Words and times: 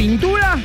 pintura. 0.00 0.56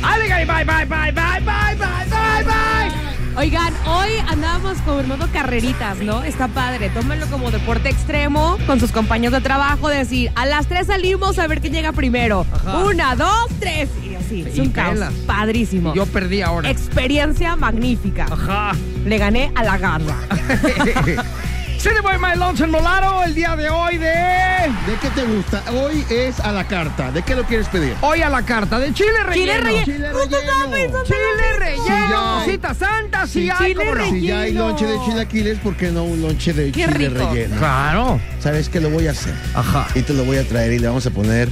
Bye, 0.00 0.46
bye, 0.46 0.64
bye, 0.64 0.86
bye, 0.86 1.12
bye, 1.12 1.40
bye, 1.42 1.76
bye, 1.76 2.44
bye. 2.44 3.36
Oigan, 3.36 3.74
hoy 3.86 4.12
andamos 4.28 4.78
con 4.78 5.06
modo 5.06 5.28
carreritas, 5.30 5.98
¿no? 5.98 6.24
Está 6.24 6.48
padre. 6.48 6.88
Tómenlo 6.88 7.26
como 7.26 7.50
deporte 7.50 7.90
extremo 7.90 8.56
con 8.66 8.80
sus 8.80 8.92
compañeros 8.92 9.34
de 9.34 9.40
trabajo. 9.42 9.90
Decir, 9.90 10.32
a 10.36 10.46
las 10.46 10.68
tres 10.68 10.86
salimos 10.86 11.38
a 11.38 11.46
ver 11.48 11.60
quién 11.60 11.74
llega 11.74 11.92
primero. 11.92 12.46
Una, 12.82 13.14
dos, 13.14 13.48
tres. 13.58 13.90
Y 14.10 14.14
así. 14.14 14.40
Es 14.40 14.58
un 14.58 14.70
caos. 14.70 14.98
Padrísimo. 15.26 15.92
Yo 15.92 16.06
perdí 16.06 16.40
ahora. 16.40 16.70
Experiencia 16.70 17.56
magnífica. 17.56 18.24
Ajá. 18.30 18.72
Le 19.04 19.18
gané 19.18 19.52
a 19.54 19.64
la 19.64 19.76
garra. 19.76 20.16
City 21.80 21.96
Boy 22.02 22.18
My 22.18 22.36
Lonesome 22.38 22.72
Molaro 22.72 23.24
el 23.24 23.34
día 23.34 23.56
de 23.56 23.70
hoy 23.70 23.96
de... 23.96 24.04
¿De 24.06 24.96
qué 25.00 25.08
te 25.14 25.24
gusta? 25.24 25.62
Hoy 25.72 26.04
es 26.10 26.38
a 26.40 26.52
la 26.52 26.64
carta. 26.68 27.10
¿De 27.10 27.22
qué 27.22 27.34
lo 27.34 27.44
quieres 27.44 27.68
pedir? 27.68 27.94
Hoy 28.02 28.20
a 28.20 28.28
la 28.28 28.42
carta 28.42 28.78
de 28.78 28.92
chile 28.92 29.08
relleno. 29.24 29.70
Chile 29.84 30.12
relleno. 30.12 30.24
Chile 30.26 30.46
relleno. 30.70 31.04
Chile 31.04 31.16
en 31.54 31.60
relleno, 31.60 32.74
santa, 32.74 33.26
Sí, 33.26 33.48
hay, 33.48 33.74
no. 33.74 33.80
relleno. 33.94 34.10
Si 34.10 34.20
ya 34.26 34.40
hay 34.40 34.52
lonche 34.52 34.84
de 34.84 34.98
chilaquiles, 35.06 35.58
¿por 35.60 35.74
qué 35.76 35.90
no 35.90 36.04
un 36.04 36.20
lonche 36.20 36.52
de 36.52 36.70
Qué 36.70 36.84
chile 36.84 37.08
rico. 37.08 37.30
relleno? 37.30 37.56
Claro. 37.56 38.20
¿Sabes 38.40 38.68
qué 38.68 38.80
lo 38.80 38.90
voy 38.90 39.06
a 39.08 39.12
hacer? 39.12 39.34
Ajá. 39.54 39.86
Y 39.94 40.02
te 40.02 40.12
lo 40.12 40.24
voy 40.24 40.36
a 40.36 40.46
traer 40.46 40.72
y 40.74 40.78
le 40.80 40.86
vamos 40.86 41.06
a 41.06 41.10
poner 41.10 41.48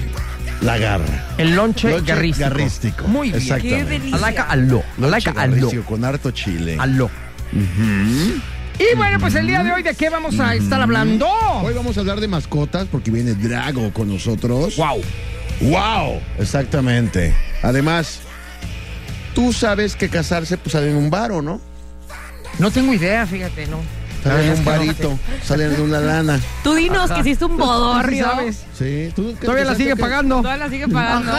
la 0.60 0.76
garra. 0.76 1.24
El 1.38 1.54
lonche, 1.56 1.88
Lonche 1.90 2.04
garrístico. 2.12 2.50
garrístico. 2.50 3.08
Muy 3.08 3.32
bien. 3.32 3.60
Qué 3.62 3.82
delicia. 3.84 4.18
I 4.18 4.20
like 4.20 4.40
a 4.40 4.42
aló. 4.42 4.82
Con 5.86 6.04
harto 6.04 6.30
chile. 6.32 6.76
Aló. 6.78 7.10
Y 8.78 8.96
bueno, 8.96 9.18
pues 9.18 9.34
el 9.34 9.46
día 9.46 9.62
de 9.64 9.72
hoy, 9.72 9.82
¿de 9.82 9.94
qué 9.94 10.08
vamos 10.08 10.38
a 10.38 10.54
estar 10.54 10.80
hablando? 10.80 11.28
Hoy 11.62 11.74
vamos 11.74 11.96
a 11.96 12.00
hablar 12.00 12.20
de 12.20 12.28
mascotas 12.28 12.86
porque 12.90 13.10
viene 13.10 13.34
Drago 13.34 13.92
con 13.92 14.08
nosotros. 14.08 14.76
Wow. 14.76 15.00
¡Wow! 15.62 16.20
Exactamente. 16.38 17.34
Además, 17.62 18.20
tú 19.34 19.52
sabes 19.52 19.96
que 19.96 20.08
casarse 20.08 20.56
pues 20.58 20.72
sale 20.72 20.90
en 20.90 20.96
un 20.96 21.10
varo, 21.10 21.42
¿no? 21.42 21.60
No 22.60 22.70
tengo 22.70 22.94
idea, 22.94 23.26
fíjate, 23.26 23.66
¿no? 23.66 23.78
Sale 24.22 24.46
en 24.46 24.52
Es 24.52 24.58
un 24.58 24.64
que 24.64 24.70
no 24.70 24.76
varito, 24.78 25.18
sale 25.44 25.68
de 25.68 25.82
una 25.82 26.00
lana. 26.00 26.40
Tú 26.62 26.74
dinos 26.74 27.10
Ajá. 27.10 27.14
que 27.14 27.20
hiciste 27.28 27.44
un 27.46 27.52
¿Tú 27.56 27.62
sí 27.62 27.68
bodorrio. 27.68 28.24
sabes? 28.24 28.64
Sí, 28.78 29.12
¿tú 29.14 29.32
Todavía 29.34 29.64
la 29.64 29.74
sigue 29.74 29.90
que- 29.90 29.96
pagando. 29.96 30.36
Todavía 30.36 30.64
la 30.66 30.70
sigue 30.70 30.88
pagando. 30.88 31.32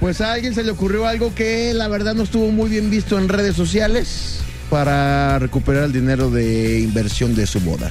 Pues 0.00 0.20
a 0.20 0.32
alguien 0.34 0.54
se 0.54 0.62
le 0.62 0.70
ocurrió 0.72 1.06
algo 1.06 1.34
que 1.34 1.72
la 1.74 1.88
verdad 1.88 2.14
no 2.14 2.22
estuvo 2.22 2.50
muy 2.50 2.68
bien 2.68 2.90
visto 2.90 3.18
en 3.18 3.28
redes 3.28 3.56
sociales 3.56 4.40
para 4.70 5.38
recuperar 5.38 5.84
el 5.84 5.92
dinero 5.92 6.30
de 6.30 6.80
inversión 6.80 7.34
de 7.34 7.46
su 7.46 7.60
boda. 7.60 7.90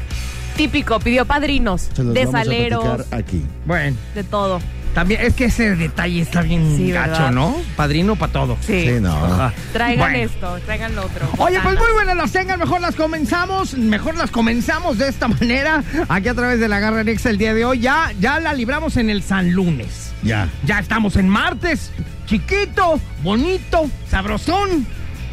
Típico, 0.56 1.00
pidió 1.00 1.26
padrinos, 1.26 1.90
Se 1.94 2.04
los 2.04 2.14
de 2.14 2.22
vamos 2.26 2.36
a 2.36 2.44
saleros, 2.44 2.84
platicar 2.84 3.20
aquí. 3.20 3.42
Bueno, 3.66 3.98
de 4.14 4.24
todo. 4.24 4.62
también 4.94 5.20
es 5.20 5.34
que 5.34 5.46
ese 5.46 5.76
detalle 5.76 6.22
está 6.22 6.42
bien 6.44 6.78
Sí, 6.78 6.92
gacho, 6.92 7.12
¿verdad? 7.12 7.32
¿no? 7.32 7.58
Padrino 7.76 8.16
para 8.16 8.32
todo. 8.32 8.58
Sí. 8.62 8.86
Sí, 8.88 8.94
no. 9.02 9.14
Ajá. 9.14 9.54
Traigan 9.74 10.12
Bueno. 10.14 10.26
esto, 10.26 10.58
traigan 10.66 10.96
lo 10.96 11.06
otro. 11.06 11.28
Oye, 11.40 11.60
pues 11.62 11.76
muy 11.78 11.92
buenas 11.94 12.16
las 12.16 12.32
tengan, 12.32 12.58
mejor 12.58 12.80
las 12.80 12.96
comenzamos, 12.96 13.74
mejor 13.78 14.16
las 14.16 14.32
comenzamos 14.32 14.98
de 14.98 15.10
esta 15.10 15.28
manera, 15.28 15.84
aquí 16.08 16.30
a 16.30 16.34
través 16.34 16.62
de 16.62 16.70
la 16.70 16.80
Garra 16.80 17.04
Nexa 17.04 17.30
el 17.32 17.38
día 17.38 17.54
de 17.54 17.66
hoy. 17.66 17.80
Ya, 17.80 18.14
ya 18.22 18.40
la 18.40 18.54
libramos 18.54 18.96
en 18.96 19.10
el 19.10 19.24
San 19.24 19.52
Lunes. 19.52 20.14
Ya. 20.24 20.48
Ya 20.66 20.80
estamos 20.80 21.18
en 21.18 21.28
martes, 21.28 21.92
chiquito, 22.28 23.02
bonito, 23.24 23.90
sabrosón 24.10 24.88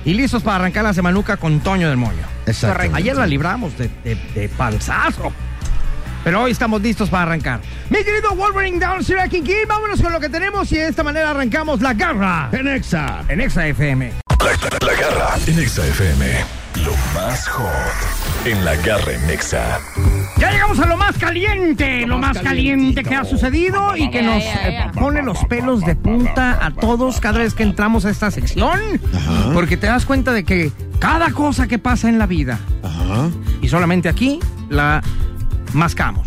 y 0.04 0.14
listos 0.14 0.42
para 0.42 0.56
arrancar 0.56 0.84
la 0.84 0.94
semanuca 0.94 1.36
con 1.36 1.60
Toño 1.60 1.88
del 1.88 1.96
Moño. 1.96 2.22
Exacto. 2.46 2.90
Ayer 2.94 3.16
la 3.16 3.26
libramos 3.26 3.76
de, 3.78 3.88
de, 4.04 4.16
de 4.34 4.48
panzazo. 4.48 5.32
Pero 6.24 6.42
hoy 6.42 6.52
estamos 6.52 6.80
listos 6.80 7.08
para 7.10 7.24
arrancar. 7.24 7.60
Mi 7.90 8.04
querido 8.04 8.34
Wolverine 8.36 8.78
Down 8.78 9.02
Sir 9.02 9.16
King 9.28 9.42
King, 9.42 9.66
vámonos 9.66 10.00
con 10.00 10.12
lo 10.12 10.20
que 10.20 10.28
tenemos 10.28 10.70
y 10.70 10.76
de 10.76 10.86
esta 10.88 11.02
manera 11.02 11.30
arrancamos 11.30 11.80
la 11.80 11.94
garra 11.94 12.48
En 12.52 12.68
Exa. 12.68 13.24
en 13.28 13.40
Exa 13.40 13.66
FM. 13.66 14.12
La, 14.38 14.86
la 14.86 15.00
Garra 15.00 15.34
en 15.46 15.56
Nexa 15.56 15.84
FM. 15.86 16.61
Lo 16.76 16.92
más 17.14 17.46
hot 17.48 18.46
en 18.46 18.64
La 18.64 18.74
Garra 18.76 19.12
en 19.12 19.26
Nexa. 19.26 19.78
Ya 20.38 20.50
llegamos 20.50 20.78
a 20.80 20.86
lo 20.86 20.96
más 20.96 21.16
caliente, 21.18 22.06
lo 22.06 22.18
más 22.18 22.38
caliente 22.38 23.02
que 23.04 23.14
ha 23.14 23.24
sucedido 23.24 23.96
y 23.96 24.10
que 24.10 24.22
nos 24.22 24.42
eh, 24.42 24.90
pone 24.94 25.22
los 25.22 25.44
pelos 25.44 25.80
de 25.82 25.94
punta 25.94 26.58
a 26.64 26.70
todos 26.72 27.20
cada 27.20 27.38
vez 27.38 27.54
que 27.54 27.62
entramos 27.62 28.04
a 28.04 28.10
esta 28.10 28.30
sección. 28.30 28.80
Porque 29.52 29.76
te 29.76 29.86
das 29.86 30.06
cuenta 30.06 30.32
de 30.32 30.44
que 30.44 30.72
cada 30.98 31.30
cosa 31.30 31.68
que 31.68 31.78
pasa 31.78 32.08
en 32.08 32.18
la 32.18 32.26
vida, 32.26 32.58
Ajá. 32.82 33.28
y 33.60 33.68
solamente 33.68 34.08
aquí, 34.08 34.40
la 34.68 35.02
mascamos. 35.74 36.26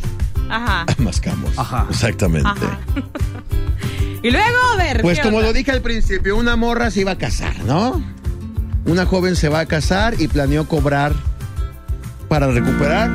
Ajá. 0.50 0.86
Mascamos. 1.00 1.58
Ajá. 1.58 1.88
Exactamente. 1.90 2.48
Ajá. 2.50 2.80
Y 4.24 4.32
luego, 4.32 4.58
a 4.74 4.78
ver. 4.78 5.02
Pues 5.04 5.20
¿qué 5.20 5.24
como 5.26 5.38
onda? 5.38 5.50
lo 5.50 5.54
dije 5.54 5.70
al 5.70 5.82
principio, 5.82 6.36
una 6.36 6.56
morra 6.56 6.90
se 6.90 7.02
iba 7.02 7.12
a 7.12 7.18
casar, 7.20 7.60
¿no? 7.64 8.02
Una 8.86 9.06
joven 9.06 9.36
se 9.36 9.50
va 9.50 9.62
a 9.62 9.66
casar 9.66 10.16
y 10.20 10.28
planeó 10.28 10.68
cobrar 10.68 11.14
para 12.30 12.48
recuperar 12.52 13.10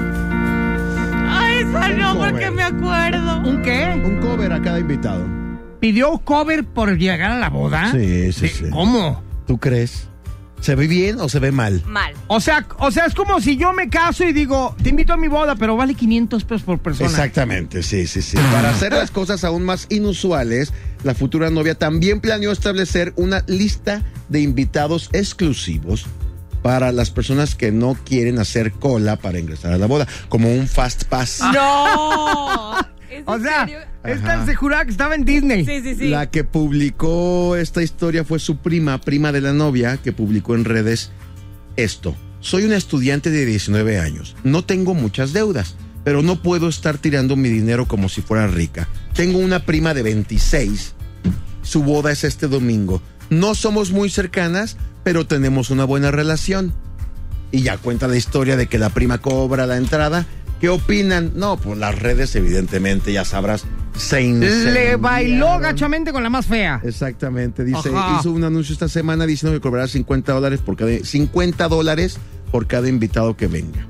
Ay, 1.29 1.59
esa 1.61 1.89
no, 1.91 2.15
joven. 2.15 2.31
porque 2.33 2.51
me 2.51 2.63
acuerdo. 2.63 3.39
¿Un 3.41 3.63
qué? 3.63 4.03
un 4.05 4.21
cover 4.21 4.53
a 4.53 4.61
cada 4.61 4.79
invitado. 4.81 5.25
¿Pidió 5.81 6.19
cover 6.19 6.65
por 6.65 6.97
llegar 6.99 7.31
a 7.31 7.39
la 7.39 7.49
boda? 7.49 7.91
Sí, 7.93 8.33
sí, 8.33 8.43
¿De- 8.43 8.49
sí. 8.49 8.65
¿Cómo? 8.71 9.23
¿Tú 9.47 9.59
crees? 9.59 10.09
¿Se 10.61 10.75
ve 10.75 10.87
bien 10.87 11.21
o 11.21 11.29
se 11.29 11.39
ve 11.39 11.53
mal? 11.53 11.83
Mal. 11.87 12.13
O 12.27 12.41
sea, 12.41 12.67
o 12.79 12.91
sea, 12.91 13.07
es 13.07 13.15
como 13.15 13.41
si 13.41 13.57
yo 13.57 13.73
me 13.73 13.89
caso 13.89 14.25
y 14.25 14.33
digo, 14.33 14.77
te 14.83 14.91
invito 14.91 15.13
a 15.15 15.17
mi 15.17 15.29
boda, 15.29 15.57
pero 15.57 15.77
vale 15.77 15.95
500 15.95 16.45
pesos 16.45 16.63
por 16.63 16.79
persona. 16.79 17.09
Exactamente, 17.09 17.83
sí, 17.83 18.07
sí, 18.07 18.21
sí. 18.21 18.37
Para 18.53 18.71
hacer 18.71 18.93
las 18.93 19.11
cosas 19.11 19.43
aún 19.45 19.65
más 19.65 19.87
inusuales, 19.89 20.73
la 21.03 21.15
futura 21.15 21.51
novia 21.51 21.75
también 21.75 22.21
planeó 22.21 22.53
establecer 22.53 23.15
una 23.17 23.43
lista 23.47 24.03
de 24.29 24.43
invitados 24.43 25.09
exclusivos 25.13 26.07
para 26.63 26.93
las 26.93 27.11
personas 27.11 27.55
que 27.55 27.73
no 27.73 27.97
quieren 28.05 28.39
hacer 28.39 28.73
cola 28.73 29.17
para 29.17 29.39
ingresar 29.39 29.73
a 29.73 29.79
la 29.79 29.87
boda, 29.87 30.07
como 30.29 30.53
un 30.53 30.69
fast 30.69 31.05
pass. 31.05 31.41
¡No! 31.55 32.77
¿Es 33.11 33.25
O 33.27 33.39
sea, 33.41 33.67
esta 34.05 34.47
se 34.47 34.55
juraba 34.55 34.85
que 34.85 34.93
estaba 34.93 35.15
en 35.15 35.25
Disney. 35.25 35.65
Sí, 35.65 35.81
sí, 35.83 35.97
sí. 35.97 36.09
La 36.09 36.31
que 36.31 36.45
publicó 36.45 37.57
esta 37.57 37.83
historia 37.83 38.25
fue 38.25 38.39
su 38.39 38.59
prima, 38.59 39.01
prima 39.01 39.33
de 39.33 39.41
la 39.41 39.53
novia, 39.53 39.97
que 39.97 40.13
publicó 40.13 40.55
en 40.55 40.65
redes 40.65 41.11
esto. 41.77 42.15
Soy 42.41 42.65
una 42.65 42.77
estudiante 42.77 43.31
de 43.31 43.45
19 43.45 43.99
años. 43.99 44.37
No 44.45 44.65
tengo 44.65 44.95
muchas 44.95 45.33
deudas, 45.33 45.75
pero 46.05 46.23
no 46.23 46.41
puedo 46.41 46.69
estar 46.69 46.99
tirando 46.99 47.37
mi 47.37 47.49
dinero 47.49 47.87
como 47.87 48.09
si 48.09 48.23
fuera 48.23 48.47
rica. 48.47 48.89
Tengo 49.15 49.39
una 49.39 49.67
prima 49.67 49.93
de 49.93 50.03
26. 50.03 50.95
Su 51.63 51.83
boda 51.83 52.13
es 52.13 52.25
este 52.25 52.47
domingo. 52.47 53.03
No 53.29 53.55
somos 53.55 53.91
muy 53.91 54.09
cercanas, 54.09 54.77
pero 55.03 55.27
tenemos 55.27 55.71
una 55.71 55.85
buena 55.85 56.11
relación. 56.11 56.73
Y 57.53 57.63
ya 57.63 57.77
cuenta 57.77 58.09
la 58.09 58.17
historia 58.17 58.57
de 58.57 58.69
que 58.69 58.79
la 58.79 58.91
prima 58.91 59.19
cobra 59.19 59.67
la 59.67 59.77
entrada. 59.77 60.27
¿Qué 60.61 60.69
opinan? 60.69 61.33
No, 61.37 61.57
pues 61.57 61.79
las 61.79 61.99
redes, 61.99 62.35
evidentemente, 62.37 63.13
ya 63.13 63.25
sabrás, 63.25 63.65
se 63.97 64.17
Le 64.21 64.27
incendiaron. 64.29 65.01
bailó 65.03 65.59
gachamente 65.59 66.13
con 66.13 66.23
la 66.23 66.29
más 66.31 66.47
fea. 66.47 66.81
Exactamente, 66.85 67.65
dice, 67.65 67.89
Ajá. 67.95 68.19
hizo 68.21 68.31
un 68.31 68.45
anuncio 68.45 68.73
esta 68.75 68.89
semana 68.89 69.25
diciendo 69.27 69.57
que 69.57 69.63
cobrará 69.63 69.89
50 69.89 70.33
dólares 70.33 70.61
por 70.61 70.77
cada 70.77 70.91
50 71.03 71.69
dólares 71.69 72.19
por 72.53 72.67
cada 72.67 72.89
invitado 72.89 73.37
que 73.37 73.47
venga. 73.47 73.87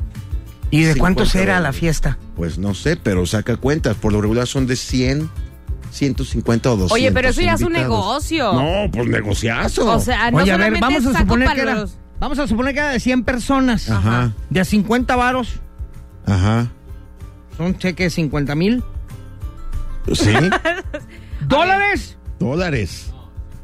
¿Y 0.70 0.82
de 0.82 0.92
50 0.94 1.00
cuánto 1.00 1.26
será 1.26 1.58
la 1.58 1.72
fiesta? 1.72 2.18
Pues 2.36 2.56
no 2.58 2.74
sé, 2.74 2.96
pero 2.96 3.26
saca 3.26 3.56
cuentas, 3.56 3.96
por 3.96 4.12
lo 4.12 4.20
regular 4.20 4.46
son 4.46 4.68
de 4.68 4.76
100, 4.76 5.28
150 5.90 6.70
o 6.70 6.76
200. 6.76 6.92
Oye, 6.94 7.10
pero 7.10 7.30
eso 7.30 7.40
ya 7.40 7.54
es 7.54 7.62
un 7.62 7.72
negocio. 7.72 8.52
No, 8.52 8.88
pues 8.92 9.08
negociazo. 9.08 9.86
O 9.90 9.98
sea, 9.98 10.30
no 10.30 10.38
Oye, 10.38 10.52
a 10.52 10.56
ver, 10.56 10.66
solamente 10.72 10.80
vamos 11.02 11.06
a 11.16 11.18
suponer 11.18 11.48
que 11.52 11.60
era, 11.62 11.74
los- 11.74 11.96
vamos 12.20 12.38
a 12.38 12.46
suponer 12.46 12.74
que 12.74 12.80
era 12.80 12.90
de 12.90 13.00
100 13.00 13.24
personas. 13.24 13.90
Ajá. 13.90 14.32
De 14.50 14.60
a 14.60 14.64
50 14.64 15.16
varos. 15.16 15.60
Ajá. 16.26 16.68
Son 17.56 17.76
cheques 17.78 18.06
de 18.06 18.10
50 18.10 18.54
mil. 18.54 18.82
Sí, 20.12 20.32
¿Dólares? 21.46 22.16
dólares. 22.38 23.12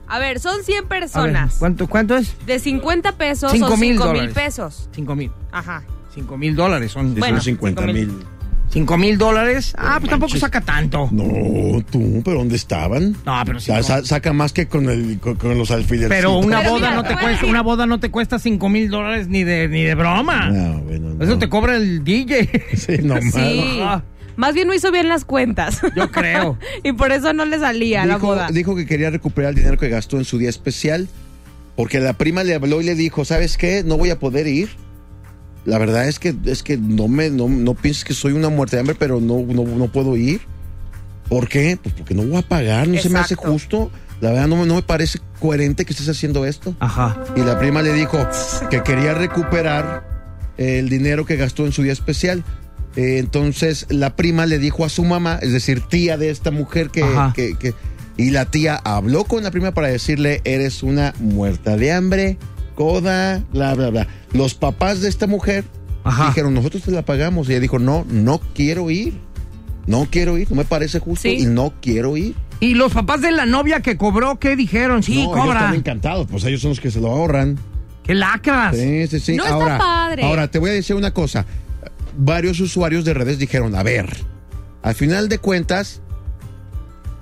A 0.09 0.19
ver, 0.19 0.39
son 0.39 0.63
100 0.63 0.77
A 0.79 0.81
ver, 0.83 0.89
personas. 0.89 1.57
¿cuánto, 1.59 1.89
¿Cuánto 1.89 2.17
es? 2.17 2.35
De 2.47 2.59
50 2.59 3.13
pesos 3.13 3.51
Cinco 3.53 3.69
son 3.71 3.81
mil 3.81 3.93
5 3.95 4.05
mil 4.05 4.13
dólares. 4.15 4.35
pesos. 4.35 4.89
5 4.93 5.15
mil. 5.17 5.33
Ajá. 5.51 5.83
5 6.15 6.37
mil 6.39 6.55
dólares 6.55 6.93
son. 6.93 7.13
Sí, 7.15 7.19
Bueno, 7.21 7.37
son 7.39 7.45
50 7.45 7.83
cinco 7.83 7.93
mil. 7.93 8.27
5 8.77 8.99
mil 8.99 9.17
dólares. 9.17 9.75
Ah, 9.79 9.97
pues 9.99 10.11
tampoco 10.11 10.37
saca 10.37 10.61
tanto. 10.61 11.09
No, 11.11 11.83
tú, 11.91 12.21
pero 12.23 12.37
¿dónde 12.39 12.57
estaban? 12.57 13.17
No, 13.25 13.41
pero 13.47 13.59
sí. 13.59 13.67
Sa- 13.69 13.83
sa- 13.83 14.05
saca 14.05 14.35
más 14.35 14.53
que 14.53 14.69
con, 14.69 14.91
el, 14.91 15.19
con, 15.19 15.37
con 15.37 15.57
los 15.57 15.71
alfileres. 15.71 16.11
Pero 16.11 16.37
una 16.39 16.59
Pero 16.59 16.73
boda 16.73 16.91
mira, 16.91 16.95
no 16.97 17.03
te 17.03 17.09
te 17.09 17.15
voy 17.15 17.21
a 17.23 17.27
cuesta, 17.27 17.41
decir- 17.41 17.51
una 17.51 17.63
boda 17.63 17.87
no 17.87 18.01
te 18.01 18.11
cuesta 18.11 18.39
5 18.39 18.69
mil 18.69 18.91
dólares 18.91 19.29
ni 19.29 19.45
de 19.45 19.69
ni 19.69 19.83
de 19.83 19.95
broma. 19.95 20.51
No, 20.51 20.81
bueno, 20.83 21.15
no. 21.15 21.25
Eso 21.25 21.39
te 21.39 21.49
cobra 21.49 21.77
el 21.77 22.05
DJ. 22.05 22.51
Sí, 22.77 22.99
no 23.03 23.17
Sí. 23.23 23.81
Ajá. 23.83 24.05
Más 24.37 24.53
bien 24.53 24.69
no 24.69 24.75
hizo 24.75 24.93
bien 24.93 25.09
las 25.09 25.25
cuentas. 25.25 25.81
Yo 25.97 26.11
creo. 26.11 26.59
y 26.85 26.93
por 26.93 27.13
eso 27.13 27.33
no 27.33 27.47
le 27.47 27.59
salía 27.59 28.05
la 28.05 28.17
dijo, 28.17 28.27
boda. 28.27 28.49
dijo 28.53 28.77
que 28.77 28.85
quería 28.85 29.09
recuperar 29.09 29.53
el 29.53 29.57
dinero 29.57 29.79
que 29.79 29.89
gastó 29.89 30.19
en 30.19 30.27
su 30.27 30.37
día 30.37 30.51
especial, 30.51 31.09
porque 31.77 31.99
la 32.01 32.13
prima 32.13 32.45
le 32.45 32.55
habló 32.55 32.83
y 32.83 32.85
le 32.85 32.95
dijo, 32.95 33.25
¿sabes 33.25 33.57
qué? 33.57 33.83
No 33.87 33.97
voy 33.97 34.11
a 34.11 34.19
poder 34.19 34.47
ir. 34.47 34.69
La 35.67 35.79
verdad 35.79 36.09
es 36.09 36.19
que 36.19 36.35
es 36.47 36.63
que 36.63 36.77
no 36.79 37.09
me 37.09 37.29
no, 37.29 37.49
no 37.49 37.75
pienses 37.75 38.05
que 38.05 38.15
soy 38.15 38.33
una 38.33 38.49
muerte 38.49 38.77
de 38.77 38.81
hambre, 38.81 38.97
pero 38.99 39.21
no, 39.21 39.41
no, 39.43 39.65
no 39.65 39.87
puedo 39.93 40.17
ir. 40.17 40.41
¿Por 41.29 41.49
qué? 41.49 41.77
Pues 41.83 41.95
porque 41.95 42.15
no 42.15 42.23
voy 42.23 42.37
a 42.39 42.43
pagar, 42.43 42.87
no 42.87 42.95
se 43.01 43.09
me 43.09 43.19
hace 43.19 43.35
justo. 43.53 43.91
La 44.21 44.31
verdad 44.31 44.47
no, 44.47 44.57
me- 44.57 44.67
no 44.67 44.77
me 44.77 44.83
parece 44.83 45.19
coherente 45.41 45.85
que 45.85 45.93
estés 45.93 46.09
haciendo 46.09 46.47
esto. 46.47 46.75
Ajá. 46.81 47.21
Y 47.37 47.41
la 47.41 47.59
prima 47.59 47.83
le 47.83 47.93
dijo 47.93 48.17
que 48.71 48.83
quería 48.83 49.13
recuperar 49.15 50.07
el 50.57 50.89
dinero 50.89 51.27
que 51.27 51.37
gastó 51.37 51.67
en 51.67 51.73
su 51.73 51.83
día 51.83 51.93
especial. 51.93 52.45
Eh, 52.95 53.19
entonces 53.19 53.87
la 53.91 54.17
prima 54.17 54.47
le 54.47 54.59
dijo 54.59 54.85
a 54.85 54.89
su 54.89 55.05
mamá, 55.05 55.39
es 55.43 55.53
decir, 55.53 55.81
tía 55.83 56.17
de 56.17 56.31
esta 56.31 56.51
mujer 56.51 56.89
que- 56.91 57.03
que- 57.59 57.75
y 58.17 58.31
la 58.31 58.47
tía 58.47 58.77
habló 58.85 59.25
con 59.25 59.43
la 59.43 59.51
prima 59.51 59.73
para 59.73 59.89
decirle, 59.89 60.41
eres 60.45 60.83
una 60.83 61.13
muerta 61.21 61.77
de 61.77 61.93
hambre, 61.93 62.39
coda, 62.77 63.43
bla, 63.53 63.75
bla, 63.75 63.91
bla. 63.91 64.07
Los 64.33 64.55
papás 64.55 65.01
de 65.01 65.09
esta 65.09 65.27
mujer 65.27 65.65
Ajá. 66.05 66.29
dijeron, 66.29 66.55
nosotros 66.55 66.85
te 66.85 66.93
la 66.93 67.03
pagamos. 67.03 67.49
Y 67.49 67.53
ella 67.53 67.61
dijo, 67.61 67.81
no, 67.81 68.07
no 68.09 68.41
quiero 68.55 68.91
ir. 68.91 69.19
No 69.87 70.07
quiero 70.11 70.37
ir, 70.39 70.49
no 70.51 70.57
me 70.57 70.65
parece 70.65 70.99
justo 71.01 71.23
Sí. 71.29 71.37
y 71.41 71.47
no 71.47 71.73
quiero 71.81 72.17
ir. 72.17 72.35
Y 72.59 72.75
los 72.75 72.93
papás 72.93 73.21
de 73.21 73.31
la 73.33 73.47
novia 73.47 73.81
que 73.83 73.97
cobró, 73.97 74.39
¿qué 74.39 74.57
dijeron? 74.57 75.03
Sí, 75.03 75.15
no, 75.15 75.21
ellos 75.33 75.37
cobra. 75.45 75.59
están 75.61 75.75
encantados, 75.75 76.27
pues 76.31 76.43
ellos 76.45 76.61
son 76.61 76.71
los 76.71 76.81
que 76.81 76.91
se 76.91 77.01
lo 77.01 77.09
ahorran. 77.11 77.57
¡Qué 78.03 78.15
lacras! 78.15 78.77
Sí, 78.77 79.07
sí, 79.09 79.21
sí. 79.21 79.37
No 79.37 79.45
está 79.45 79.55
ahora, 79.55 79.79
padre. 79.79 80.25
Ahora, 80.25 80.49
te 80.49 80.59
voy 80.59 80.71
a 80.71 80.73
decir 80.73 80.97
una 80.97 81.13
cosa. 81.13 81.45
Varios 82.17 82.59
usuarios 82.61 83.05
de 83.05 83.15
redes 83.15 83.39
dijeron, 83.39 83.75
a 83.77 83.83
ver, 83.85 84.09
al 84.83 84.95
final 84.95 85.29
de 85.29 85.39
cuentas, 85.39 86.01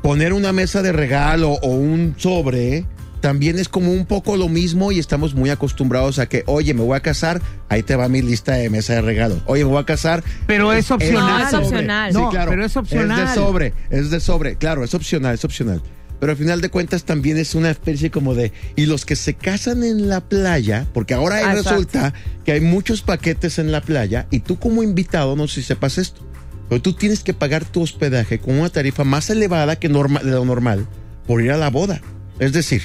poner 0.03 0.33
una 0.33 0.53
mesa 0.53 0.83
de 0.83 0.93
regalo 0.93 1.51
o 1.62 1.69
un 1.69 2.15
sobre 2.17 2.87
también 3.25 3.59
es 3.59 3.71
como 3.71 3.91
un 3.91 4.05
poco 4.05 4.37
lo 4.37 4.50
mismo 4.50 4.93
y 4.93 4.99
estamos 4.99 5.35
muy 5.35 5.49
acostumbrados 5.49 6.19
a 6.19 6.26
que, 6.26 6.43
oye, 6.47 6.75
me 6.75 6.82
voy 6.82 6.94
a 6.94 7.00
casar, 7.00 7.41
ahí 7.71 7.82
te 7.82 7.97
va 7.97 8.06
mi 8.11 8.21
lista 8.21 8.53
de 8.53 8.69
mesa 8.69 8.93
de 8.93 9.00
regalo. 9.00 9.41
Oye, 9.47 9.65
me 9.65 9.71
voy 9.71 9.81
a 9.81 9.87
casar. 9.87 10.23
Pero 10.47 10.75
es 10.75 10.91
opcional. 10.91 11.41
No, 11.41 11.49
es 11.49 11.55
opcional. 11.55 12.12
Sí, 12.12 12.19
No, 12.19 12.29
claro. 12.29 12.50
pero 12.50 12.67
es 12.67 12.76
opcional. 12.76 13.19
Es 13.23 13.29
de 13.31 13.35
sobre, 13.35 13.73
es 13.88 14.11
de 14.11 14.21
sobre. 14.21 14.56
Claro, 14.56 14.85
es 14.85 14.93
opcional, 14.93 15.32
es 15.37 15.43
opcional. 15.43 15.81
Pero 16.21 16.32
al 16.32 16.37
final 16.37 16.61
de 16.61 16.69
cuentas 16.69 17.05
también 17.05 17.38
es 17.38 17.55
una 17.55 17.71
especie 17.71 18.11
como 18.11 18.35
de... 18.35 18.53
Y 18.76 18.85
los 18.85 19.06
que 19.06 19.17
se 19.17 19.32
casan 19.32 19.85
en 19.85 20.06
la 20.11 20.20
playa, 20.20 20.87
porque 20.93 21.15
ahora 21.15 21.37
ahí 21.37 21.44
Exacto. 21.56 21.70
resulta 21.70 22.12
que 22.44 22.53
hay 22.53 22.61
muchos 22.61 23.00
paquetes 23.00 23.59
en 23.59 23.73
la 23.73 23.81
playa 23.81 24.27
y 24.31 24.41
tú 24.41 24.59
como 24.59 24.82
invitado, 24.82 25.35
no 25.35 25.49
sé 25.49 25.62
si 25.62 25.69
sepas 25.69 25.97
esto, 25.97 26.20
pero 26.69 26.82
tú 26.82 26.93
tienes 26.93 27.23
que 27.25 27.32
pagar 27.32 27.65
tu 27.65 27.81
hospedaje 27.81 28.38
con 28.38 28.59
una 28.59 28.69
tarifa 28.69 29.03
más 29.03 29.31
elevada 29.31 29.77
que 29.77 29.88
norma- 29.88 30.20
de 30.23 30.32
lo 30.32 30.44
normal 30.44 30.87
por 31.27 31.41
ir 31.41 31.53
a 31.53 31.56
la 31.56 31.70
boda. 31.70 32.03
Es 32.38 32.53
decir, 32.53 32.82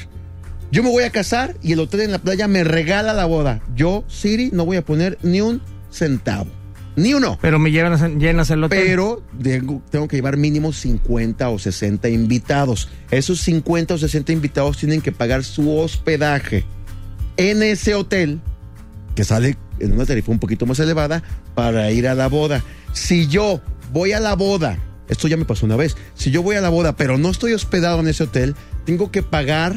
yo 0.71 0.83
me 0.83 0.89
voy 0.89 1.04
a 1.04 1.10
casar 1.10 1.56
y 1.62 1.74
el 1.74 1.80
hotel 1.80 2.01
en 2.01 2.12
la 2.12 2.19
playa 2.19 2.48
me 2.48 2.63
regala 2.63 3.13
la 3.13 3.25
boda. 3.25 3.62
Yo, 3.75 4.04
Siri, 4.07 4.50
no 4.54 4.66
voy 4.66 4.77
a 4.77 4.86
poner 4.86 5.18
ni 5.24 5.42
un 5.42 5.62
centavo. 5.92 6.48
Ni 6.95 7.13
uno. 7.13 7.38
Pero 7.42 7.60
me 7.60 7.71
llevan 7.71 7.94
a, 7.94 8.09
llenas 8.09 8.49
el 8.49 8.64
hotel. 8.64 8.83
Pero 8.85 9.23
tengo, 9.42 9.81
tengo 9.90 10.07
que 10.07 10.18
llevar 10.18 10.38
mínimo 10.38 10.73
50 10.73 11.49
o 11.49 11.57
60 11.57 12.09
invitados. 12.09 12.90
Esos 13.09 13.40
50 13.42 13.94
o 13.94 13.97
60 13.97 14.31
invitados 14.31 14.78
tienen 14.78 15.02
que 15.02 15.11
pagar 15.11 15.44
su 15.44 15.76
hospedaje 15.78 16.66
en 17.38 17.64
ese 17.64 17.95
hotel, 17.95 18.42
que 19.16 19.23
sale 19.23 19.57
en 19.80 19.94
una 19.94 20.06
tarifa 20.06 20.31
un 20.31 20.40
poquito 20.40 20.66
más 20.66 20.80
elevada, 20.80 21.23
para 21.56 21.90
ir 21.92 22.07
a 22.07 22.16
la 22.16 22.28
boda. 22.28 22.64
Si 22.92 23.28
yo 23.28 23.61
voy 23.94 24.11
a 24.11 24.19
la 24.19 24.35
boda, 24.35 24.78
esto 25.07 25.28
ya 25.30 25.38
me 25.38 25.45
pasó 25.45 25.66
una 25.66 25.78
vez, 25.78 25.95
si 26.16 26.31
yo 26.31 26.44
voy 26.44 26.57
a 26.57 26.61
la 26.61 26.69
boda, 26.69 26.97
pero 26.97 27.18
no 27.18 27.30
estoy 27.30 27.54
hospedado 27.54 28.02
en 28.02 28.09
ese 28.09 28.23
hotel, 28.23 28.56
tengo 28.85 29.09
que 29.09 29.23
pagar 29.23 29.73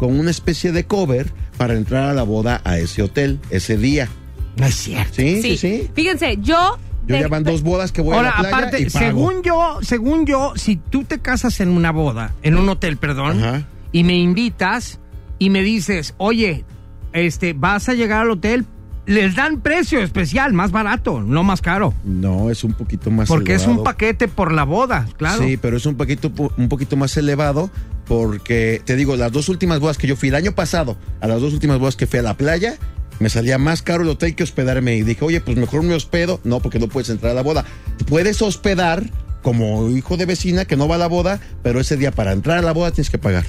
con 0.00 0.18
una 0.18 0.30
especie 0.30 0.72
de 0.72 0.84
cover 0.86 1.30
para 1.58 1.74
entrar 1.74 2.08
a 2.08 2.14
la 2.14 2.22
boda 2.22 2.62
a 2.64 2.78
ese 2.78 3.02
hotel 3.02 3.38
ese 3.50 3.76
día. 3.76 4.08
No 4.56 4.64
es 4.64 4.74
cierto. 4.74 5.12
Sí, 5.16 5.42
sí, 5.42 5.58
sí. 5.58 5.90
Fíjense, 5.94 6.38
yo. 6.40 6.78
Yo 7.06 7.16
de- 7.16 7.20
ya 7.20 7.28
van 7.28 7.44
dos 7.44 7.62
bodas 7.62 7.92
que 7.92 8.00
voy 8.00 8.16
Ahora, 8.16 8.30
a 8.30 8.42
la 8.42 8.48
playa 8.48 8.56
aparte, 8.56 8.80
y 8.82 8.86
pago. 8.88 9.04
según 9.04 9.42
yo, 9.42 9.78
según 9.82 10.24
yo, 10.24 10.54
si 10.56 10.76
tú 10.76 11.04
te 11.04 11.18
casas 11.18 11.60
en 11.60 11.68
una 11.68 11.92
boda, 11.92 12.32
en 12.42 12.56
un 12.56 12.66
hotel, 12.70 12.96
perdón, 12.96 13.42
Ajá. 13.44 13.66
y 13.92 14.04
me 14.04 14.16
invitas 14.16 15.00
y 15.38 15.50
me 15.50 15.62
dices, 15.62 16.14
oye, 16.16 16.64
este, 17.12 17.52
vas 17.52 17.90
a 17.90 17.94
llegar 17.94 18.22
al 18.22 18.30
hotel, 18.30 18.64
les 19.04 19.34
dan 19.34 19.60
precio 19.60 20.00
especial, 20.00 20.54
más 20.54 20.70
barato, 20.70 21.20
no 21.20 21.42
más 21.44 21.60
caro. 21.60 21.92
No, 22.04 22.48
es 22.50 22.64
un 22.64 22.72
poquito 22.72 23.10
más 23.10 23.28
Porque 23.28 23.54
es 23.54 23.66
un 23.66 23.82
paquete 23.82 24.28
por 24.28 24.50
la 24.52 24.64
boda, 24.64 25.06
claro. 25.18 25.42
Sí, 25.42 25.58
pero 25.58 25.76
es 25.76 25.84
un 25.84 25.96
poquito, 25.96 26.32
un 26.56 26.68
poquito 26.70 26.96
más 26.96 27.14
elevado 27.18 27.70
porque, 28.10 28.82
te 28.84 28.96
digo, 28.96 29.14
las 29.14 29.30
dos 29.30 29.48
últimas 29.48 29.78
bodas 29.78 29.96
que 29.96 30.08
yo 30.08 30.16
fui 30.16 30.30
el 30.30 30.34
año 30.34 30.50
pasado, 30.52 30.96
a 31.20 31.28
las 31.28 31.40
dos 31.40 31.52
últimas 31.52 31.78
bodas 31.78 31.94
que 31.94 32.08
fui 32.08 32.18
a 32.18 32.22
la 32.22 32.36
playa, 32.36 32.74
me 33.20 33.28
salía 33.30 33.56
más 33.56 33.82
caro 33.82 34.02
el 34.02 34.08
hotel 34.08 34.34
que 34.34 34.42
hospedarme. 34.42 34.96
Y 34.96 35.02
dije, 35.04 35.24
oye, 35.24 35.40
pues 35.40 35.56
mejor 35.56 35.84
me 35.84 35.94
hospedo. 35.94 36.40
No, 36.42 36.58
porque 36.58 36.80
no 36.80 36.88
puedes 36.88 37.08
entrar 37.08 37.30
a 37.30 37.34
la 37.36 37.42
boda. 37.42 37.64
Te 37.98 38.04
puedes 38.04 38.42
hospedar 38.42 39.04
como 39.42 39.88
hijo 39.90 40.16
de 40.16 40.26
vecina 40.26 40.64
que 40.64 40.76
no 40.76 40.88
va 40.88 40.96
a 40.96 40.98
la 40.98 41.06
boda, 41.06 41.38
pero 41.62 41.78
ese 41.78 41.96
día 41.96 42.10
para 42.10 42.32
entrar 42.32 42.58
a 42.58 42.62
la 42.62 42.72
boda 42.72 42.90
tienes 42.90 43.10
que 43.10 43.18
pagar. 43.18 43.44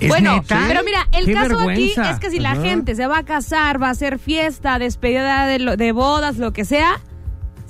¿Es 0.00 0.08
bueno, 0.08 0.36
neta? 0.36 0.64
pero 0.66 0.82
mira, 0.82 1.06
el 1.12 1.26
Qué 1.26 1.34
caso 1.34 1.48
vergüenza. 1.58 2.02
aquí 2.04 2.14
es 2.14 2.18
que 2.20 2.30
si 2.30 2.38
la 2.40 2.52
Ajá. 2.52 2.62
gente 2.62 2.94
se 2.94 3.06
va 3.06 3.18
a 3.18 3.24
casar, 3.26 3.82
va 3.82 3.88
a 3.88 3.90
hacer 3.90 4.18
fiesta, 4.18 4.78
despedida 4.78 5.44
de, 5.46 5.58
lo- 5.58 5.76
de 5.76 5.92
bodas, 5.92 6.38
lo 6.38 6.54
que 6.54 6.64
sea, 6.64 6.98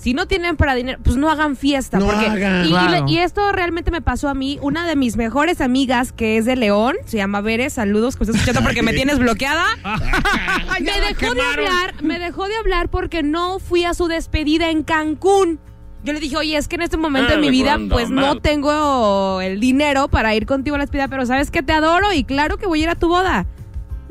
si 0.00 0.14
no 0.14 0.26
tienen 0.26 0.56
para 0.56 0.74
dinero, 0.74 0.98
pues 1.04 1.16
no 1.16 1.30
hagan 1.30 1.56
fiesta. 1.56 1.98
No 1.98 2.06
porque, 2.06 2.24
hagan. 2.26 2.64
y, 2.64 2.68
y 2.68 2.70
Claro. 2.70 3.06
le- 3.06 3.12
y 3.12 3.18
esto 3.18 3.52
realmente 3.52 3.90
me 3.90 4.00
pasó 4.00 4.30
a 4.30 4.34
mí. 4.34 4.58
Una 4.62 4.86
de 4.86 4.96
mis 4.96 5.16
mejores 5.18 5.60
amigas, 5.60 6.10
que 6.12 6.38
es 6.38 6.46
de 6.46 6.56
León, 6.56 6.96
se 7.04 7.18
llama 7.18 7.42
Veres, 7.42 7.74
saludos, 7.74 8.14
que 8.16 8.20
me 8.20 8.24
estás 8.24 8.36
escuchando 8.36 8.62
porque 8.66 8.82
me 8.82 8.94
tienes 8.94 9.18
bloqueada. 9.18 9.64
me 10.80 11.00
dejó 11.00 11.34
de 11.34 11.42
hablar, 11.42 12.02
me 12.02 12.18
dejó 12.18 12.48
de 12.48 12.56
hablar 12.56 12.88
porque 12.88 13.22
no 13.22 13.58
fui 13.58 13.84
a 13.84 13.92
su 13.94 14.06
despedida 14.08 14.70
en 14.70 14.82
Cancún. 14.84 15.60
Yo 16.02 16.14
le 16.14 16.20
dije, 16.20 16.36
oye, 16.38 16.56
es 16.56 16.66
que 16.66 16.76
en 16.76 16.82
este 16.82 16.96
momento 16.96 17.32
de 17.32 17.36
mi 17.38 17.50
vida, 17.50 17.78
pues 17.90 18.08
no 18.08 18.38
tengo 18.40 19.42
el 19.42 19.60
dinero 19.60 20.08
para 20.08 20.34
ir 20.34 20.46
contigo 20.46 20.76
a 20.76 20.78
la 20.78 20.84
despedida, 20.84 21.08
pero 21.08 21.26
sabes 21.26 21.50
que 21.50 21.62
te 21.62 21.74
adoro 21.74 22.10
y 22.14 22.24
claro 22.24 22.56
que 22.56 22.66
voy 22.66 22.80
a 22.80 22.82
ir 22.84 22.88
a 22.88 22.94
tu 22.94 23.08
boda. 23.08 23.44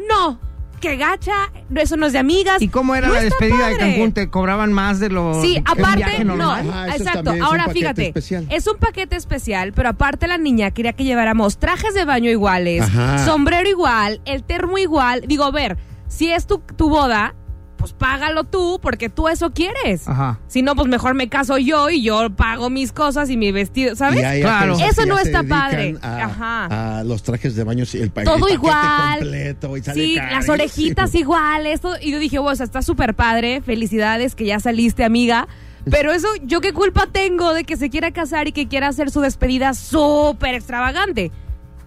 No, 0.08 0.39
que 0.79 0.95
gacha, 0.98 1.51
eso 1.75 1.98
no 1.98 2.05
es 2.07 2.13
de 2.13 2.19
amigas. 2.19 2.62
¿Y 2.62 2.69
cómo 2.69 2.95
era 2.95 3.07
No 3.07 3.13
la 3.13 3.21
despedida 3.21 3.67
de. 3.67 3.77
Cancún? 3.77 4.12
¿Te 4.13 4.29
cobraban 4.29 4.74
más 4.74 5.00
de 5.00 5.09
lo 5.09 5.41
Sí, 5.41 5.62
aparte, 5.65 5.98
viaje 5.98 6.25
no? 6.25 6.51
Ajá, 6.51 6.88
eso 6.88 6.98
exacto. 6.98 7.24
también 7.24 7.36
es 7.36 7.41
un 7.41 7.45
Ahora 7.48 7.65
paquete 7.65 7.79
fíjate, 7.79 8.07
especial. 8.07 8.48
es 8.50 8.67
un 8.67 8.77
paquete 8.77 9.15
especial, 9.15 9.74
pero 9.74 9.89
aparte 9.89 10.27
la 10.27 10.38
niña 10.38 10.71
quería 10.71 10.93
que 10.93 11.03
lleváramos 11.03 11.57
trajes 11.57 11.93
de 11.93 12.05
baño 12.05 12.29
iguales, 12.31 12.83
Ajá. 12.83 13.25
sombrero 13.25 13.69
igual, 13.69 14.21
el 14.25 14.43
termo 14.43 14.77
igual. 14.77 15.24
Digo, 15.27 15.43
a 15.43 15.51
ver, 15.51 15.77
si 16.07 16.31
es 16.31 16.48
tu, 16.48 16.59
tu 16.59 16.89
boda, 16.89 17.36
pues 17.79 17.93
págalo 17.93 18.43
tú, 18.43 18.77
porque 18.81 19.09
tú 19.09 19.27
eso 19.29 19.51
quieres. 19.51 20.07
Ajá. 20.07 20.38
Si 20.48 20.62
no, 20.62 20.75
pues 20.75 20.88
mejor 20.88 21.13
me 21.15 21.29
caso 21.29 21.57
yo 21.57 21.89
y 21.89 22.03
yo 22.03 22.29
pago 22.29 22.69
mis 22.69 22.91
cosas 22.91 23.29
y 23.29 23.38
mi 23.38 23.51
vestido, 23.51 23.95
¿sabes? 23.95 24.19
Claro. 24.41 24.77
Eso 24.77 25.05
no 25.05 25.17
está 25.17 25.41
padre. 25.43 25.95
A, 26.01 26.25
Ajá. 26.25 27.00
a 27.00 27.03
los 27.03 27.24
trajes 27.24 27.55
de 27.55 27.63
baño, 27.63 27.86
el, 27.93 28.12
pa- 28.12 28.24
todo 28.25 28.48
igual. 28.50 29.19
completo 29.19 29.77
y 29.77 29.81
sale 29.81 30.01
sí, 30.03 30.15
las 30.15 30.48
orejitas 30.50 31.15
igual, 31.15 31.65
esto. 31.65 31.93
Y 32.01 32.12
yo 32.12 32.19
dije, 32.19 32.38
bueno, 32.38 32.53
o 32.53 32.55
sea, 32.57 32.65
está 32.65 32.81
súper 32.81 33.15
padre, 33.15 33.62
felicidades 33.62 34.36
que 34.36 34.45
ya 34.45 34.59
saliste, 34.59 35.03
amiga. 35.05 35.48
Pero 35.89 36.12
eso, 36.12 36.27
¿yo 36.43 36.59
qué 36.62 36.74
culpa 36.74 37.07
tengo 37.12 37.53
de 37.53 37.63
que 37.63 37.77
se 37.77 37.89
quiera 37.89 38.12
casar 38.12 38.48
y 38.50 38.51
que 38.51 38.67
quiera 38.67 38.89
hacer 38.89 39.09
su 39.09 39.21
despedida 39.21 39.74
súper 39.74 40.53
extravagante? 40.53 41.31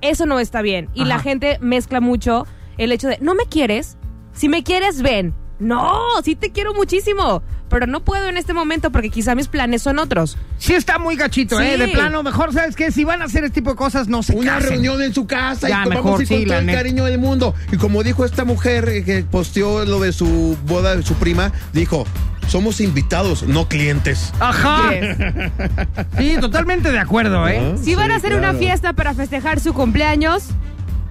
Eso 0.00 0.25
no 0.26 0.40
está 0.40 0.62
bien. 0.62 0.88
Y 0.94 1.04
la 1.04 1.18
gente 1.18 1.58
mezcla 1.61 2.00
mucho 2.00 2.46
el 2.78 2.90
hecho 2.90 3.08
de, 3.08 3.18
¿no 3.20 3.34
me 3.34 3.44
quieres? 3.44 3.99
Si 4.32 4.49
me 4.49 4.64
quieres, 4.64 5.02
ven. 5.02 5.34
No, 5.62 5.97
sí 6.25 6.35
te 6.35 6.50
quiero 6.50 6.75
muchísimo, 6.75 7.42
pero 7.69 7.87
no 7.87 8.04
puedo 8.04 8.28
en 8.28 8.37
este 8.37 8.52
momento 8.52 8.90
porque 8.90 9.11
quizá 9.11 9.35
mis 9.37 9.47
planes 9.49 9.81
son 9.83 9.99
otros. 10.00 10.37
Sí 10.59 10.75
está 10.75 10.99
muy 10.99 11.14
gachito, 11.16 11.59
Sí. 11.59 11.64
¿eh? 11.64 11.78
De 11.78 11.88
plano, 11.88 12.23
mejor, 12.23 12.52
¿sabes 12.52 12.75
qué? 12.75 12.90
Si 12.90 13.04
van 13.04 13.23
a 13.23 13.26
hacer 13.26 13.45
este 13.45 13.54
tipo 13.61 13.71
de 13.71 13.76
cosas, 13.76 14.09
no 14.09 14.23
se 14.25 14.35
Una 14.35 14.54
casen. 14.54 14.71
reunión 14.71 15.00
en 15.02 15.14
su 15.14 15.26
casa 15.26 15.69
Ya, 15.69 15.85
y 15.87 15.88
mejor, 15.90 16.04
vamos 16.04 16.19
a 16.21 16.23
ir 16.23 16.28
sí, 16.28 16.35
con 16.38 16.45
todo 16.47 16.59
el 16.59 16.66
neta. 16.66 16.78
cariño 16.78 17.04
del 17.04 17.19
mundo. 17.19 17.54
Y 17.71 17.76
como 17.76 18.02
dijo 18.02 18.25
esta 18.25 18.45
mujer 18.45 18.88
eh, 18.88 19.04
que 19.04 19.23
posteó 19.23 19.85
lo 19.85 20.00
de 20.00 20.12
su 20.12 20.59
boda 20.66 20.97
de 20.97 21.02
su 21.04 21.14
prima, 21.14 21.52
dijo, 21.73 22.04
somos 22.49 22.81
invitados, 22.81 23.45
no 23.45 23.69
clientes. 23.69 24.33
Ajá. 24.40 24.90
Yes. 24.90 25.16
Sí, 26.19 26.37
totalmente 26.40 26.90
de 26.90 26.99
acuerdo, 26.99 27.47
¿eh? 27.49 27.76
Si 27.83 27.95
van 27.95 28.11
a 28.11 28.16
hacer 28.16 28.35
una 28.35 28.52
fiesta 28.54 28.92
para 28.95 29.14
festejar 29.14 29.61
su 29.61 29.73
cumpleaños, 29.75 30.49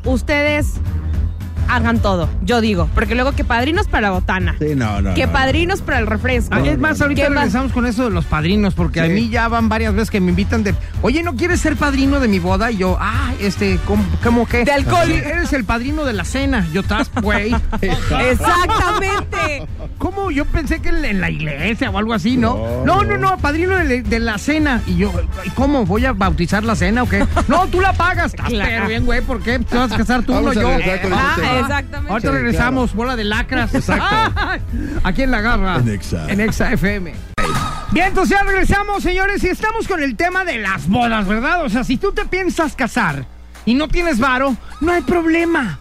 ustedes 0.03 0.73
hagan 1.75 1.99
todo, 1.99 2.29
yo 2.43 2.61
digo. 2.61 2.89
Porque 2.93 3.15
luego 3.15 3.31
que 3.33 3.43
padrinos 3.43 3.87
para 3.87 4.01
la 4.01 4.11
botana, 4.11 4.55
Sí, 4.59 4.75
no, 4.75 5.01
no. 5.01 5.13
que 5.13 5.25
no. 5.27 5.31
padrinos 5.33 5.81
para 5.81 5.99
el 5.99 6.07
refresco. 6.07 6.53
Ah, 6.55 6.61
es 6.65 6.77
más, 6.77 7.01
ahorita 7.01 7.29
regresamos 7.29 7.71
con 7.71 7.85
eso 7.85 8.05
de 8.05 8.11
los 8.11 8.25
padrinos, 8.25 8.73
porque 8.73 9.01
a 9.01 9.05
mí 9.07 9.29
ya 9.29 9.47
van 9.47 9.69
varias 9.69 9.93
veces 9.93 10.09
que 10.11 10.19
me 10.19 10.29
invitan 10.29 10.63
de, 10.63 10.73
oye, 11.01 11.23
¿no 11.23 11.35
quieres 11.35 11.59
ser 11.61 11.75
padrino 11.75 12.19
de 12.19 12.27
mi 12.27 12.39
boda? 12.39 12.71
Y 12.71 12.77
yo, 12.77 12.97
ah, 12.99 13.31
este, 13.39 13.79
¿cómo, 13.85 14.03
cómo 14.23 14.47
qué? 14.47 14.63
De 14.65 14.71
alcohol. 14.71 15.05
Sí, 15.07 15.13
eres 15.13 15.53
el 15.53 15.65
padrino 15.65 16.03
de 16.05 16.13
la 16.13 16.25
cena. 16.25 16.67
Yo, 16.73 16.81
estás, 16.81 17.09
güey. 17.21 17.55
Exactamente. 17.81 19.67
¿Cómo? 19.97 20.31
Yo 20.31 20.45
pensé 20.45 20.81
que 20.81 20.89
en 20.89 21.21
la 21.21 21.29
iglesia 21.29 21.89
o 21.89 21.97
algo 21.97 22.13
así, 22.13 22.37
¿no? 22.37 22.83
No, 22.85 23.03
no, 23.03 23.17
no, 23.17 23.37
padrino 23.37 23.75
de, 23.77 24.01
de 24.01 24.19
la 24.19 24.37
cena. 24.37 24.81
Y 24.87 24.97
yo, 24.97 25.11
¿y 25.45 25.49
¿cómo? 25.51 25.85
¿Voy 25.85 26.05
a 26.05 26.13
bautizar 26.13 26.63
la 26.63 26.75
cena 26.75 27.03
o 27.03 27.09
qué? 27.09 27.25
No, 27.47 27.67
tú 27.67 27.79
la 27.81 27.93
pagas. 27.93 28.27
Estás 28.33 28.49
Claro. 28.49 28.69
pero 28.71 28.87
bien, 28.87 29.05
güey, 29.05 29.21
¿por 29.21 29.41
qué? 29.41 29.59
Te 29.59 29.77
vas 29.77 29.91
a 29.91 29.97
casar 29.97 30.23
tú, 30.23 30.33
Vamos 30.33 30.55
no 30.55 30.61
yo. 30.61 30.67
con 31.01 31.13
Ah, 31.13 31.35
ese 31.37 31.47
tema. 31.47 31.60
Exactamente. 31.61 32.11
Ahorita 32.11 32.29
Sí, 32.29 32.35
regresamos, 32.35 32.93
bola 32.93 33.15
de 33.15 33.23
lacras. 33.23 33.73
Exacto. 33.75 34.15
Aquí 35.03 35.23
en 35.23 35.31
la 35.31 35.41
garra. 35.41 35.77
En 35.77 35.89
Exa. 35.89 36.29
En 36.31 36.39
Exa 36.41 36.71
FM. 36.73 37.13
Bien, 37.91 38.07
entonces 38.07 38.37
ya 38.37 38.43
regresamos, 38.45 39.03
señores, 39.03 39.43
y 39.43 39.47
estamos 39.49 39.87
con 39.87 40.01
el 40.01 40.15
tema 40.15 40.45
de 40.45 40.59
las 40.59 40.87
bodas, 40.87 41.27
¿verdad? 41.27 41.63
O 41.65 41.69
sea, 41.69 41.83
si 41.83 41.97
tú 41.97 42.13
te 42.13 42.25
piensas 42.25 42.73
casar 42.75 43.25
y 43.65 43.73
no 43.73 43.87
tienes 43.89 44.17
varo, 44.19 44.55
no 44.79 44.91
hay 44.93 45.01
problema. 45.01 45.79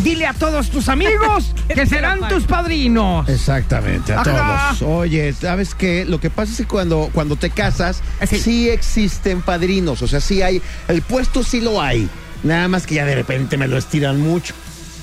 Dile 0.00 0.26
a 0.26 0.34
todos 0.34 0.70
tus 0.70 0.88
amigos 0.88 1.54
que 1.74 1.86
serán 1.86 2.28
tus 2.28 2.44
padrinos. 2.44 3.26
Exactamente, 3.28 4.12
a 4.12 4.20
Ajá. 4.20 4.74
todos. 4.78 4.82
Oye, 4.82 5.32
¿sabes 5.32 5.74
qué? 5.74 6.04
Lo 6.04 6.20
que 6.20 6.28
pasa 6.30 6.52
es 6.52 6.58
que 6.58 6.64
cuando, 6.66 7.08
cuando 7.12 7.36
te 7.36 7.48
casas, 7.50 8.02
Sí. 8.28 8.38
sí. 8.38 8.68
existen 8.70 9.40
padrinos. 9.42 10.02
O 10.02 10.06
sea, 10.08 10.20
sí 10.20 10.42
hay. 10.42 10.60
El 10.86 11.00
puesto 11.02 11.42
sí 11.42 11.60
lo 11.62 11.80
hay. 11.80 12.08
Nada 12.42 12.68
más 12.68 12.86
que 12.86 12.96
ya 12.96 13.04
de 13.06 13.14
repente 13.14 13.56
me 13.56 13.66
lo 13.68 13.76
estiran 13.78 14.20
mucho. 14.20 14.54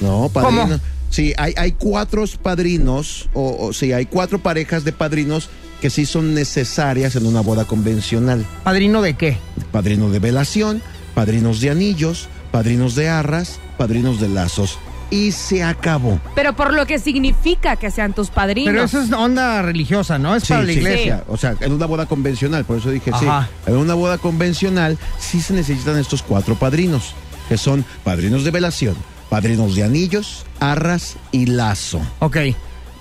No, 0.02 0.30
padrino. 0.34 0.62
¿Cómo? 0.64 0.80
Sí, 1.10 1.34
hay, 1.38 1.54
hay 1.58 1.72
cuatro 1.74 2.24
padrinos, 2.42 3.30
o, 3.34 3.56
o 3.68 3.74
sí, 3.74 3.94
hay 3.94 4.06
cuatro 4.06 4.40
parejas 4.40 4.84
de 4.84 4.92
padrinos 4.92 5.50
que 5.82 5.90
sí 5.90 6.06
son 6.06 6.34
necesarias 6.34 7.16
en 7.16 7.26
una 7.26 7.42
boda 7.42 7.66
convencional. 7.66 8.46
¿Padrino 8.64 9.02
de 9.02 9.14
qué? 9.16 9.38
Padrino 9.72 10.10
de 10.10 10.20
velación, 10.20 10.82
padrinos 11.14 11.62
de 11.62 11.70
anillos, 11.70 12.28
padrinos 12.52 12.96
de 12.96 13.08
arras, 13.10 13.60
padrinos 13.78 14.20
de 14.20 14.30
lazos. 14.30 14.78
Y 15.12 15.32
se 15.34 15.64
acabó. 15.64 16.20
Pero 16.34 16.56
por 16.56 16.74
lo 16.74 16.86
que 16.88 16.98
significa 16.98 17.76
que 17.76 17.92
sean 17.92 18.14
tus 18.14 18.30
padrinos. 18.30 18.74
Pero 18.74 18.84
eso 18.86 19.02
es 19.02 19.12
onda 19.12 19.62
religiosa, 19.62 20.18
¿no? 20.18 20.36
Es 20.36 20.44
Sí, 20.44 20.50
para 20.54 20.64
la 20.64 20.72
sí. 20.74 20.80
iglesia. 20.80 21.24
O 21.28 21.38
sea, 21.38 21.56
en 21.62 21.72
una 21.72 21.86
boda 21.86 22.08
convencional, 22.08 22.66
por 22.66 22.80
eso 22.80 22.90
dije 22.90 23.12
Ajá. 23.14 23.48
sí. 23.66 23.72
En 23.72 23.78
una 23.78 23.94
boda 23.94 24.18
convencional 24.18 24.98
sí 25.20 25.40
se 25.42 25.54
necesitan 25.54 25.98
estos 26.00 26.24
cuatro 26.24 26.56
padrinos, 26.56 27.14
que 27.48 27.58
son 27.58 27.86
padrinos 28.04 28.44
de 28.44 28.52
velación, 28.52 28.96
padrinos 29.42 29.76
de 29.76 29.84
anillos, 29.84 30.46
arras 30.60 31.18
y 31.32 31.46
lazo. 31.48 32.02
Ok. 32.20 32.38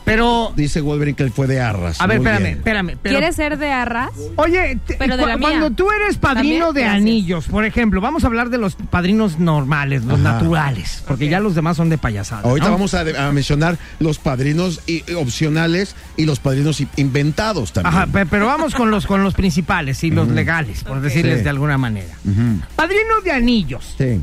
Pero, 0.05 0.53
Dice 0.55 0.83
Wolverine 0.83 1.17
que 1.17 1.23
él 1.23 1.31
fue 1.33 1.47
de 1.47 1.63
arras. 1.63 1.99
a 1.99 2.07
ver, 2.07 2.19
Muy 2.19 2.27
espérame, 2.27 2.43
bien. 2.45 2.59
espérame. 2.59 2.99
pero- 3.01 3.17
¿Quieres 3.19 3.37
ser 3.37 3.57
de 3.57 3.73
arras? 3.73 4.11
Oye, 4.37 4.79
te- 4.87 4.97
Pero 4.97 5.17
de 5.17 5.23
cu- 5.23 5.29
la 5.31 5.39
mía. 5.39 5.49
cuando 5.49 5.71
tú 5.71 5.91
eres 5.91 6.19
padrino 6.19 6.67
También, 6.67 6.75
de 6.75 6.81
gracias. 6.83 6.97
anillos, 7.01 7.45
por 7.47 7.65
ejemplo, 7.65 8.03
vamos 8.03 8.23
a 8.23 8.27
hablar 8.27 8.51
de 8.51 8.59
los 8.59 8.75
padrinos 8.75 9.39
normales, 9.39 10.05
los 10.05 10.21
Ajá. 10.21 10.33
naturales, 10.35 11.03
porque 11.09 11.31
ya 11.31 11.41
los 11.41 11.55
demás 11.55 11.79
son 11.79 11.89
de 11.89 11.97
payasada. 11.97 12.43
Ahorita 12.43 12.67
¿no? 12.67 12.73
vamos 12.75 12.93
a, 12.93 13.01
a 13.01 13.33
mencionar 13.33 13.79
los 13.99 14.19
padrinos 14.19 14.83
opcionales 15.17 15.97
y 16.19 16.27
los 16.27 16.39
padrinos 16.39 16.83
inventados 16.97 17.73
también. 17.73 17.95
Ajá, 17.95 18.07
pe- 18.07 18.27
pero 18.27 18.45
vamos 18.47 18.75
con 18.75 18.91
los 18.91 19.07
con 19.07 19.23
los 19.25 19.33
principales 19.33 20.05
y 20.05 20.11
los 20.11 20.29
legales, 20.29 20.85
por 20.85 21.01
decirles 21.01 21.39
Sí. 21.39 21.45
de 21.45 21.51
alguna 21.51 21.79
manera. 21.79 22.15
Ujú. 22.27 22.61
Padrino 22.77 23.23
de 23.25 23.33
anillos. 23.33 23.95
Sí. 23.97 24.21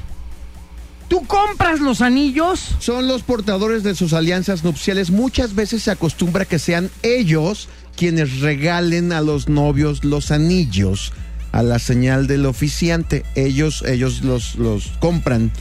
¿Tú 1.12 1.28
compras 1.28 1.82
los 1.82 2.00
anillos? 2.00 2.74
Son 2.80 3.06
los 3.06 3.24
portadores 3.24 3.84
de 3.84 3.96
sus 3.96 4.14
alianzas 4.14 4.64
nupciales. 4.64 5.12
Muchas 5.12 5.56
veces 5.56 5.84
se 5.84 5.92
acostumbra 5.92 6.46
que 6.46 6.58
sean 6.58 6.90
ellos 7.04 7.68
quienes 7.98 8.40
regalen 8.40 9.12
a 9.12 9.20
los 9.20 9.50
novios 9.50 10.06
los 10.06 10.32
anillos 10.32 11.12
a 11.52 11.64
la 11.64 11.80
señal 11.80 12.28
del 12.28 12.46
oficiante. 12.46 13.26
Ellos, 13.36 13.84
ellos 13.86 14.22
los, 14.22 14.56
los 14.56 14.88
compran, 15.02 15.52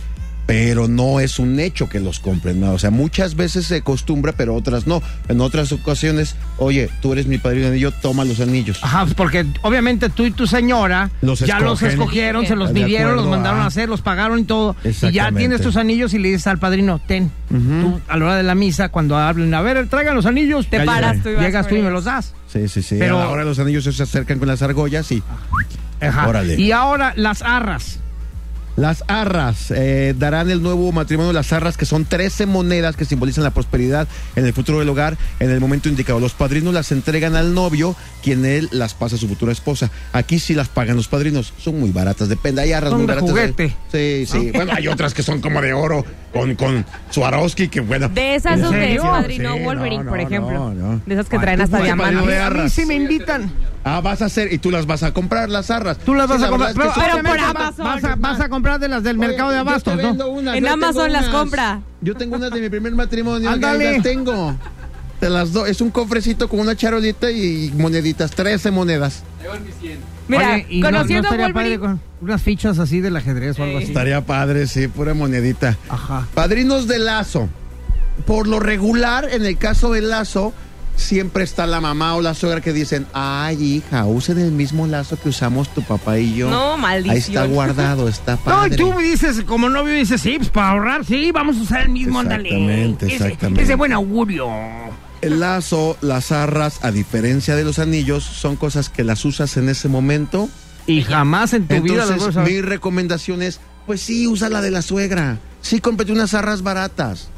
pero 0.51 0.89
no 0.89 1.21
es 1.21 1.39
un 1.39 1.61
hecho 1.61 1.89
que 1.89 2.01
los 2.01 2.19
compren. 2.19 2.61
¿no? 2.61 2.73
O 2.73 2.79
sea, 2.81 2.91
muchas 2.91 3.37
veces 3.37 3.67
se 3.67 3.77
acostumbra, 3.77 4.33
pero 4.33 4.55
otras 4.57 4.85
no. 4.87 5.01
En 5.29 5.41
otras 5.41 5.71
ocasiones, 5.71 6.35
oye, 6.59 6.91
tú 7.01 7.13
eres 7.13 7.27
mi 7.27 7.39
padrino 7.39 7.67
de 7.67 7.71
anillo, 7.71 7.93
toma 7.93 8.25
los 8.25 8.41
anillos. 8.41 8.81
Ajá, 8.83 9.03
pues 9.05 9.15
porque 9.15 9.47
obviamente 9.63 10.09
tú 10.09 10.25
y 10.25 10.33
tu 10.33 10.49
señora 10.49 11.11
Los 11.23 11.39
ya 11.41 11.61
los 11.61 11.81
escogieron, 11.83 12.47
se 12.47 12.57
los 12.57 12.73
midieron, 12.73 13.15
los 13.15 13.27
mandaron 13.29 13.61
a- 13.61 13.65
a 13.65 13.67
hacer, 13.67 13.89
los 13.89 14.01
pagaron 14.03 14.41
y 14.41 14.45
todo. 14.45 14.75
Y 14.85 15.13
ya 15.13 15.31
tienes 15.31 15.61
tus 15.61 15.77
anillos 15.77 16.15
y 16.15 16.19
le 16.19 16.29
dices 16.31 16.49
al 16.49 16.59
padrino, 16.59 17.01
ten. 17.07 17.31
Tú 17.49 18.01
a 18.09 18.17
la 18.17 18.25
hora 18.25 18.37
de 18.37 18.43
la 18.43 18.57
misa, 18.57 18.89
cuando 18.89 19.17
hablen, 19.17 19.55
a 19.55 19.61
ver, 19.63 19.87
traigan 19.89 20.17
los 20.17 20.27
anillos, 20.27 20.67
Te 20.69 20.81
paras 20.85 21.23
tú 21.23 21.29
y 21.29 21.35
vas 21.35 21.45
Llegas 21.45 21.69
tú 21.69 21.77
y 21.77 21.83
me 21.83 21.91
los 21.91 22.05
das. 22.05 22.35
Sí, 22.53 22.67
sí, 22.69 22.83
sí. 22.83 22.97
Pero- 22.99 23.17
Pero 23.19 23.29
ahora 23.29 23.45
los 23.45 23.59
anillos 23.61 23.85
se 23.85 24.03
acercan 24.03 24.39
con 24.41 24.49
las 24.49 24.63
argollas 24.63 25.13
y 25.13 25.23
Ajá. 26.01 26.27
Órale. 26.29 26.57
Y 26.61 26.73
ahora 26.73 27.13
las 27.15 27.43
arras. 27.43 27.99
Las 28.81 29.05
arras 29.09 29.71
eh, 29.77 30.15
darán 30.17 30.49
el 30.51 30.63
nuevo 30.63 30.91
matrimonio, 30.91 31.35
las 31.35 31.53
arras, 31.53 31.77
que 31.77 31.85
son 31.85 32.07
13 32.07 32.47
monedas 32.47 32.97
que 32.97 33.05
simbolizan 33.05 33.45
la 33.45 33.51
prosperidad 33.51 34.09
en 34.37 34.47
el 34.47 34.55
futuro 34.55 34.79
del 34.79 34.89
hogar 34.89 35.19
en 35.39 35.51
el 35.51 35.61
momento 35.61 35.91
indicado. 35.91 36.19
Los 36.19 36.33
padrinos 36.33 36.73
las 36.73 36.91
entregan 36.91 37.37
al 37.37 37.53
novio, 37.53 37.95
quien 38.23 38.47
él 38.47 38.71
las 38.73 38.95
pasa 38.95 39.17
a 39.17 39.19
su 39.19 39.29
futura 39.29 39.53
esposa. 39.53 39.91
Aquí 40.15 40.39
sí 40.39 40.55
las 40.55 40.69
pagan 40.69 40.97
los 40.97 41.09
padrinos. 41.09 41.53
Son 41.59 41.79
muy 41.79 41.91
baratas, 41.91 42.31
depende. 42.31 42.63
Hay 42.63 42.73
arras 42.73 42.89
Son 42.91 43.01
muy 43.01 43.07
de 43.07 43.15
baratas. 43.15 43.31
juguete. 43.31 43.77
Sí, 43.93 44.25
sí. 44.27 44.51
Bueno, 44.55 44.73
hay 44.75 44.89
otras 44.89 45.13
que 45.13 45.23
son 45.23 45.43
como 45.43 45.61
de 45.61 45.75
oro, 45.75 46.03
con, 46.33 46.55
con 46.55 46.87
Swarovski, 47.11 47.69
que 47.69 47.81
bueno. 47.81 48.09
De 48.09 48.35
esas 48.37 48.55
¿En 48.55 48.63
donde 48.63 48.95
es 48.95 49.03
padrino 49.03 49.57
Sí, 49.57 49.63
Wolverine, 49.63 50.05
no, 50.05 50.11
por 50.11 50.21
ejemplo. 50.21 50.53
no, 50.53 50.75
no. 50.75 51.03
De 51.05 51.15
esas 51.15 51.29
que 51.29 51.39
traen 51.39 51.59
tú 51.59 51.65
hasta 51.65 51.83
diamantes. 51.83 52.27
de 52.27 52.39
A 52.39 52.49
mí 52.51 52.57
arras. 52.59 52.73
sí 52.73 52.87
me 52.87 52.95
invitan. 52.95 53.53
Ah, 53.83 54.01
vas 54.03 54.21
a 54.21 54.27
hacer, 54.27 54.53
y 54.53 54.59
tú 54.59 54.71
las 54.71 54.85
vas 54.87 55.03
a 55.03 55.13
comprar, 55.13 55.49
las 55.49 55.71
arras. 55.71 55.97
Tú 55.99 56.15
las 56.15 56.27
Sí, 56.27 56.33
vas 56.33 56.41
la 56.43 56.47
a 56.47 56.51
comprar. 56.51 56.71
es 56.71 56.77
que 56.77 56.81
Pero, 56.83 56.93
Pero 57.23 57.29
por 57.29 57.39
Amazon. 57.41 57.85
Vas 57.87 58.05
a, 58.05 58.15
vas 58.17 58.41
a 58.41 58.49
comprar 58.51 58.79
de 58.79 58.89
las 58.89 59.03
del 59.03 59.19
Oye, 59.19 59.29
mercado 59.29 59.51
de 59.53 59.59
abastos, 59.59 59.97
¿no? 59.97 60.29
unas, 60.29 60.57
En 60.57 60.69
Amazon 60.69 61.13
las 61.13 61.29
compra. 61.29 61.81
Yo 62.03 62.15
tengo 62.15 62.37
unas 62.37 62.51
de 62.51 62.61
mi 62.61 62.69
primer 62.69 62.93
matrimonio, 62.93 63.49
Ándale. 63.51 63.95
las 63.95 64.03
tengo. 64.03 64.55
Te 65.19 65.29
las 65.31 65.53
doy. 65.53 65.71
Es 65.71 65.81
un 65.81 65.91
cofrecito 65.91 66.49
con 66.49 66.61
una 66.61 66.75
charolita 66.77 67.31
y 67.31 67.73
moneditas, 67.77 68.31
13 68.31 68.71
monedas. 68.71 69.23
Mira, 70.29 70.55
Oye, 70.55 70.67
¿y 70.69 70.81
no- 70.81 70.87
conociendo 70.91 71.23
no, 71.23 71.29
a 71.29 71.37
estaría 71.37 71.55
padre 71.55 71.79
con 71.79 72.01
unas 72.21 72.43
fichas 72.43 72.79
así 72.79 73.01
del 73.01 73.17
ajedrez 73.17 73.59
o 73.59 73.65
algo 73.65 73.79
así. 73.79 73.89
Estaría 73.89 74.21
padre, 74.25 74.67
sí, 74.67 74.89
pura 74.89 75.13
monedita. 75.15 75.77
Ajá. 75.89 76.27
Padrinos 76.35 76.87
de 76.87 76.99
lazo. 76.99 77.49
Por 78.27 78.47
lo 78.47 78.61
regular, 78.61 79.27
en 79.33 79.45
el 79.47 79.57
caso 79.59 79.91
del 79.93 80.11
lazo, 80.11 80.53
siempre 81.01 81.43
está 81.45 81.67
la 81.67 81.81
mamá 81.81 82.15
o 82.15 82.21
la 82.23 82.35
suegra 82.35 82.61
que 82.61 82.73
dicen, 82.73 83.07
ay 83.13 83.63
hija, 83.77 84.07
usen 84.07 84.39
el 84.39 84.53
mismo 84.53 84.87
lazo 84.87 85.19
que 85.19 85.31
usamos 85.31 85.69
tu 85.75 85.83
papá 85.83 86.19
y 86.19 86.35
yo. 86.35 86.49
No, 86.51 86.77
maldición. 86.77 87.13
Ahí 87.15 87.19
está 87.19 87.47
guardado, 87.47 88.09
está 88.09 88.33
No, 88.37 88.43
padre. 88.45 88.75
y 88.75 88.77
tú 88.77 88.93
dices, 88.99 89.43
como 89.45 89.69
novio 89.69 89.95
dices, 89.95 90.21
sí, 90.21 90.35
pues 90.37 90.51
para 90.51 90.71
ahorrar, 90.71 91.05
sí, 91.05 91.33
vamos 91.33 91.57
a 91.59 91.63
usar 91.63 91.81
el 91.83 91.89
mismo. 91.89 92.21
Exactamente, 92.23 93.07
Ese- 93.07 93.15
exactamente. 93.17 93.63
Es 93.63 93.69
de 93.69 93.75
buen 93.75 93.93
augurio. 93.93 94.47
El 95.23 95.41
lazo, 95.41 95.97
las 96.01 96.33
arras, 96.33 96.79
a 96.83 96.91
diferencia 96.93 97.55
de 97.57 97.65
los 97.65 97.79
anillos, 97.79 98.25
son 98.25 98.57
cosas 98.57 98.89
que 98.89 99.05
las 99.05 99.25
usas 99.25 99.57
en 99.57 99.69
ese 99.69 99.89
momento. 99.89 100.49
Y 100.87 101.03
jamás 101.03 101.53
en 101.53 101.67
tu 101.69 101.83
vida 101.83 102.07
vas 102.07 102.37
a 102.37 102.43
mi 102.43 102.61
recomendación 102.63 103.43
es, 103.43 103.61
pues 103.87 104.01
sí, 104.01 104.27
usa 104.27 104.49
la 104.49 104.61
de 104.63 104.71
la 104.71 104.81
suegra. 104.83 105.39
Sí, 105.61 105.81
cómprate 105.81 106.13
unas 106.13 106.33
arras 106.33 106.63
baratas. 106.63 107.29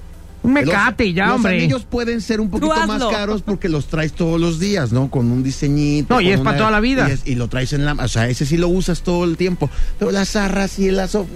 Un 0.43 0.55
Los- 0.55 0.65
mecate 0.65 1.13
ya, 1.13 1.27
los 1.27 1.37
hombre. 1.37 1.57
anillos 1.59 1.85
pueden 1.85 2.21
ser 2.21 2.41
un 2.41 2.51
poquito 2.51 2.75
más 2.87 3.05
caros 3.05 3.43
porque 3.43 3.69
los 3.69 3.87
traes 3.87 4.13
todos 4.13 4.41
los 4.41 4.59
días, 4.59 4.91
¿no? 4.93 5.09
Con 5.11 5.31
un 5.31 5.43
diseñito. 5.43 6.15
No, 6.15 6.21
y 6.21 6.31
es 6.31 6.41
para 6.41 6.57
toda 6.59 6.71
la 6.73 6.81
vida. 6.81 7.09
Y, 7.09 7.13
es- 7.13 7.27
y 7.27 7.35
lo 7.37 7.49
traes 7.49 7.73
en 7.73 7.85
la... 7.85 7.93
O 7.93 8.09
sea, 8.09 8.29
ese 8.29 8.45
sí 8.45 8.57
lo 8.57 8.69
usas 8.69 9.03
todo 9.03 9.25
el 9.25 9.37
tiempo. 9.37 9.71
Pero 9.99 10.11
las 10.11 10.35
arras 10.37 10.79
y 10.81 10.89
el 10.89 10.97
lazo... 10.97 11.27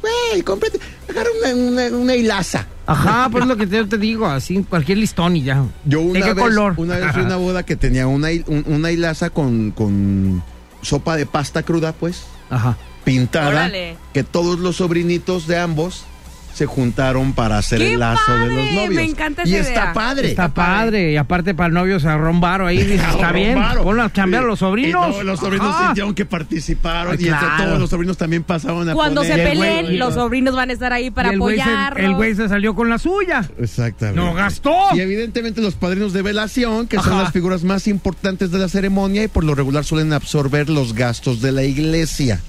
Güey, 0.00 0.42
cómprate... 0.42 0.78
Agarra 1.10 1.28
una, 1.42 1.54
una, 1.88 1.96
una 1.96 2.14
hilaza. 2.14 2.66
Ajá, 2.86 3.28
pues 3.30 3.42
es 3.42 3.48
lo 3.48 3.56
que 3.56 3.66
yo 3.66 3.86
te 3.88 3.98
digo, 3.98 4.26
así 4.26 4.64
cualquier 4.68 4.98
listón 4.98 5.36
y 5.36 5.42
ya. 5.42 5.64
Yo 5.84 6.00
una 6.00 6.20
¿De 6.20 6.24
qué 6.24 6.34
vez, 6.34 6.44
color? 6.44 6.74
Una 6.76 6.96
vez 6.96 7.12
fui 7.12 7.22
a 7.22 7.26
una 7.26 7.36
boda 7.36 7.62
que 7.64 7.76
tenía 7.76 8.06
una, 8.06 8.30
hil- 8.30 8.44
un- 8.46 8.64
una 8.68 8.92
hilaza 8.92 9.30
con, 9.30 9.72
con 9.72 10.42
sopa 10.80 11.16
de 11.16 11.26
pasta 11.26 11.62
cruda, 11.64 11.92
pues, 11.92 12.22
Ajá. 12.50 12.76
pintada. 13.04 13.48
Órale. 13.48 13.96
Que 14.14 14.22
todos 14.22 14.58
los 14.60 14.76
sobrinitos 14.76 15.46
de 15.48 15.58
ambos 15.58 16.04
se 16.58 16.66
juntaron 16.66 17.34
para 17.34 17.56
hacer 17.58 17.78
¡Qué 17.78 17.94
el 17.94 18.00
lazo 18.00 18.32
de 18.36 18.46
los 18.48 18.72
novios. 18.72 18.94
Me 18.94 19.04
encanta 19.04 19.42
y 19.46 19.54
esa 19.54 19.68
está 19.68 19.80
idea. 19.84 19.92
padre. 19.92 20.28
Está 20.28 20.48
padre. 20.52 21.12
Y 21.12 21.16
aparte 21.16 21.54
para 21.54 21.68
el 21.68 21.74
novio 21.74 22.00
se 22.00 22.08
varo 22.08 22.66
ahí. 22.66 22.78
Dices, 22.78 23.00
está 23.08 23.30
bien. 23.30 23.56
Ponlo 23.82 24.02
a 24.02 24.10
cambiar 24.10 24.42
a 24.42 24.46
los 24.46 24.58
sobrinos. 24.58 25.08
Y 25.14 25.18
no, 25.18 25.22
los 25.22 25.38
sobrinos 25.38 25.68
Ajá. 25.68 25.84
sintieron 25.86 26.14
que 26.16 26.24
participaron 26.26 27.12
Ay, 27.12 27.24
y 27.24 27.28
entre 27.28 27.38
claro. 27.46 27.64
todos 27.64 27.78
los 27.78 27.90
sobrinos 27.90 28.16
también 28.18 28.42
pasaban 28.42 28.88
a 28.88 28.94
Cuando 28.94 29.22
se 29.22 29.34
güey- 29.34 29.44
peleen, 29.44 29.98
los 30.00 30.14
sobrinos 30.14 30.56
van 30.56 30.70
a 30.70 30.72
estar 30.72 30.92
ahí 30.92 31.12
para 31.12 31.28
Y 31.30 31.34
el 31.34 31.38
güey 31.40 31.56
se- 31.56 31.62
apoyarlos. 31.62 32.04
El 32.04 32.14
güey 32.16 32.34
se 32.34 32.48
salió 32.48 32.74
con 32.74 32.88
la 32.90 32.98
suya. 32.98 33.48
Exactamente. 33.60 34.20
No 34.20 34.34
gastó. 34.34 34.74
Y 34.94 35.00
evidentemente 35.00 35.60
los 35.60 35.74
padrinos 35.74 36.12
de 36.12 36.22
velación, 36.22 36.88
que 36.88 36.98
son 36.98 37.18
las 37.18 37.32
figuras 37.32 37.62
más 37.62 37.86
importantes 37.86 38.50
de 38.50 38.58
la 38.58 38.68
ceremonia 38.68 39.22
y 39.22 39.28
por 39.28 39.44
lo 39.44 39.54
regular 39.54 39.84
suelen 39.84 40.12
absorber 40.12 40.68
los 40.68 40.92
gastos 40.94 41.40
de 41.40 41.52
la 41.52 41.62
iglesia. 41.62 42.40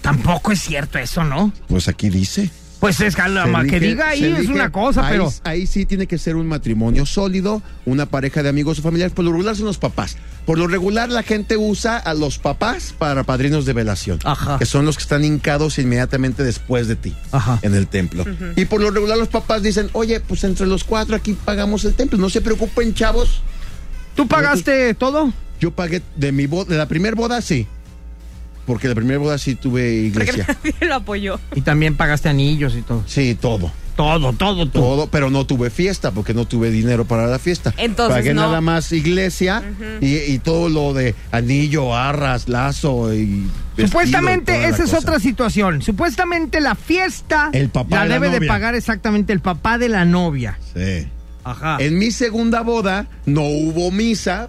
Tampoco 0.00 0.52
es 0.52 0.60
cierto 0.60 0.98
eso, 0.98 1.24
¿no? 1.24 1.52
Pues 1.66 1.88
aquí 1.88 2.08
dice. 2.10 2.48
Pues 2.80 3.00
es 3.00 3.16
que, 3.16 3.22
Se 3.22 3.66
que 3.68 3.80
diga 3.80 4.08
ahí 4.08 4.24
es 4.24 4.48
una 4.48 4.70
cosa, 4.70 5.06
ahí, 5.06 5.12
pero. 5.12 5.32
Ahí 5.44 5.66
sí 5.66 5.86
tiene 5.86 6.06
que 6.06 6.18
ser 6.18 6.36
un 6.36 6.46
matrimonio 6.46 7.06
sólido, 7.06 7.62
una 7.86 8.06
pareja 8.06 8.42
de 8.42 8.50
amigos 8.50 8.78
o 8.78 8.82
familiares. 8.82 9.14
Por 9.14 9.24
lo 9.24 9.32
regular 9.32 9.56
son 9.56 9.66
los 9.66 9.78
papás. 9.78 10.16
Por 10.44 10.58
lo 10.58 10.66
regular 10.66 11.08
la 11.08 11.22
gente 11.22 11.56
usa 11.56 11.96
a 11.96 12.14
los 12.14 12.38
papás 12.38 12.94
para 12.96 13.24
padrinos 13.24 13.64
de 13.64 13.72
velación. 13.72 14.18
Ajá. 14.24 14.58
Que 14.58 14.66
son 14.66 14.84
los 14.84 14.96
que 14.96 15.02
están 15.02 15.24
hincados 15.24 15.78
inmediatamente 15.78 16.44
después 16.44 16.86
de 16.86 16.96
ti. 16.96 17.14
Ajá. 17.32 17.58
En 17.62 17.74
el 17.74 17.86
templo. 17.86 18.24
Y 18.56 18.66
por 18.66 18.80
lo 18.80 18.90
regular 18.90 19.16
los 19.16 19.28
papás 19.28 19.62
dicen, 19.62 19.88
oye, 19.92 20.20
pues 20.20 20.44
entre 20.44 20.66
los 20.66 20.84
cuatro 20.84 21.16
aquí 21.16 21.32
pagamos 21.32 21.84
el 21.84 21.94
templo. 21.94 22.18
No 22.18 22.30
se 22.30 22.42
preocupen, 22.42 22.94
chavos. 22.94 23.40
¿Tú 24.14 24.28
pagaste 24.28 24.94
todo? 24.94 25.32
Yo 25.60 25.70
pagué 25.70 26.02
de 26.16 26.32
mi 26.32 26.46
boda, 26.46 26.70
de 26.70 26.76
la 26.76 26.86
primera 26.86 27.16
boda 27.16 27.40
sí. 27.40 27.66
Porque 28.66 28.88
la 28.88 28.94
primera 28.94 29.18
boda 29.18 29.38
sí 29.38 29.54
tuve 29.54 30.10
Porque 30.12 30.24
iglesia. 30.30 30.46
nadie 30.64 30.74
lo 30.88 30.96
apoyó. 30.96 31.38
Y 31.54 31.60
también 31.62 31.96
pagaste 31.96 32.28
anillos 32.28 32.74
y 32.76 32.82
todo. 32.82 33.02
Sí, 33.06 33.36
todo. 33.40 33.70
Todo, 33.96 34.34
todo, 34.34 34.68
todo. 34.68 34.82
Todo, 34.82 35.06
pero 35.06 35.30
no 35.30 35.46
tuve 35.46 35.70
fiesta 35.70 36.10
porque 36.10 36.34
no 36.34 36.44
tuve 36.46 36.70
dinero 36.70 37.06
para 37.06 37.26
la 37.28 37.38
fiesta. 37.38 37.72
Entonces, 37.78 38.14
Pagué 38.16 38.34
no. 38.34 38.42
nada 38.42 38.60
más 38.60 38.92
iglesia 38.92 39.62
y, 40.02 40.16
y 40.16 40.38
todo 40.38 40.68
lo 40.68 40.92
de 40.92 41.14
anillo, 41.32 41.96
arras, 41.96 42.46
lazo 42.46 43.14
y. 43.14 43.46
vestido, 43.74 43.86
Supuestamente 43.88 44.64
esa 44.66 44.84
es 44.84 44.90
cosa. 44.90 44.98
otra 44.98 45.18
situación. 45.18 45.80
Supuestamente 45.80 46.60
la 46.60 46.74
fiesta 46.74 47.48
El 47.54 47.70
papá 47.70 47.96
la 47.96 48.02
de 48.02 48.08
la 48.10 48.14
debe 48.20 48.38
de 48.40 48.46
pagar 48.46 48.74
exactamente 48.74 49.32
el 49.32 49.40
papá 49.40 49.78
de 49.78 49.88
la 49.88 50.04
novia. 50.04 50.58
Sí. 50.74 51.08
Ajá. 51.42 51.76
En 51.80 51.96
mi 51.98 52.10
segunda 52.10 52.60
boda 52.62 53.06
no 53.24 53.42
hubo 53.44 53.90
misa 53.92 54.48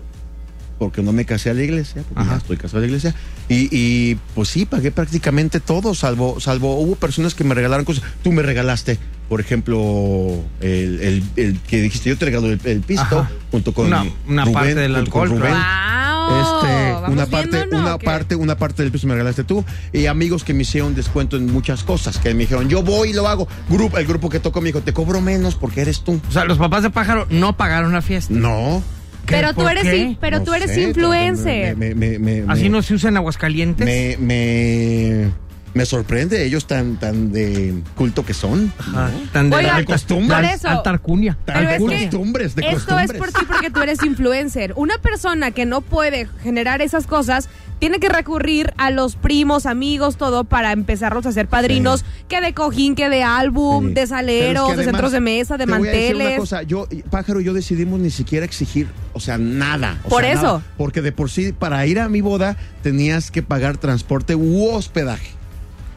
porque 0.78 1.02
no 1.02 1.12
me 1.12 1.26
casé 1.26 1.50
a 1.50 1.54
la 1.54 1.64
iglesia, 1.64 2.04
porque 2.08 2.22
Ajá. 2.22 2.32
ya 2.32 2.38
estoy 2.38 2.58
casado 2.58 2.78
a 2.78 2.82
la 2.82 2.88
iglesia. 2.88 3.16
Y, 3.50 3.68
y, 3.72 4.16
pues 4.36 4.50
sí, 4.50 4.66
pagué 4.66 4.92
prácticamente 4.92 5.60
todo, 5.60 5.96
salvo, 5.96 6.40
salvo 6.40 6.76
hubo 6.80 6.96
personas 6.96 7.34
que 7.36 7.44
me 7.44 7.56
regalaron 7.56 7.86
cosas. 7.86 8.04
Tú 8.24 8.32
me 8.32 8.42
regalaste, 8.44 9.00
por 9.30 9.40
ejemplo, 9.42 10.44
el, 10.62 11.00
el- 11.02 11.24
el 11.36 11.60
que 11.62 11.82
dijiste, 11.82 12.10
yo 12.10 12.18
te 12.18 12.26
regalo 12.26 12.48
el, 12.52 12.60
el 12.64 12.82
pisto, 12.82 13.20
Ajá. 13.20 13.32
junto 13.52 13.74
con 13.74 13.88
Una- 13.88 14.06
una 14.28 14.44
Rubén, 14.44 14.54
parte 14.54 14.76
del 14.76 14.96
alcohol, 14.96 15.30
Rubén. 15.30 15.54
¡Wow! 15.54 16.28
Este, 16.28 16.92
¿Vamos 16.92 17.10
una 17.12 17.26
parte, 17.26 17.66
no, 17.72 17.80
una 17.80 17.98
qué? 17.98 18.06
parte, 18.06 18.36
una 18.36 18.58
parte 18.58 18.84
del 18.84 18.92
piso 18.92 19.08
me 19.08 19.14
regalaste 19.14 19.46
tú 19.46 19.64
y 19.94 20.08
amigos 20.08 20.44
que 20.44 20.54
me 20.54 20.64
hicieron 20.64 20.94
descuento 20.94 21.38
en 21.38 21.46
muchas 21.52 21.84
cosas, 21.84 22.18
que 22.18 22.34
me 22.34 22.42
dijeron, 22.42 22.68
yo 22.68 22.84
voy 22.84 23.12
y 23.12 23.14
lo 23.14 23.30
hago. 23.30 23.48
Grupo, 23.70 23.98
el 23.98 24.06
grupo 24.06 24.30
que 24.30 24.42
tocó 24.42 24.60
me 24.60 24.68
dijo, 24.68 24.82
te 24.82 24.92
cobro 24.92 25.22
menos 25.22 25.56
porque 25.56 25.80
eres 25.82 26.02
tú. 26.02 26.20
O 26.28 26.32
sea, 26.32 26.44
los 26.44 26.58
papás 26.58 26.84
de 26.84 26.90
pájaro 26.90 27.28
no 27.30 27.56
pagaron 27.56 27.94
la 27.94 28.02
fiesta. 28.02 28.34
No. 28.34 28.84
Pero 29.28 29.54
tú 29.54 29.62
¿Por 29.62 29.72
eres, 29.72 30.18
pero 30.20 30.40
No 30.40 30.44
tú 30.46 30.54
eres 30.54 30.72
sé, 30.72 30.82
influencer. 30.82 31.76
me- 31.78 31.94
me- 31.96 32.18
me- 32.20 32.42
me- 32.42 32.52
Así 32.54 32.70
no 32.70 32.82
se 32.82 32.94
usa 32.96 33.10
en 33.10 33.18
Aguascalientes. 33.18 33.86
me, 33.86 34.18
me, 34.18 35.30
me 35.78 35.86
sorprende 35.86 36.44
ellos 36.46 36.66
tan, 36.68 36.98
tan 36.98 37.32
de 37.32 37.82
culto 37.96 38.26
que 38.26 38.34
son. 38.34 38.74
Ajá, 38.80 39.12
tan 39.32 39.50
de, 39.50 39.56
Oigan, 39.58 39.78
de 39.78 39.86
costumbre. 39.86 40.36
por 40.36 40.46
eso. 40.46 40.68
Alta 40.68 40.90
alcurnia. 40.90 41.38
Tan 41.46 41.56
Pero 41.58 41.70
de 41.70 41.76
es 41.76 41.82
que 42.00 42.10
costumbres, 42.10 42.56
de 42.56 42.62
Esto 42.64 42.74
costumbres. 42.76 43.12
es 43.12 43.18
por 43.18 43.28
ti 43.32 43.46
porque 43.48 43.70
tú 43.70 43.82
eres 43.82 44.04
influencer. 44.04 44.74
Una 44.76 44.98
persona 44.98 45.52
que 45.52 45.66
no 45.66 45.82
puede 45.82 46.28
generar 46.44 46.82
esas 46.82 47.08
cosas 47.08 47.48
tiene 47.80 48.00
que 48.00 48.10
recurrir 48.10 48.74
a 48.78 48.90
los 48.90 49.16
primos, 49.16 49.68
amigos, 49.68 50.18
todo 50.18 50.44
para 50.46 50.72
empezarlos 50.72 51.28
a 51.28 51.30
hacer 51.30 51.48
padrinos, 51.48 52.04
que 52.28 52.42
de 52.42 52.54
cojín, 52.56 52.96
que 52.96 53.08
de 53.08 53.22
álbum, 53.22 53.90
Sí. 53.90 53.94
de 53.94 54.02
es 54.02 54.10
saleros, 54.10 54.72
que 54.72 54.78
de 54.78 54.84
centros 54.86 55.12
de 55.12 55.20
mesa, 55.22 55.58
de 55.58 55.66
te 55.68 55.72
voy 55.72 55.88
a 55.88 55.92
decir 55.92 56.16
una 56.16 56.24
manteles. 56.24 56.40
cosa, 56.40 56.64
yo, 56.64 56.88
Pájaro 57.12 57.40
y 57.40 57.44
yo 57.44 57.54
decidimos 57.54 58.00
ni 58.00 58.10
siquiera 58.10 58.46
exigir, 58.48 58.88
o 59.14 59.20
sea, 59.20 59.38
nada. 59.38 60.00
o 60.06 60.10
Por 60.10 60.24
sea, 60.24 60.34
eso. 60.34 60.42
nada, 60.44 60.64
porque 60.76 61.04
de 61.04 61.12
por 61.12 61.30
sí, 61.30 61.52
para 61.54 61.86
ir 61.86 62.00
a 62.00 62.10
mi 62.10 62.22
boda, 62.22 62.58
tenías 62.82 63.30
que 63.30 63.44
pagar 63.44 63.78
transporte 63.78 64.34
u 64.34 64.70
hospedaje. 64.72 65.30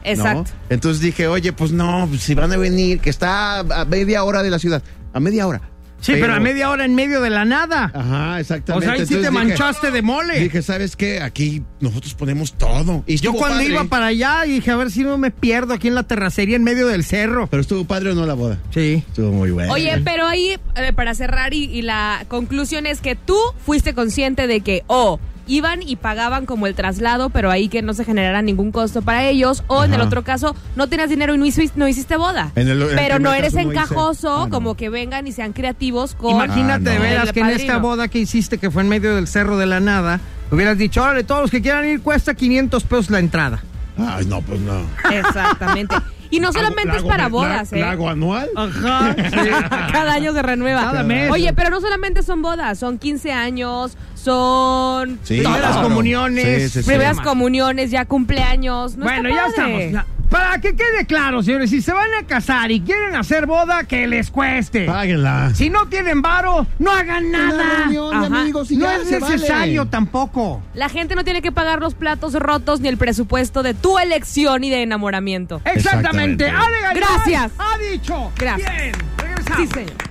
¿No? 0.03 0.09
Exacto. 0.11 0.51
Entonces 0.69 1.01
dije, 1.01 1.27
oye, 1.27 1.53
pues 1.53 1.71
no, 1.71 2.09
si 2.19 2.33
van 2.35 2.51
a 2.51 2.57
venir, 2.57 2.99
que 2.99 3.09
está 3.09 3.59
a 3.59 3.85
media 3.85 4.23
hora 4.23 4.43
de 4.43 4.49
la 4.49 4.59
ciudad, 4.59 4.81
a 5.13 5.19
media 5.19 5.47
hora. 5.47 5.61
Sí, 5.99 6.13
pero, 6.19 6.33
a 6.33 6.39
media 6.39 6.71
hora 6.71 6.83
en 6.83 6.95
medio 6.95 7.21
de 7.21 7.29
la 7.29 7.45
nada. 7.45 7.91
Ajá, 7.93 8.33
o 8.33 8.37
exactamente. 8.37 8.85
sea, 8.87 8.93
ahí 8.95 9.05
sí 9.05 9.13
te 9.13 9.19
dije- 9.19 9.29
manchaste 9.29 9.91
de 9.91 10.01
mole. 10.01 10.39
Dije, 10.39 10.63
¿sabes 10.63 10.95
qué? 10.95 11.21
Aquí 11.21 11.61
nosotros 11.79 12.15
ponemos 12.15 12.53
todo. 12.53 13.03
Y 13.05 13.17
Yo 13.17 13.33
cuando 13.33 13.57
padre. 13.59 13.69
iba 13.71 13.83
para 13.83 14.07
allá 14.07 14.41
dije, 14.47 14.71
a 14.71 14.77
ver 14.77 14.89
si 14.89 15.03
no 15.03 15.19
me 15.19 15.29
pierdo 15.29 15.75
aquí 15.75 15.89
en 15.89 15.93
la 15.93 16.01
terracería 16.01 16.55
en 16.55 16.63
medio 16.63 16.87
del 16.87 17.03
cerro. 17.03 17.45
Pero 17.51 17.61
estuvo 17.61 17.85
padre 17.85 18.13
o 18.13 18.15
no 18.15 18.25
la 18.25 18.33
boda. 18.33 18.57
Sí. 18.73 19.03
Estuvo 19.07 19.31
muy 19.31 19.51
bueno. 19.51 19.71
Oye, 19.73 20.01
pero 20.03 20.25
ahí, 20.25 20.57
eh, 20.75 20.91
para 20.91 21.13
cerrar, 21.13 21.53
y, 21.53 21.65
y 21.65 21.83
la 21.83 22.25
conclusión 22.29 22.87
es 22.87 22.99
que 22.99 23.15
tú 23.15 23.37
fuiste 23.63 23.93
consciente 23.93 24.47
de 24.47 24.61
que, 24.61 24.83
o 24.87 25.19
iban 25.47 25.81
y 25.81 25.95
pagaban 25.95 26.45
como 26.45 26.67
el 26.67 26.75
traslado, 26.75 27.29
pero 27.29 27.51
ahí 27.51 27.67
que 27.69 27.81
no 27.81 27.93
se 27.93 28.05
generara 28.05 28.41
ningún 28.41 28.71
costo 28.71 29.01
para 29.01 29.25
ellos, 29.25 29.63
o 29.67 29.83
en 29.83 29.93
el 29.93 30.01
otro 30.01 30.23
caso, 30.23 30.55
no 30.75 30.87
tenías 30.87 31.09
dinero 31.09 31.35
y 31.35 31.37
no 31.37 31.45
hiciste, 31.45 31.79
no 31.79 31.87
hiciste 31.87 32.15
boda. 32.17 32.51
En 32.55 32.67
el- 32.67 32.81
en 32.81 32.89
el 32.89 32.95
pero 32.95 33.19
no 33.19 33.33
eres 33.33 33.53
no 33.53 33.59
encajoso, 33.61 34.41
Ah, 34.41 34.45
no. 34.45 34.49
como 34.49 34.75
que 34.75 34.89
vengan 34.89 35.27
y 35.27 35.31
sean 35.31 35.53
creativos 35.53 36.15
con... 36.15 36.31
Imagínate 36.31 36.91
Ah, 36.91 36.95
no. 36.95 37.01
veras 37.01 37.31
que 37.33 37.39
en 37.41 37.49
esta 37.49 37.77
boda 37.77 38.07
que 38.07 38.19
hiciste, 38.19 38.57
que 38.57 38.71
fue 38.71 38.83
en 38.83 38.89
medio 38.89 39.15
del 39.15 39.27
cerro 39.27 39.57
de 39.57 39.65
la 39.65 39.79
nada, 39.79 40.19
hubieras 40.51 40.77
dicho, 40.77 41.01
órale, 41.03 41.23
todos 41.23 41.41
los 41.41 41.51
que 41.51 41.61
quieran 41.61 41.85
ir, 41.85 42.01
cuesta 42.01 42.33
500 42.33 42.83
pesos 42.83 43.09
la 43.09 43.19
entrada. 43.19 43.63
Ay, 43.97 44.25
no, 44.25 44.41
pues 44.41 44.59
no. 44.61 44.81
Exactamente. 45.11 45.95
Y 46.29 46.39
no 46.39 46.53
solamente 46.53 46.95
es 46.95 47.03
para 47.03 47.27
bodas, 47.27 47.73
¿eh? 47.73 47.79
¿Lago 47.81 48.09
anual? 48.09 48.49
Ajá. 48.55 49.13
Cada 49.91 50.13
año 50.13 50.31
se 50.33 50.41
renueva. 50.41 50.81
Cada 50.83 51.03
mes. 51.03 51.29
Oye, 51.29 51.51
pero 51.53 51.69
no 51.69 51.81
solamente 51.81 52.23
son 52.23 52.41
bodas, 52.41 52.79
son 52.79 52.97
15 52.97 53.33
años, 53.33 53.97
son 54.15 55.19
Sí, 55.23 55.39
Primeras 55.39 55.71
claro. 55.71 55.89
comuniones. 55.89 56.63
Sí, 56.63 56.69
sí, 56.69 56.83
sí. 56.83 56.87
primeras 56.87 57.19
comuniones, 57.19 57.91
ya 57.91 58.05
cumpleaños. 58.05 58.95
¿no 58.95 59.03
bueno, 59.03 59.27
está 59.27 59.41
ya 59.41 59.47
estamos. 59.49 60.05
Para 60.31 60.59
que 60.61 60.75
quede 60.77 61.05
claro, 61.05 61.43
señores, 61.43 61.69
si 61.69 61.81
se 61.81 61.91
van 61.91 62.07
a 62.17 62.25
casar 62.25 62.71
y 62.71 62.79
quieren 62.79 63.15
hacer 63.17 63.45
boda, 63.45 63.83
que 63.83 64.07
les 64.07 64.31
cueste. 64.31 64.85
Páguenla. 64.85 65.51
Si 65.53 65.69
no 65.69 65.87
tienen 65.87 66.21
varo, 66.21 66.65
no 66.79 66.89
hagan 66.89 67.25
Una 67.25 67.47
nada. 67.49 67.63
reunión 67.79 68.21
de 68.21 68.27
Ajá. 68.27 68.41
amigos 68.41 68.71
y 68.71 68.77
No 68.77 68.85
ya 68.85 68.95
es 68.95 69.07
se 69.09 69.19
vale. 69.19 69.33
necesario 69.35 69.85
tampoco. 69.87 70.63
La 70.73 70.87
gente 70.87 71.15
no 71.15 71.25
tiene 71.25 71.41
que 71.41 71.51
pagar 71.51 71.81
los 71.81 71.95
platos 71.95 72.33
rotos 72.35 72.79
ni 72.79 72.87
el 72.87 72.95
presupuesto 72.97 73.61
de 73.61 73.73
tu 73.73 73.99
elección 73.99 74.63
y 74.63 74.69
de 74.69 74.81
enamoramiento. 74.83 75.61
Exactamente. 75.65 76.45
Exactamente. 76.45 76.49
Ale 76.49 76.99
Gracias. 76.99 77.51
Ha 77.57 77.77
dicho. 77.91 78.31
Gracias. 78.37 78.71
Bien. 78.71 78.91
Regresamos. 79.17 79.57
Sí, 79.59 79.67
señor. 79.73 80.10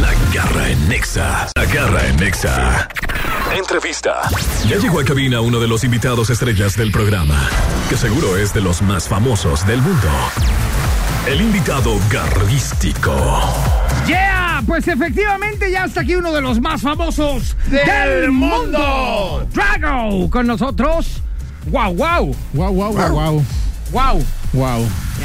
La 0.00 0.12
garra 0.32 0.70
en 0.70 0.88
Nexa. 0.88 1.48
La 1.56 1.64
garra 1.64 2.06
en 2.06 2.16
Nexa. 2.16 2.88
Entrevista. 3.56 4.28
Ya 4.66 4.76
llegó 4.76 5.00
a 5.00 5.04
cabina 5.04 5.40
uno 5.40 5.58
de 5.58 5.66
los 5.66 5.82
invitados 5.82 6.30
estrellas 6.30 6.76
del 6.76 6.92
programa, 6.92 7.48
que 7.88 7.96
seguro 7.96 8.36
es 8.36 8.54
de 8.54 8.60
los 8.60 8.80
más 8.82 9.08
famosos 9.08 9.66
del 9.66 9.82
mundo. 9.82 10.08
El 11.26 11.40
invitado 11.40 11.98
garrístico. 12.10 13.12
Yeah, 14.06 14.62
pues 14.66 14.86
efectivamente 14.86 15.70
ya 15.70 15.84
está 15.86 16.02
aquí 16.02 16.14
uno 16.14 16.32
de 16.32 16.42
los 16.42 16.60
más 16.60 16.80
famosos 16.80 17.56
del, 17.68 18.30
mundo. 18.30 19.48
Drago 19.52 20.30
con 20.30 20.46
nosotros. 20.46 21.22
Wow, 21.66 21.94
wow, 21.94 22.36
Wow, 22.54 22.72
wow, 22.72 22.92
wow, 22.92 22.92
wow. 22.92 23.32
wow. 23.32 23.44
Wow. 23.92 24.22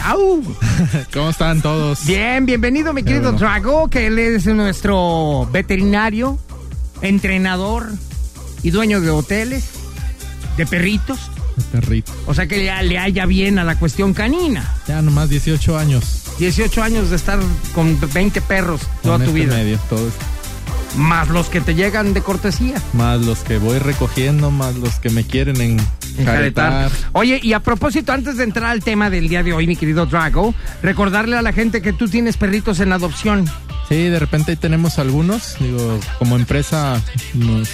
Au. 0.05 0.43
¿Cómo 1.13 1.29
están 1.29 1.61
todos? 1.61 2.05
Bien, 2.05 2.45
bienvenido 2.45 2.93
mi 2.93 3.03
querido 3.03 3.31
bueno. 3.31 3.37
Drago, 3.39 3.89
que 3.89 4.07
él 4.07 4.19
es 4.19 4.45
nuestro 4.47 5.47
veterinario, 5.51 6.37
entrenador 7.01 7.89
y 8.61 8.71
dueño 8.71 9.01
de 9.01 9.09
hoteles, 9.11 9.65
de 10.57 10.65
perritos. 10.65 11.19
Perrito. 11.71 12.11
O 12.25 12.33
sea 12.33 12.47
que 12.47 12.57
le, 12.57 12.83
le 12.83 12.97
haya 12.97 13.25
bien 13.25 13.59
a 13.59 13.63
la 13.63 13.77
cuestión 13.77 14.13
canina. 14.13 14.73
Ya 14.87 15.01
nomás 15.01 15.29
18 15.29 15.77
años. 15.77 16.21
18 16.39 16.81
años 16.83 17.09
de 17.09 17.15
estar 17.15 17.39
con 17.75 17.99
20 18.13 18.41
perros 18.41 18.81
toda 19.03 19.17
con 19.17 19.25
tu 19.25 19.31
este 19.31 19.45
vida. 19.45 19.55
medio, 19.55 19.77
todos. 19.89 20.13
Más 20.97 21.27
los 21.29 21.47
que 21.49 21.61
te 21.61 21.75
llegan 21.75 22.13
de 22.13 22.21
cortesía. 22.21 22.81
Más 22.93 23.19
los 23.21 23.39
que 23.39 23.57
voy 23.57 23.79
recogiendo, 23.79 24.51
más 24.51 24.75
los 24.75 24.95
que 24.95 25.09
me 25.09 25.23
quieren 25.25 25.59
en 25.61 25.77
Oye, 27.13 27.39
y 27.41 27.53
a 27.53 27.59
propósito, 27.59 28.11
antes 28.11 28.37
de 28.37 28.43
entrar 28.43 28.69
al 28.71 28.83
tema 28.83 29.09
del 29.09 29.29
día 29.29 29.43
de 29.43 29.53
hoy, 29.53 29.67
mi 29.67 29.75
querido 29.75 30.05
Drago, 30.05 30.53
recordarle 30.81 31.37
a 31.37 31.41
la 31.41 31.53
gente 31.53 31.81
que 31.81 31.93
tú 31.93 32.07
tienes 32.07 32.37
perritos 32.37 32.79
en 32.79 32.91
adopción. 32.93 33.45
Sí, 33.89 33.95
de 34.05 34.19
repente 34.19 34.55
tenemos 34.55 34.97
algunos. 34.99 35.55
Digo, 35.59 35.99
como 36.19 36.35
empresa 36.35 37.01
nos 37.33 37.69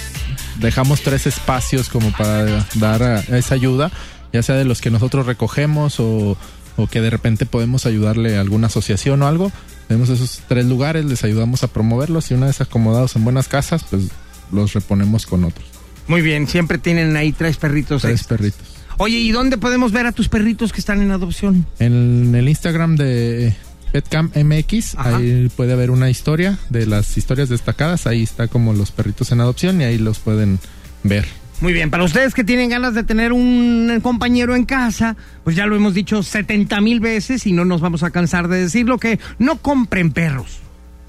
dejamos 0.58 1.02
tres 1.02 1.26
espacios 1.26 1.88
como 1.88 2.10
para 2.12 2.66
dar 2.74 3.02
a- 3.02 3.20
esa 3.20 3.54
ayuda, 3.54 3.90
ya 4.32 4.42
sea 4.42 4.56
de 4.56 4.64
los 4.64 4.80
que 4.80 4.90
nosotros 4.90 5.26
recogemos 5.26 6.00
o, 6.00 6.36
o 6.76 6.86
que 6.88 7.00
de 7.00 7.10
repente 7.10 7.46
podemos 7.46 7.86
ayudarle 7.86 8.36
a 8.36 8.40
alguna 8.40 8.66
asociación 8.66 9.22
o 9.22 9.26
algo. 9.28 9.52
Tenemos 9.88 10.08
esos 10.08 10.42
tres 10.48 10.66
lugares, 10.66 11.04
les 11.04 11.24
ayudamos 11.24 11.62
a 11.64 11.68
promoverlos 11.68 12.30
y 12.30 12.34
una 12.34 12.46
vez 12.46 12.60
acomodados 12.60 13.16
en 13.16 13.24
buenas 13.24 13.48
casas, 13.48 13.84
pues 13.88 14.04
los 14.52 14.72
reponemos 14.74 15.26
con 15.26 15.44
otros. 15.44 15.66
Muy 16.08 16.22
bien, 16.22 16.46
siempre 16.48 16.78
tienen 16.78 17.16
ahí 17.16 17.32
tres 17.32 17.56
perritos. 17.56 18.02
Tres 18.02 18.20
extras. 18.20 18.38
perritos. 18.38 18.60
Oye, 18.98 19.18
¿y 19.18 19.30
dónde 19.30 19.56
podemos 19.56 19.92
ver 19.92 20.06
a 20.06 20.12
tus 20.12 20.28
perritos 20.28 20.72
que 20.72 20.80
están 20.80 21.00
en 21.00 21.10
adopción? 21.10 21.66
En 21.78 22.34
el 22.34 22.48
Instagram 22.48 22.96
de 22.96 23.54
Petcam 23.92 24.30
MX, 24.34 24.94
Ajá. 24.96 25.16
ahí 25.16 25.50
puede 25.56 25.72
haber 25.72 25.90
una 25.90 26.10
historia 26.10 26.58
de 26.68 26.86
las 26.86 27.16
historias 27.16 27.48
destacadas. 27.48 28.06
Ahí 28.06 28.22
está 28.22 28.48
como 28.48 28.72
los 28.74 28.90
perritos 28.90 29.32
en 29.32 29.40
adopción 29.40 29.80
y 29.80 29.84
ahí 29.84 29.98
los 29.98 30.18
pueden 30.18 30.58
ver. 31.02 31.26
Muy 31.60 31.72
bien, 31.74 31.90
para 31.90 32.04
ustedes 32.04 32.32
que 32.34 32.42
tienen 32.42 32.70
ganas 32.70 32.94
de 32.94 33.02
tener 33.04 33.32
un 33.34 34.00
compañero 34.02 34.56
en 34.56 34.64
casa, 34.64 35.16
pues 35.44 35.56
ya 35.56 35.66
lo 35.66 35.76
hemos 35.76 35.92
dicho 35.92 36.22
70 36.22 36.80
mil 36.80 37.00
veces 37.00 37.46
y 37.46 37.52
no 37.52 37.64
nos 37.66 37.80
vamos 37.82 38.02
a 38.02 38.10
cansar 38.10 38.48
de 38.48 38.62
decirlo, 38.62 38.98
que 38.98 39.18
no 39.38 39.56
compren 39.56 40.10
perros. 40.10 40.58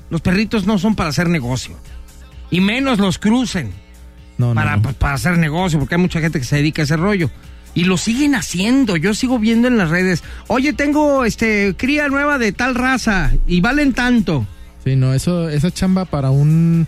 Los 0.10 0.20
perritos 0.22 0.66
no 0.68 0.78
son 0.78 0.96
para 0.96 1.10
hacer 1.10 1.30
negocio. 1.30 1.78
Y 2.50 2.60
menos 2.60 3.00
los 3.00 3.18
crucen 3.18 3.72
No, 4.42 4.50
no, 4.50 4.56
para, 4.56 4.76
no. 4.78 4.82
pues, 4.82 4.96
para 4.96 5.14
hacer 5.14 5.38
negocio, 5.38 5.78
porque 5.80 5.96
hay 5.96 6.02
mucha 6.02 6.20
gente 6.20 6.40
que 6.40 6.46
se 6.46 6.56
dedica 6.58 6.82
a 6.82 6.86
ese 6.86 6.98
rollo. 6.98 7.30
Y 7.74 7.86
lo 7.86 7.98
siguen 7.98 8.36
haciendo. 8.36 8.98
Yo 8.98 9.14
sigo 9.14 9.40
viendo 9.40 9.68
en 9.70 9.78
las 9.78 9.90
redes. 9.90 10.24
Oye, 10.48 10.74
tengo 10.74 11.24
este 11.24 11.74
cría 11.78 12.10
nueva 12.10 12.38
de 12.38 12.52
tal 12.52 12.76
raza 12.76 13.32
y 13.48 13.62
valen 13.62 13.94
tanto. 13.94 14.46
Sí, 14.84 14.96
no, 14.96 15.14
eso, 15.14 15.48
esa 15.48 15.72
chamba 15.72 16.06
para 16.06 16.32
un, 16.32 16.86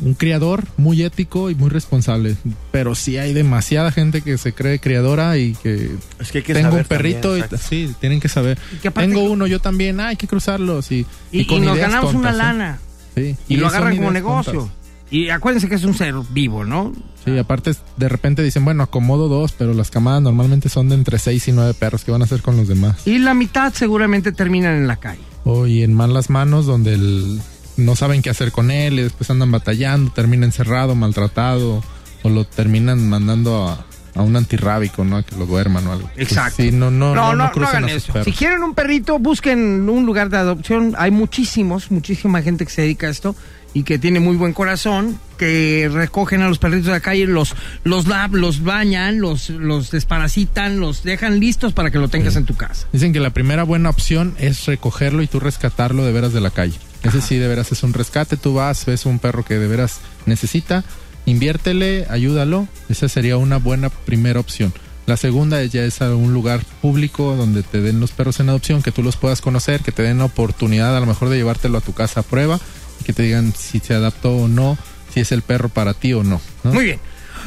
un 0.00 0.14
criador 0.14 0.64
muy 0.76 1.02
ético 1.02 1.50
y 1.50 1.54
muy 1.54 1.68
responsable. 1.68 2.36
Pero 2.72 2.94
sí 2.94 3.18
hay 3.18 3.34
demasiada 3.34 3.90
gente 3.92 4.22
que 4.22 4.38
se 4.38 4.52
cree 4.54 4.78
criadora 4.78 5.36
y 5.36 5.52
que 5.54 5.90
Es 6.20 6.32
que 6.32 6.38
hay 6.38 6.44
que 6.44 6.54
tengo 6.54 6.70
saber 6.70 6.84
un 6.84 6.88
perrito 6.88 7.36
también, 7.36 7.48
y 7.52 7.58
sí, 7.58 7.94
tienen 8.00 8.20
que 8.20 8.28
saber. 8.28 8.56
Y 8.72 8.76
que 8.76 8.90
Tengo 8.90 9.24
uno, 9.24 9.46
yo 9.46 9.58
también, 9.60 10.00
ah, 10.00 10.08
hay 10.08 10.16
que 10.16 10.26
cruzarlos 10.28 10.90
y, 10.90 11.06
Y, 11.32 11.40
y 11.40 11.46
con 11.46 11.64
nos 11.64 11.76
ganamos 11.76 12.12
tontas, 12.12 12.20
una 12.20 12.30
¿eh? 12.30 12.46
lana. 12.46 12.78
Sí, 13.14 13.36
Y, 13.48 13.56
lo 13.56 13.66
agarran 13.66 13.96
como 13.96 14.10
negocio. 14.10 14.52
tontas. 14.52 14.83
Y 15.10 15.28
acuérdense 15.30 15.68
que 15.68 15.74
es 15.76 15.84
un 15.84 15.94
ser 15.94 16.14
vivo, 16.30 16.64
¿no? 16.64 16.92
Sí, 17.24 17.38
aparte 17.38 17.72
de 17.96 18.08
repente 18.08 18.42
dicen, 18.42 18.64
bueno, 18.64 18.82
acomodo 18.82 19.28
dos, 19.28 19.52
pero 19.52 19.72
las 19.74 19.90
camadas 19.90 20.22
normalmente 20.22 20.68
son 20.68 20.88
de 20.88 20.94
entre 20.96 21.18
seis 21.18 21.46
y 21.48 21.52
nueve 21.52 21.72
perros. 21.74 22.04
¿Qué 22.04 22.10
van 22.10 22.22
a 22.22 22.24
hacer 22.24 22.42
con 22.42 22.56
los 22.56 22.68
demás? 22.68 23.06
Y 23.06 23.18
la 23.18 23.32
mitad 23.34 23.72
seguramente 23.72 24.32
terminan 24.32 24.74
en 24.76 24.86
la 24.86 24.96
calle. 24.96 25.22
O 25.44 25.66
y 25.66 25.82
en 25.82 25.94
malas 25.94 26.30
manos 26.30 26.66
donde 26.66 26.94
el- 26.94 27.40
no 27.76 27.96
saben 27.96 28.22
qué 28.22 28.30
hacer 28.30 28.50
con 28.52 28.70
él 28.70 28.98
y 28.98 29.02
después 29.02 29.28
andan 29.30 29.50
batallando, 29.50 30.10
termina 30.12 30.46
encerrado, 30.46 30.94
maltratado 30.94 31.82
o 32.22 32.28
lo 32.28 32.44
terminan 32.44 33.08
mandando 33.08 33.68
a, 33.68 33.84
a 34.14 34.22
un 34.22 34.36
antirrábico, 34.36 35.04
¿no? 35.04 35.16
A 35.18 35.22
que 35.22 35.36
lo 35.36 35.44
duerman 35.46 35.86
o 35.86 35.92
algo. 35.92 36.10
Pues 36.14 36.28
Exacto. 36.28 36.62
sí, 36.62 36.70
no, 36.72 36.90
no, 36.90 37.14
no, 37.14 37.34
no, 37.34 37.50
crucen 37.52 37.76
hagan 37.84 37.88
eso. 37.90 38.12
Si 38.24 38.32
quieren 38.32 38.62
un 38.62 38.74
perrito, 38.74 39.18
busquen 39.18 39.88
un 39.88 40.06
lugar 40.06 40.28
de 40.30 40.36
adopción. 40.38 40.94
Hay 40.98 41.10
muchísimos, 41.10 41.90
muchísima 41.90 42.42
gente 42.42 42.64
que 42.64 42.72
se 42.72 42.82
dedica 42.82 43.08
a 43.08 43.10
esto 43.10 43.34
y 43.74 43.82
que 43.82 43.98
tiene 43.98 44.20
muy 44.20 44.36
buen 44.36 44.52
corazón, 44.52 45.18
que 45.36 45.90
recogen 45.92 46.40
a 46.40 46.48
los 46.48 46.58
perritos 46.58 46.86
de 46.86 46.92
la 46.92 47.00
calle, 47.00 47.26
los 47.26 47.54
los 47.82 48.06
lab, 48.06 48.34
los 48.34 48.62
bañan, 48.62 49.20
los 49.20 49.50
los 49.50 49.90
desparasitan, 49.90 50.78
los 50.80 51.02
dejan 51.02 51.40
listos 51.40 51.72
para 51.72 51.90
que 51.90 51.98
lo 51.98 52.08
tengas 52.08 52.36
en 52.36 52.46
tu 52.46 52.54
casa. 52.54 52.86
Dicen 52.92 53.12
que 53.12 53.20
la 53.20 53.30
primera 53.30 53.64
buena 53.64 53.90
opción 53.90 54.34
es 54.38 54.64
recogerlo 54.66 55.22
y 55.22 55.26
tú 55.26 55.40
rescatarlo 55.40 56.04
de 56.04 56.12
veras 56.12 56.32
de 56.32 56.40
la 56.40 56.50
calle. 56.50 56.78
Ese 57.02 57.20
sí, 57.20 57.36
de 57.36 57.48
veras 57.48 57.70
es 57.72 57.82
un 57.82 57.92
rescate. 57.92 58.36
Tú 58.36 58.54
vas, 58.54 58.86
ves 58.86 59.04
un 59.04 59.18
perro 59.18 59.44
que 59.44 59.58
de 59.58 59.66
veras 59.66 60.00
necesita, 60.24 60.84
inviértele, 61.26 62.06
ayúdalo. 62.08 62.68
Esa 62.88 63.08
sería 63.08 63.36
una 63.36 63.58
buena 63.58 63.90
primera 63.90 64.40
opción. 64.40 64.72
La 65.06 65.18
segunda 65.18 65.62
ya 65.64 65.84
es 65.84 66.00
a 66.00 66.14
un 66.14 66.32
lugar 66.32 66.64
público 66.80 67.36
donde 67.36 67.62
te 67.62 67.82
den 67.82 68.00
los 68.00 68.12
perros 68.12 68.40
en 68.40 68.48
adopción, 68.48 68.80
que 68.80 68.90
tú 68.90 69.02
los 69.02 69.16
puedas 69.16 69.42
conocer, 69.42 69.82
que 69.82 69.92
te 69.92 70.02
den 70.02 70.16
la 70.16 70.24
oportunidad 70.24 70.96
a 70.96 71.00
lo 71.00 71.04
mejor 71.04 71.28
de 71.28 71.36
llevártelo 71.36 71.76
a 71.76 71.82
tu 71.82 71.92
casa 71.92 72.20
a 72.20 72.22
prueba 72.22 72.58
que 73.04 73.12
te 73.12 73.22
digan 73.22 73.52
si 73.56 73.78
se 73.80 73.94
adaptó 73.94 74.34
o 74.36 74.48
no, 74.48 74.76
si 75.12 75.20
es 75.20 75.30
el 75.32 75.42
perro 75.42 75.68
para 75.68 75.94
ti 75.94 76.12
o 76.12 76.24
no. 76.24 76.40
¿no? 76.64 76.72
Muy 76.72 76.84
bien. 76.86 76.98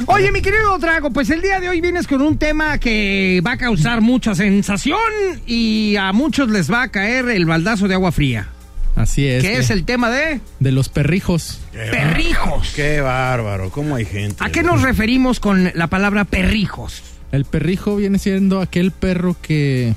Oye, 0.06 0.32
mi 0.32 0.42
querido 0.42 0.78
Drago, 0.78 1.10
pues 1.10 1.30
el 1.32 1.42
día 1.42 1.60
de 1.60 1.70
hoy 1.70 1.82
vienes 1.82 2.06
con 2.08 2.22
un 2.22 2.38
tema 2.38 2.78
que 2.78 3.42
va 3.46 3.54
a 3.54 3.58
causar 3.58 4.00
mucha 4.02 4.36
sensación 4.36 5.00
y 5.48 5.96
a 5.96 6.14
muchos 6.14 6.50
les 6.50 6.72
va 6.72 6.84
a 6.84 6.88
caer 6.90 7.30
el 7.30 7.46
baldazo 7.48 7.88
de 7.88 7.96
agua 7.96 8.12
fría. 8.12 8.50
Así 8.96 9.28
es. 9.28 9.44
que 9.44 9.52
que- 9.52 9.58
es 9.58 9.70
el 9.72 9.86
tema 9.86 10.10
de 10.12 10.40
de 10.60 10.72
los 10.72 10.90
perrijos. 10.90 11.60
perrijos. 11.72 12.74
Qué 12.76 13.02
bárbaro, 13.02 13.70
cómo 13.72 13.96
hay 13.96 14.06
gente. 14.06 14.44
¿A 14.44 14.50
qué 14.52 14.62
nos 14.64 14.82
referimos 14.84 15.40
con 15.40 15.72
la 15.74 15.88
palabra 15.88 16.26
perrijos? 16.26 17.02
El 17.32 17.46
perrijo 17.46 17.96
viene 17.96 18.20
siendo 18.20 18.62
aquel 18.62 18.92
perro 18.92 19.36
que, 19.42 19.94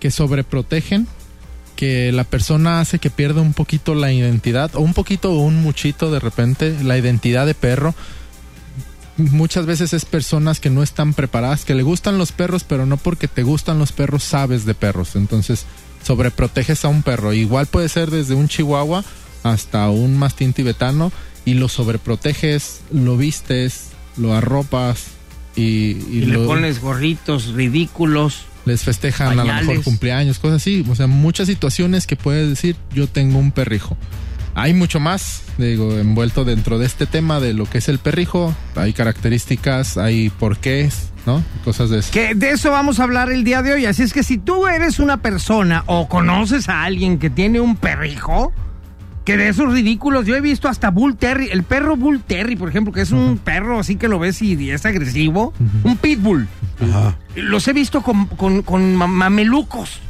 que 0.00 0.10
sobreprotegen, 0.10 1.06
que 1.84 2.12
la 2.12 2.24
persona 2.24 2.80
hace 2.80 2.98
que 2.98 3.10
pierda 3.10 3.40
un 3.42 3.52
poquito 3.52 3.94
la 3.94 4.10
identidad, 4.12 4.74
o 4.74 4.80
un 4.80 4.94
poquito 4.94 5.32
o 5.32 5.40
un 5.40 5.56
muchito 5.62 6.10
de 6.10 6.18
repente, 6.18 6.76
la 6.82 6.96
identidad 6.96 7.44
de 7.46 7.54
perro. 7.54 7.94
Muchas 9.16 9.64
veces 9.66 9.92
es 9.92 10.04
personas 10.04 10.58
que 10.60 10.70
no 10.70 10.82
están 10.82 11.14
preparadas, 11.14 11.64
que 11.64 11.74
le 11.74 11.82
gustan 11.84 12.18
los 12.18 12.32
perros, 12.32 12.64
pero 12.64 12.84
no 12.84 12.96
porque 12.96 13.28
te 13.28 13.42
gustan 13.44 13.78
los 13.78 13.92
perros 13.92 14.24
sabes 14.24 14.64
de 14.64 14.74
perros. 14.74 15.14
Entonces, 15.14 15.66
sobreproteges 16.04 16.84
a 16.84 16.88
un 16.88 17.02
perro. 17.02 17.32
Igual 17.32 17.66
puede 17.66 17.88
ser 17.88 18.10
desde 18.10 18.34
un 18.34 18.48
chihuahua 18.48 19.04
hasta 19.44 19.88
un 19.90 20.16
mastín 20.18 20.52
tibetano 20.52 21.12
y 21.44 21.54
lo 21.54 21.68
sobreproteges, 21.68 22.80
lo 22.92 23.16
vistes, 23.16 23.90
lo 24.16 24.34
arropas 24.34 25.04
y, 25.54 25.62
y 25.62 26.08
Y, 26.10 26.20
le 26.26 26.34
lo- 26.38 26.46
pones 26.46 26.80
gorritos 26.80 27.48
ridículos. 27.54 28.46
Les 28.64 28.82
festejan 28.82 29.38
a 29.38 29.44
lo 29.44 29.52
mejor 29.52 29.82
cumpleaños, 29.82 30.38
cosas 30.38 30.56
así. 30.56 30.84
O 30.88 30.94
sea, 30.94 31.06
muchas 31.06 31.46
situaciones 31.48 32.06
que 32.06 32.16
puedes 32.16 32.48
decir, 32.48 32.76
yo 32.92 33.06
tengo 33.06 33.38
un 33.38 33.52
perrijo. 33.52 33.96
Hay 34.56 34.72
mucho 34.72 35.00
más, 35.00 35.42
digo, 35.58 35.98
envuelto 35.98 36.44
dentro 36.44 36.78
de 36.78 36.86
este 36.86 37.06
tema 37.06 37.40
de 37.40 37.54
lo 37.54 37.66
que 37.66 37.78
es 37.78 37.88
el 37.88 37.98
perrijo. 37.98 38.54
Hay 38.76 38.92
características, 38.92 39.96
hay 39.98 40.30
porqués, 40.30 41.10
¿no? 41.26 41.42
Cosas 41.64 41.90
de 41.90 41.98
eso. 41.98 42.12
Que 42.12 42.36
de 42.36 42.50
eso 42.50 42.70
vamos 42.70 43.00
a 43.00 43.02
hablar 43.02 43.32
el 43.32 43.42
día 43.42 43.62
de 43.62 43.72
hoy. 43.72 43.86
Así 43.86 44.04
es 44.04 44.12
que 44.12 44.22
si 44.22 44.38
tú 44.38 44.68
eres 44.68 45.00
una 45.00 45.16
persona 45.16 45.82
o 45.86 46.08
conoces 46.08 46.68
a 46.68 46.84
alguien 46.84 47.18
que 47.18 47.30
tiene 47.30 47.58
un 47.58 47.76
perrijo, 47.76 48.52
que 49.24 49.36
de 49.36 49.48
esos 49.48 49.72
ridículos, 49.72 50.26
yo 50.26 50.36
he 50.36 50.40
visto 50.40 50.68
hasta 50.68 50.90
Bull 50.90 51.16
Terry, 51.16 51.48
el 51.50 51.62
perro 51.62 51.96
Bull 51.96 52.20
Terry, 52.20 52.56
por 52.56 52.68
ejemplo, 52.68 52.92
que 52.92 53.00
es 53.00 53.10
un 53.10 53.38
perro 53.38 53.78
así 53.80 53.96
que 53.96 54.06
lo 54.08 54.18
ves 54.18 54.42
y 54.42 54.70
es 54.70 54.84
agresivo, 54.84 55.52
un 55.82 55.96
pitbull. 55.96 56.46
Los 57.34 57.66
he 57.68 57.72
visto 57.72 58.02
con, 58.02 58.26
con- 58.26 58.62
con 58.62 58.94
ma- 58.96 59.06
mamelucos 59.06 60.00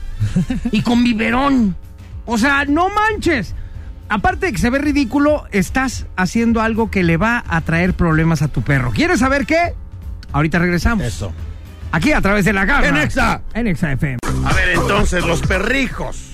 y 0.73 0.83
con 0.83 1.05
biberón. 1.05 1.77
O 2.27 2.39
sea, 2.39 2.65
no 2.65 2.89
manches. 2.89 3.55
Aparte 4.09 4.47
de 4.47 4.53
que 4.53 4.59
se 4.59 4.69
ve 4.71 4.79
ridículo, 4.79 5.45
estás 5.53 6.07
haciendo 6.17 6.61
algo 6.61 6.91
que 6.91 7.03
le 7.03 7.17
va 7.17 7.45
a 7.49 7.61
traer 7.61 7.95
problemas 7.95 8.43
a 8.43 8.49
tu 8.49 8.63
perro. 8.63 8.91
¿Quieres 8.91 9.21
saber 9.21 9.47
qué? 9.47 9.75
Ahorita 10.33 10.59
regresamos. 10.59 11.05
Eso. 11.07 11.33
Aquí 11.93 12.13
a 12.13 12.21
través 12.21 12.45
de 12.45 12.53
la 12.53 12.65
garra. 12.65 12.89
En 12.89 12.97
Exa. 12.97 13.43
En 13.55 13.67
Exa 13.69 13.93
FM. 13.93 14.19
A 14.45 14.53
ver, 14.53 14.71
entonces, 14.71 15.25
los 15.25 15.41
perrijos. 15.43 16.33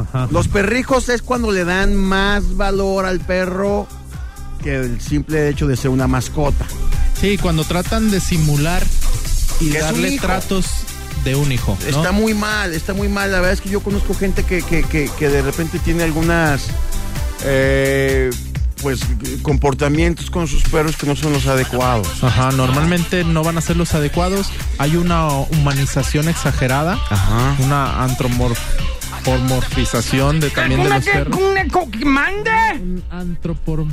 Ajá. 0.00 0.28
Los 0.30 0.48
perrijos 0.48 1.08
es 1.08 1.22
cuando 1.22 1.52
le 1.52 1.64
dan 1.64 1.94
más 1.94 2.56
valor 2.56 3.06
al 3.06 3.20
perro 3.20 3.86
que 4.62 4.76
el 4.76 5.00
simple 5.00 5.48
hecho 5.48 5.66
de 5.66 5.76
ser 5.76 5.90
una 5.90 6.06
mascota. 6.06 6.66
Sí, 7.20 7.38
cuando 7.38 7.64
tratan 7.64 8.10
de 8.10 8.20
simular 8.20 8.82
y 9.60 9.70
darle 9.70 10.18
tratos 10.18 10.66
de 11.24 11.34
un 11.34 11.50
hijo. 11.50 11.76
¿no? 11.82 11.88
Está 11.88 12.12
muy 12.12 12.34
mal, 12.34 12.72
está 12.74 12.94
muy 12.94 13.08
mal. 13.08 13.32
La 13.32 13.38
verdad 13.38 13.54
es 13.54 13.60
que 13.60 13.70
yo 13.70 13.80
conozco 13.80 14.14
gente 14.14 14.44
que, 14.44 14.62
que, 14.62 14.82
que, 14.82 15.10
que 15.18 15.28
de 15.28 15.42
repente 15.42 15.78
tiene 15.78 16.02
algunas 16.04 16.66
eh, 17.44 18.30
pues 18.82 19.00
comportamientos 19.42 20.30
con 20.30 20.46
sus 20.46 20.62
perros 20.64 20.96
que 20.96 21.06
no 21.06 21.16
son 21.16 21.32
los 21.32 21.46
adecuados. 21.46 22.22
Ajá, 22.22 22.52
normalmente 22.52 23.24
no 23.24 23.42
van 23.42 23.58
a 23.58 23.60
ser 23.60 23.76
los 23.76 23.94
adecuados. 23.94 24.48
Hay 24.78 24.96
una 24.96 25.28
humanización 25.28 26.28
exagerada, 26.28 26.94
Ajá. 27.10 27.56
una 27.60 28.02
antropomorfización 29.26 30.40
de 30.40 30.50
también 30.50 30.80
de 30.80 30.86
¿Una 30.86 30.96
los 30.96 31.04
que- 31.04 31.12
perros. 31.12 31.40
mande? 32.04 32.50
Un 32.80 33.02
antropor... 33.10 33.84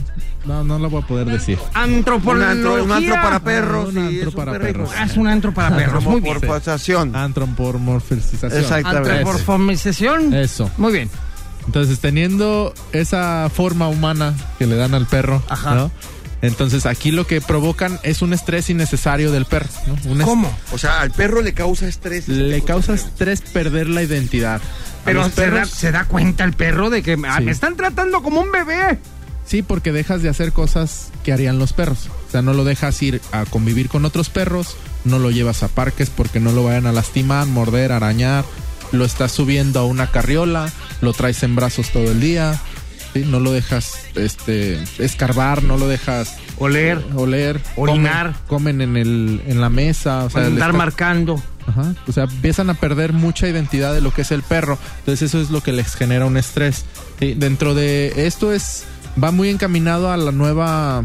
No, 0.46 0.64
no 0.64 0.78
la 0.80 0.88
voy 0.88 1.02
a 1.02 1.08
poder 1.08 1.28
decir. 1.28 1.58
Un 1.58 1.78
Antropología. 1.78 2.52
antro, 2.52 2.84
un 2.84 2.92
antro 2.92 3.16
para 3.16 3.40
perros. 3.40 3.90
Un 3.90 3.98
antro 3.98 4.32
para 4.32 4.60
perros. 4.60 4.90
Es 5.06 5.18
un 5.18 5.28
antro 5.28 5.54
para 5.54 5.76
perros. 5.76 6.04
Muy 6.04 6.22
bien. 6.22 6.36
Antropomorfización. 6.36 7.16
Antropomorfización. 7.16 8.52
Exactamente. 8.62 9.12
Antropomorfización. 9.20 10.34
Eso. 10.34 10.70
Muy 10.78 10.92
bien. 10.94 11.10
Entonces, 11.66 12.00
teniendo 12.00 12.74
esa 12.92 13.50
forma 13.54 13.88
humana 13.88 14.34
que 14.60 14.68
le 14.68 14.76
dan 14.76 14.94
al 14.94 15.06
perro, 15.08 15.42
Ajá. 15.48 15.76
¿no? 15.76 15.92
Entonces, 16.42 16.86
aquí 16.86 17.12
lo 17.12 17.26
que 17.26 17.40
provocan 17.40 18.02
es 18.04 18.22
un 18.22 18.34
estrés 18.34 18.70
innecesario 18.70 19.32
del 19.32 19.46
perro, 19.46 19.70
¿no? 19.88 19.94
Un 20.12 20.20
est- 20.20 20.28
¿Cómo? 20.30 20.54
O 20.74 20.78
sea, 20.78 21.00
al 21.00 21.12
perro 21.12 21.42
le 21.42 21.54
causa 21.54 21.88
estrés. 21.88 22.28
Le 22.28 22.62
causa 22.64 22.94
estrés 22.96 23.40
perder 23.40 23.88
la 23.88 24.04
identidad. 24.04 24.60
Pero 25.06 25.30
se, 25.30 25.50
da, 25.50 25.66
se 25.66 25.92
da 25.92 26.06
cuenta 26.06 26.44
el 26.44 26.54
perro 26.54 26.90
de 26.90 27.04
que 27.04 27.18
ah, 27.28 27.38
Sí. 27.40 27.44
me 27.46 27.52
están 27.52 27.76
tratando 27.76 28.22
como 28.24 28.42
un 28.42 28.52
bebé. 28.52 29.00
sí, 29.46 29.62
porque 29.62 29.92
dejas 29.92 30.22
de 30.24 30.30
hacer 30.30 30.52
cosas 30.54 31.12
que 31.24 31.34
harían 31.34 31.60
los 31.60 31.74
perros. 31.74 32.08
O 32.28 32.32
sea, 32.32 32.42
no 32.42 32.54
lo 32.54 32.64
dejas 32.64 33.02
ir 33.04 33.22
a 33.32 33.46
convivir 33.46 33.90
con 33.90 34.06
otros 34.06 34.30
perros, 34.30 34.76
no 35.04 35.20
lo 35.20 35.30
llevas 35.32 35.62
a 35.64 35.68
parques 35.68 36.10
porque 36.10 36.40
no 36.40 36.52
lo 36.52 36.64
vayan 36.64 36.88
a 36.88 36.92
lastimar, 36.92 37.46
morder, 37.48 37.92
arañar. 37.92 38.46
Lo 38.92 39.06
estás 39.06 39.32
subiendo 39.32 39.80
a 39.80 39.86
una 39.86 40.12
carriola, 40.12 40.72
lo 41.02 41.14
traes 41.14 41.44
en 41.44 41.56
brazos 41.56 41.90
todo 41.92 42.12
el 42.12 42.20
día. 42.20 42.60
¿sí? 43.14 43.26
No 43.28 43.40
lo 43.40 43.52
dejas 43.52 43.94
este, 44.16 44.82
escarbar, 45.00 45.64
no 45.64 45.78
lo 45.78 45.88
dejas 45.88 46.36
Oler, 46.60 47.04
oler, 47.16 47.60
Orinar. 47.76 48.34
comen, 48.48 48.78
comen 48.78 48.82
en 48.82 48.98
el 48.98 49.42
en 49.48 49.60
la 49.60 49.70
mesa, 49.70 50.24
o 50.26 50.30
sea, 50.30 50.46
andar 50.46 50.70
está- 50.70 50.78
marcando. 50.78 51.42
Ajá. 51.68 51.96
O 52.08 52.12
sea, 52.12 52.24
empiezan 52.24 52.70
a 52.70 52.74
perder 52.74 53.14
mucha 53.14 53.48
identidad 53.48 53.94
de 53.94 54.02
lo 54.02 54.14
que 54.14 54.24
es 54.24 54.32
el 54.32 54.44
perro. 54.44 54.78
Entonces 55.00 55.30
eso 55.30 55.42
es 55.42 55.50
lo 55.50 55.62
que 55.62 55.72
les 55.72 55.96
genera 55.96 56.26
un 56.26 56.38
estrés. 56.38 56.86
Dentro 57.20 57.74
de 57.74 58.28
esto 58.28 58.52
es 58.52 58.86
va 59.22 59.32
muy 59.32 59.50
encaminado 59.50 60.12
a 60.12 60.18
la 60.18 60.32
nueva 60.32 61.04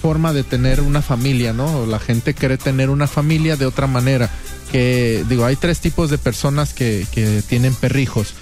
forma 0.00 0.32
de 0.32 0.44
tener 0.44 0.80
una 0.80 1.02
familia, 1.02 1.52
¿no? 1.52 1.86
La 1.86 1.98
gente 1.98 2.34
quiere 2.34 2.56
tener 2.56 2.90
una 2.90 3.06
familia 3.06 3.56
de 3.56 3.66
otra 3.66 3.86
manera. 3.86 4.30
Que 4.72 5.24
digo, 5.28 5.44
hay 5.44 5.56
tres 5.56 5.80
tipos 5.80 6.10
de 6.10 6.18
personas 6.18 6.72
que, 6.74 7.06
que 7.12 7.42
tienen 7.42 7.74
perrijos. 7.74 8.34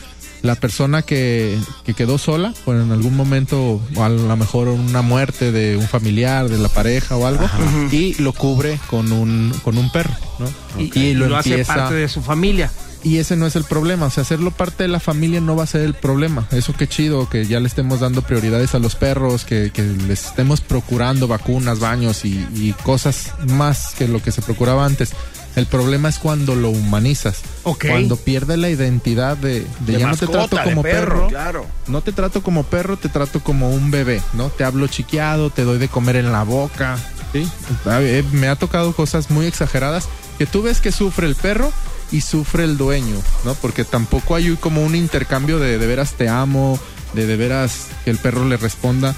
La 0.43 0.57
persona 0.57 1.03
que, 1.03 1.57
que 1.85 1.95
quedó 1.95 2.19
sola, 2.19 2.53
o 2.67 2.73
en 2.75 2.91
algún 2.91 3.17
momento, 3.17 3.81
o 3.95 4.03
a 4.03 4.09
lo 4.09 4.37
mejor 4.37 4.67
una 4.69 5.01
muerte 5.01 5.53
de 5.53 5.77
un 5.77 5.87
familiar, 5.87 6.49
de 6.49 6.59
la 6.59 6.69
pareja 6.69 7.17
o 7.17 7.27
algo, 7.27 7.49
y 7.93 8.15
lo 8.21 8.33
cubre 8.33 8.79
con 8.89 9.13
un, 9.13 9.55
con 9.63 9.79
un 9.79 9.91
perro, 9.93 10.13
¿no? 10.41 10.47
Y, 10.83 11.15
lo, 11.15 11.37
hace 11.37 11.51
empieza- 11.51 11.75
parte 11.77 11.95
de 11.95 12.09
su 12.09 12.23
familia. 12.23 12.73
y 13.05 13.19
ese 13.19 13.37
no 13.37 13.47
es 13.47 13.55
el 13.55 13.63
problema, 13.65 14.07
o 14.07 14.11
sea, 14.11 14.23
hacerlo 14.23 14.51
parte 14.51 14.83
de 14.83 14.89
la 14.89 14.99
familia 14.99 15.41
no 15.41 15.55
va 15.55 15.63
a 15.63 15.67
ser 15.69 15.83
el 15.83 15.95
problema. 15.95 16.47
Eso 16.51 16.73
qué 16.77 16.89
chido, 16.89 17.29
que 17.29 17.47
ya 17.47 17.61
le 17.61 17.69
estemos 17.69 18.01
dando 18.01 18.23
prioridades 18.23 18.75
a 18.75 18.81
los 18.81 18.97
perros, 18.97 19.45
que, 19.45 19.71
que 19.73 19.83
les 19.83 20.27
estemos 20.27 20.61
procurando 20.61 21.29
vacunas, 21.29 21.79
baños 21.79 22.25
y, 22.25 22.45
y 22.55 22.75
cosas 22.83 23.31
más 23.49 23.95
que 23.97 24.09
lo 24.09 24.21
que 24.21 24.33
se 24.33 24.43
procuraba 24.43 24.85
antes. 24.87 25.11
El 25.55 25.67
problema 25.67 26.09
es 26.09 26.19
cuando 26.19 26.55
lo 26.55 26.71
humanizas. 26.71 27.41
Ok. 27.65 27.87
Cuando 27.89 28.17
pierde 28.17 28.57
la 28.57 28.71
identidad 28.71 29.37
de, 29.37 29.61
de 29.81 29.93
De 29.93 29.99
ya 29.99 30.07
no 30.09 30.17
te 30.17 30.27
trato 30.27 30.57
como 30.65 30.83
perro, 30.83 31.29
Claro. 31.29 31.67
no 31.89 32.01
te 32.01 32.13
trato 32.13 32.43
como 32.43 32.65
perro, 32.65 32.97
te 32.97 33.09
trato 33.09 33.41
como 33.41 33.71
un 33.71 33.91
bebé, 33.91 34.23
¿no? 34.33 34.49
Te 34.51 34.65
hablo 34.65 34.87
chiqueado, 34.87 35.51
te 35.51 35.65
doy 35.65 35.79
de 35.79 35.89
comer 35.89 36.17
en 36.17 36.33
la 36.33 36.43
boca, 36.43 36.97
¿sí? 37.33 37.47
Ver, 37.85 38.25
Me 38.33 38.49
ha 38.49 38.57
tocado 38.57 38.95
cosas 38.95 39.31
muy 39.31 39.47
exageradas 39.47 40.09
que 40.39 40.47
tú 40.47 40.63
ves 40.63 40.81
que 40.81 40.91
sufre 40.93 41.27
el 41.27 41.35
perro 41.35 41.71
y 42.11 42.23
sufre 42.23 42.65
el 42.65 42.77
dueño, 42.79 43.17
¿no? 43.45 43.55
Porque 43.55 43.85
tampoco 43.85 44.35
hay 44.35 44.57
como 44.57 44.83
un 44.85 44.95
intercambio 44.95 45.59
de 45.59 45.79
de 45.79 45.87
veras 45.87 46.13
te 46.15 46.29
amo, 46.29 46.79
de 47.15 47.27
de 47.27 47.37
veras 47.37 47.87
que 48.05 48.11
el 48.11 48.19
perro 48.19 48.47
le 48.49 48.57
responda. 48.57 49.15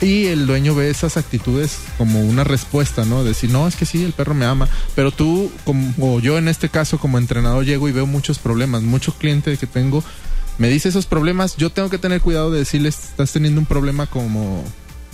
Y 0.00 0.26
el 0.26 0.46
dueño 0.46 0.74
ve 0.74 0.90
esas 0.90 1.16
actitudes 1.16 1.78
como 1.96 2.20
una 2.20 2.44
respuesta, 2.44 3.04
¿no? 3.06 3.24
Decir, 3.24 3.50
no, 3.50 3.66
es 3.66 3.76
que 3.76 3.86
sí, 3.86 4.04
el 4.04 4.12
perro 4.12 4.34
me 4.34 4.44
ama. 4.44 4.68
Pero 4.94 5.10
tú, 5.10 5.50
como 5.64 5.94
o 5.98 6.20
yo 6.20 6.36
en 6.36 6.48
este 6.48 6.68
caso 6.68 6.98
como 6.98 7.16
entrenador, 7.16 7.64
llego 7.64 7.88
y 7.88 7.92
veo 7.92 8.06
muchos 8.06 8.38
problemas. 8.38 8.82
Muchos 8.82 9.14
clientes 9.14 9.58
que 9.58 9.66
tengo 9.66 10.04
me 10.58 10.68
dice 10.68 10.90
esos 10.90 11.06
problemas. 11.06 11.56
Yo 11.56 11.70
tengo 11.70 11.88
que 11.88 11.96
tener 11.98 12.20
cuidado 12.20 12.50
de 12.50 12.58
decirles, 12.58 12.98
estás 13.04 13.32
teniendo 13.32 13.58
un 13.58 13.66
problema 13.66 14.06
como 14.06 14.62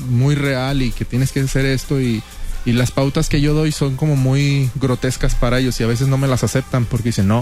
muy 0.08 0.34
real 0.34 0.82
y 0.82 0.90
que 0.90 1.04
tienes 1.04 1.30
que 1.30 1.40
hacer 1.40 1.64
esto 1.64 2.00
y, 2.00 2.20
y 2.64 2.72
las 2.72 2.90
pautas 2.90 3.28
que 3.28 3.40
yo 3.40 3.54
doy 3.54 3.70
son 3.70 3.94
como 3.94 4.16
muy 4.16 4.68
grotescas 4.74 5.36
para 5.36 5.60
ellos 5.60 5.78
y 5.80 5.84
a 5.84 5.86
veces 5.86 6.08
no 6.08 6.18
me 6.18 6.26
las 6.26 6.42
aceptan 6.42 6.86
porque 6.86 7.10
dicen, 7.10 7.28
no, 7.28 7.40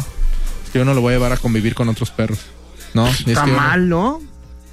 es 0.64 0.70
que 0.72 0.79
yo 0.81 0.85
no 0.85 0.92
lo 0.92 1.00
voy 1.00 1.12
a 1.14 1.16
llevar 1.16 1.33
a 1.33 1.38
convivir 1.38 1.74
con 1.74 1.88
otros 1.88 2.11
perros. 2.11 2.38
No, 2.92 3.07
es 3.09 3.20
Está 3.26 3.44
que 3.46 3.50
no- 3.53 3.57
mal, 3.57 3.88
¿no? 3.88 4.20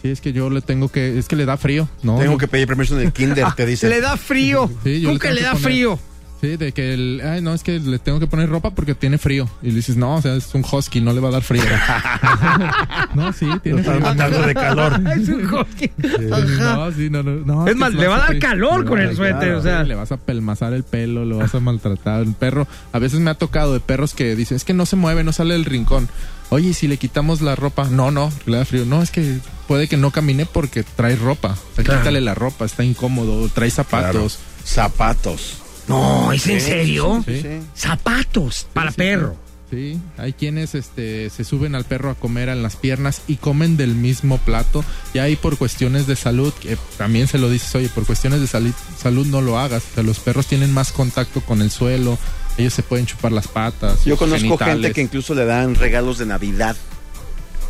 Sí, 0.01 0.09
es 0.09 0.21
que 0.21 0.31
yo 0.31 0.49
le 0.49 0.61
tengo 0.61 0.89
que, 0.89 1.17
es 1.17 1.27
que 1.27 1.35
le 1.35 1.45
da 1.45 1.57
frío, 1.57 1.89
¿no? 2.03 2.19
Tengo 2.19 2.37
que 2.37 2.47
pedir 2.47 2.67
permiso 2.67 2.97
en 2.99 3.07
el 3.07 3.13
kinder, 3.13 3.51
te 3.55 3.65
dicen. 3.65 3.89
Le 3.89 3.99
da 4.01 4.15
frío. 4.17 4.69
Sí, 4.83 5.01
yo 5.01 5.09
¿Tú 5.09 5.13
le 5.15 5.19
que 5.19 5.31
le 5.31 5.41
da 5.41 5.55
frío? 5.55 5.99
Sí, 6.39 6.55
de 6.55 6.71
que 6.71 6.93
el, 6.93 7.21
ay, 7.25 7.41
no, 7.41 7.53
es 7.55 7.63
que 7.63 7.79
le 7.79 7.97
tengo 7.97 8.19
que 8.19 8.27
poner 8.27 8.47
ropa 8.47 8.69
porque 8.69 8.93
tiene 8.93 9.17
frío. 9.17 9.49
Y 9.63 9.69
le 9.69 9.75
dices, 9.77 9.97
no, 9.97 10.15
o 10.15 10.21
sea, 10.21 10.35
es 10.35 10.53
un 10.53 10.63
husky, 10.71 11.01
no 11.01 11.11
le 11.11 11.19
va 11.19 11.29
a 11.29 11.31
dar 11.31 11.41
frío. 11.41 11.63
no, 13.15 13.33
sí, 13.33 13.47
tiene 13.63 13.81
frío. 13.83 13.99
matando 13.99 14.41
de 14.43 14.53
calor. 14.53 15.01
es 15.19 15.29
un 15.29 15.45
husky. 15.53 15.91
Ajá. 16.31 16.75
No, 16.75 16.91
sí, 16.91 17.09
no, 17.09 17.23
no, 17.23 17.31
no, 17.43 17.67
Es 17.67 17.75
más, 17.75 17.93
le 17.93 18.07
va 18.07 18.17
a 18.17 18.19
dar 18.19 18.39
calor 18.39 18.85
con 18.85 18.99
el 18.99 19.15
suéter, 19.15 19.53
o 19.53 19.61
sea. 19.63 19.81
sí, 19.81 19.87
Le 19.87 19.95
vas 19.95 20.11
a 20.11 20.17
pelmazar 20.17 20.73
el 20.73 20.83
pelo, 20.83 21.25
lo 21.25 21.37
vas 21.39 21.55
a 21.55 21.59
maltratar. 21.59 22.21
El 22.21 22.33
perro, 22.33 22.67
a 22.93 22.99
veces 22.99 23.19
me 23.19 23.31
ha 23.31 23.35
tocado 23.35 23.73
de 23.73 23.79
perros 23.79 24.13
que 24.13 24.35
dicen, 24.35 24.57
es 24.57 24.63
que 24.63 24.73
no 24.73 24.85
se 24.85 24.95
mueve, 24.95 25.23
no 25.23 25.31
sale 25.33 25.53
del 25.55 25.65
rincón. 25.65 26.07
Oye, 26.49 26.69
¿y 26.69 26.73
si 26.73 26.87
le 26.87 26.97
quitamos 26.97 27.41
la 27.41 27.55
ropa? 27.55 27.89
No, 27.89 28.11
no, 28.11 28.31
le 28.45 28.57
da 28.57 28.65
frío. 28.65 28.85
No, 28.85 29.01
es 29.01 29.11
que 29.11 29.39
puede 29.67 29.87
que 29.87 29.97
no 29.97 30.11
camine 30.11 30.45
porque 30.45 30.83
trae 30.83 31.15
ropa. 31.15 31.49
O 31.71 31.75
sea, 31.75 31.83
Claro. 31.83 31.99
quítale 32.01 32.21
la 32.21 32.35
ropa, 32.35 32.63
está 32.65 32.83
incómodo, 32.83 33.49
trae 33.49 33.69
zapatos. 33.69 34.39
Zapatos. 34.63 35.63
No, 35.87 36.31
¿es 36.31 36.47
en 36.47 36.61
serio? 36.61 37.23
Sí. 37.25 37.41
Sí. 37.41 37.59
Zapatos 37.75 38.67
para 38.73 38.91
sí, 38.91 38.97
perro. 38.97 39.35
Sí, 39.69 39.99
hay 40.17 40.31
quienes 40.31 40.75
este, 40.75 41.29
se 41.29 41.43
suben 41.43 41.75
al 41.75 41.83
perro 41.83 42.09
a 42.09 42.15
comer 42.15 42.47
en 42.47 42.63
las 42.63 42.77
piernas 42.77 43.21
y 43.27 43.35
comen 43.35 43.75
del 43.75 43.95
mismo 43.95 44.37
plato. 44.37 44.83
Y 45.13 45.19
ahí 45.19 45.35
por 45.35 45.57
cuestiones 45.57 46.07
de 46.07 46.15
salud, 46.15 46.53
que 46.53 46.77
también 46.97 47.27
se 47.27 47.37
lo 47.37 47.49
dices, 47.49 47.75
oye, 47.75 47.89
por 47.89 48.05
cuestiones 48.05 48.39
de 48.39 48.47
salud, 48.47 48.71
salud 48.97 49.27
no 49.27 49.41
lo 49.41 49.59
hagas. 49.59 49.83
O 49.91 49.95
sea, 49.95 50.03
los 50.03 50.19
perros 50.19 50.47
tienen 50.47 50.73
más 50.73 50.93
contacto 50.93 51.41
con 51.41 51.61
el 51.61 51.69
suelo, 51.69 52.17
ellos 52.57 52.73
se 52.73 52.83
pueden 52.83 53.05
chupar 53.05 53.33
las 53.33 53.49
patas. 53.49 54.05
Yo 54.05 54.15
conozco 54.15 54.39
genitales. 54.39 54.73
gente 54.75 54.93
que 54.93 55.01
incluso 55.01 55.35
le 55.35 55.45
dan 55.45 55.75
regalos 55.75 56.17
de 56.17 56.27
Navidad 56.27 56.77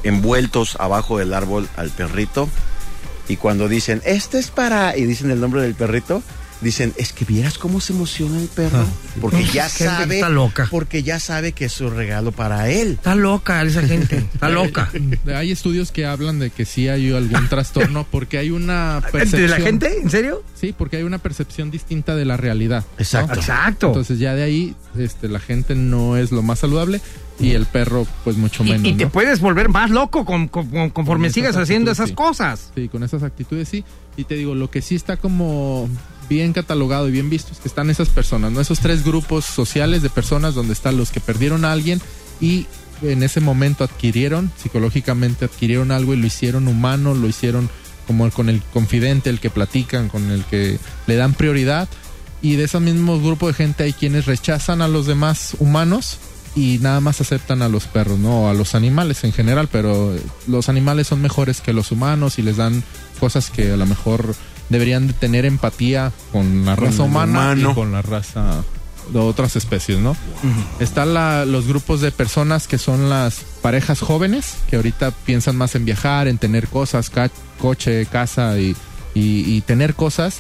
envueltos 0.04 0.78
abajo 0.80 1.18
del 1.18 1.34
árbol 1.34 1.68
al 1.76 1.90
perrito. 1.90 2.48
Y 3.28 3.38
cuando 3.38 3.68
dicen, 3.68 4.02
este 4.06 4.40
es 4.40 4.52
para. 4.52 4.96
y 4.96 5.06
dicen 5.06 5.32
el 5.32 5.42
nombre 5.42 5.62
del 5.62 5.76
perrito, 5.76 6.22
dicen, 6.62 6.94
es 6.98 7.14
que 7.14 7.24
vieras 7.26 7.58
cómo 7.58 7.80
se 7.82 7.94
emociona 7.94 8.40
el 8.40 8.48
perro. 8.48 8.86
Porque 9.22 9.44
ya 9.46 9.70
sabe. 9.70 10.16
está 10.16 10.30
loca. 10.30 10.68
Porque 10.72 11.04
ya 11.04 11.20
sabe 11.20 11.52
que 11.52 11.66
es 11.66 11.72
su 11.74 11.90
regalo 11.90 12.32
para 12.32 12.70
él. 12.70 12.94
Está 12.94 13.16
loca 13.16 13.62
esa 13.64 13.82
gente. 13.84 14.18
Está 14.18 14.50
loca. 14.50 14.90
Hay 15.36 15.52
estudios 15.52 15.92
que 15.92 16.06
hablan 16.06 16.40
de 16.40 16.50
que 16.50 16.66
sí 16.66 16.88
hay 16.88 17.12
algún 17.14 17.48
trastorno 17.50 18.06
porque 18.10 18.38
hay 18.38 18.50
una 18.52 19.02
percepción. 19.12 19.42
¿De 19.44 19.48
la 19.50 19.58
gente? 19.60 20.00
¿En 20.02 20.10
serio? 20.10 20.44
Sí, 20.60 20.74
porque 20.78 20.98
hay 20.98 21.04
una 21.04 21.20
percepción 21.20 21.70
distinta 21.72 22.16
de 22.16 22.26
la 22.26 22.38
realidad. 22.38 22.86
¿no? 22.98 23.04
Exacto. 23.04 23.34
Exacto. 23.40 23.88
Entonces 23.88 24.20
ya 24.20 24.34
de 24.36 24.44
ahí 24.44 24.76
este, 24.98 25.28
la 25.28 25.40
gente 25.40 25.76
no 25.76 26.18
es 26.18 26.32
lo 26.32 26.42
más 26.42 26.60
saludable 26.60 27.02
y 27.40 27.52
el 27.52 27.68
perro 27.68 28.08
pues 28.24 28.36
mucho 28.36 28.64
menos. 28.64 28.84
y 28.88 28.94
te 28.94 29.04
¿no? 29.06 29.12
puedes 29.12 29.40
volver 29.42 29.70
más 29.70 29.92
loco 29.92 30.26
con- 30.26 30.48
con- 30.48 30.68
con- 30.72 30.90
conforme 30.90 31.28
Con 31.28 31.34
sigas 31.36 31.56
haciendo 31.56 31.92
esas 31.92 32.10
sí. 32.10 32.16
cosas. 32.16 32.72
Sí, 32.74 32.88
con 32.90 33.04
esas 33.04 33.22
actitudes 33.22 33.70
sí. 33.70 33.84
Y 34.16 34.24
te 34.24 34.34
digo, 34.34 34.56
lo 34.56 34.72
que 34.72 34.82
sí 34.82 34.96
está 34.96 35.18
como 35.18 35.88
bien 36.30 36.54
catalogado 36.54 37.08
y 37.08 37.12
bien 37.12 37.30
visto 37.30 37.52
es 37.52 37.60
que 37.60 37.68
están 37.68 37.90
esas 37.90 38.10
personas, 38.10 38.52
¿no? 38.52 38.62
Esos 38.62 38.80
tres 38.80 39.04
grupos 39.04 39.46
sociales 39.46 40.02
de 40.02 40.10
personas 40.10 40.56
donde 40.56 40.74
están 40.74 40.98
los 40.98 41.12
que 41.12 41.20
perdieron 41.20 41.66
a 41.66 41.72
alguien 41.72 42.02
y 42.42 42.68
en 43.02 43.24
ese 43.24 43.42
momento 43.42 43.84
adquirieron, 43.84 44.52
psicológicamente 44.62 45.46
adquirieron 45.46 45.92
algo 45.92 46.14
y 46.14 46.18
lo 46.18 46.28
hicieron 46.28 46.68
humano, 46.68 47.14
lo 47.14 47.28
hicieron 47.28 47.70
como 48.08 48.30
con 48.32 48.50
el 48.50 48.62
confidente, 48.74 49.30
el 49.30 49.40
que 49.40 49.50
platican, 49.50 50.08
con 50.10 50.32
el 50.32 50.44
que 50.46 50.80
le 51.06 51.16
dan 51.16 51.34
prioridad. 51.34 51.90
Y 52.42 52.56
de 52.56 52.64
ese 52.64 52.80
mismo 52.80 53.20
grupo 53.20 53.48
de 53.48 53.54
gente 53.54 53.84
hay 53.84 53.94
quienes 53.94 54.26
rechazan 54.26 54.82
a 54.82 54.88
los 54.88 55.06
demás 55.06 55.56
humanos 55.60 56.18
y 56.56 56.80
nada 56.80 57.02
más 57.02 57.22
aceptan 57.22 57.62
a 57.62 57.70
los 57.70 57.86
perros, 57.86 58.18
¿no? 58.18 58.44
O 58.44 58.50
a 58.50 58.54
los 58.54 58.76
animales 58.76 59.24
en 59.24 59.34
general, 59.34 59.68
pero 59.72 60.16
los 60.48 60.70
animales 60.70 61.08
son 61.08 61.22
mejores 61.22 61.62
que 61.62 61.74
los 61.74 61.92
humanos 61.92 62.40
y 62.40 62.42
les 62.42 62.58
dan 62.58 62.84
cosas 63.20 63.50
que 63.50 63.72
a 63.72 63.78
lo 63.78 63.86
mejor 63.86 64.36
deberían 64.70 65.08
de 65.08 65.14
tener 65.14 65.46
empatía 65.46 66.12
con 66.32 66.66
la 66.66 66.76
raza 66.76 67.04
humana 67.04 67.54
y 67.72 67.74
con 67.74 67.92
la 67.92 68.02
raza 68.02 68.64
de 69.12 69.20
otras 69.20 69.56
especies, 69.56 70.00
¿no? 70.00 70.18
Están 70.80 71.14
la- 71.14 71.46
los 71.46 71.66
grupos 71.68 72.02
de 72.02 72.12
personas 72.12 72.68
que 72.68 72.78
son 72.78 73.10
las 73.10 73.42
parejas 73.62 74.02
jóvenes, 74.02 74.56
que 74.70 74.76
ahorita 74.76 75.12
piensan 75.12 75.56
más 75.56 75.76
en 75.76 75.86
viajar, 75.86 76.28
en 76.28 76.38
tener 76.38 76.68
cosas, 76.68 77.10
ca- 77.10 77.32
coche, 77.60 78.06
casa 78.08 78.60
y, 78.60 78.76
y- 79.14 79.56
y 79.56 79.62
tener 79.62 79.94
cosas, 79.96 80.40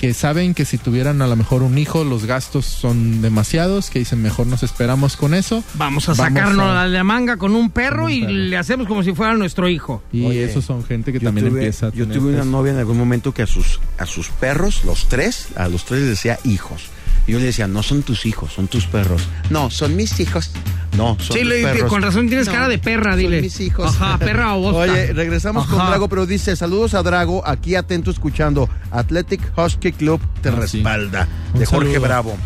que 0.00 0.14
saben 0.14 0.54
que 0.54 0.64
si 0.64 0.78
tuvieran 0.78 1.20
a 1.20 1.26
lo 1.26 1.36
mejor 1.36 1.62
un 1.62 1.76
hijo, 1.76 2.04
los 2.04 2.24
gastos 2.24 2.64
son 2.64 3.20
demasiados, 3.20 3.90
que 3.90 3.98
dicen 3.98 4.22
mejor 4.22 4.46
nos 4.46 4.62
esperamos 4.62 5.16
con 5.18 5.34
eso. 5.34 5.62
Vamos 5.74 6.08
a 6.08 6.14
Vamos 6.14 6.34
sacarnos 6.34 6.64
a- 6.70 6.74
la 6.74 6.82
de 6.84 6.88
la 6.90 7.04
manga 7.04 7.36
con 7.36 7.54
un 7.54 7.68
perro 7.70 8.04
Con 8.04 8.06
un 8.06 8.10
y 8.12 8.20
perro. 8.22 8.32
le 8.32 8.56
hacemos 8.56 8.86
como 8.88 9.02
si 9.02 9.12
fuera 9.12 9.34
nuestro 9.34 9.68
hijo. 9.68 10.02
Y 10.10 10.24
Oye, 10.24 10.44
esos 10.44 10.64
son 10.64 10.82
gente 10.84 11.12
que 11.12 11.18
Yo 11.20 11.28
también 11.28 11.48
tuve, 11.48 11.58
empieza 11.60 11.88
a 11.88 11.90
yo 11.92 12.04
tener 12.06 12.18
tuve 12.18 12.30
una 12.32 12.40
eso. 12.42 12.50
novia 12.50 12.72
en 12.72 12.78
algún 12.78 12.96
momento 12.96 13.34
que 13.34 13.42
a 13.42 13.46
sus, 13.46 13.78
a 13.98 14.06
sus 14.06 14.28
perros, 14.30 14.84
los 14.86 15.06
tres, 15.08 15.48
a 15.56 15.68
los 15.68 15.84
tres 15.84 16.00
les 16.00 16.08
decía 16.10 16.38
hijos. 16.44 16.84
Y 17.26 17.32
yo 17.32 17.38
le 17.38 17.44
decía, 17.44 17.68
no 17.68 17.82
son 17.82 18.02
tus 18.02 18.24
hijos, 18.24 18.52
son 18.54 18.66
tus 18.68 18.86
perros. 18.86 19.22
No, 19.50 19.70
son 19.70 19.94
mis 19.96 20.18
hijos. 20.18 20.50
No, 20.96 21.16
son 21.20 21.36
Sí, 21.36 21.40
tus 21.42 21.48
le- 21.48 21.62
perros. 21.62 21.88
con 21.90 22.02
razón 22.02 22.26
tienes 22.28 22.46
No, 22.48 22.52
cara 22.52 22.68
de 22.68 22.78
perra, 22.78 23.12
son 23.12 23.20
dile. 23.20 23.40
mis 23.40 23.60
hijos. 23.60 23.94
Ajá, 23.94 24.18
perra 24.18 24.54
o 24.56 24.60
bosta. 24.60 24.92
Oye, 24.92 25.12
regresamos 25.12 25.66
con. 25.66 25.78
Drago, 25.78 26.08
pero 26.08 26.26
dice, 26.26 26.56
saludos 26.56 26.94
a 26.94 27.02
Drago, 27.02 27.46
aquí 27.46 27.74
atento 27.76 28.10
escuchando. 28.10 28.68
Athletic 28.90 29.40
Husky 29.56 29.92
Club 29.92 30.20
te 30.42 30.48
Ah, 30.48 30.52
sí. 30.66 30.78
respalda. 30.78 31.28
Un 31.54 31.60
De 31.60 31.66
Jorge 31.66 31.92
saludo. 31.92 32.06
Bravo. 32.08 32.36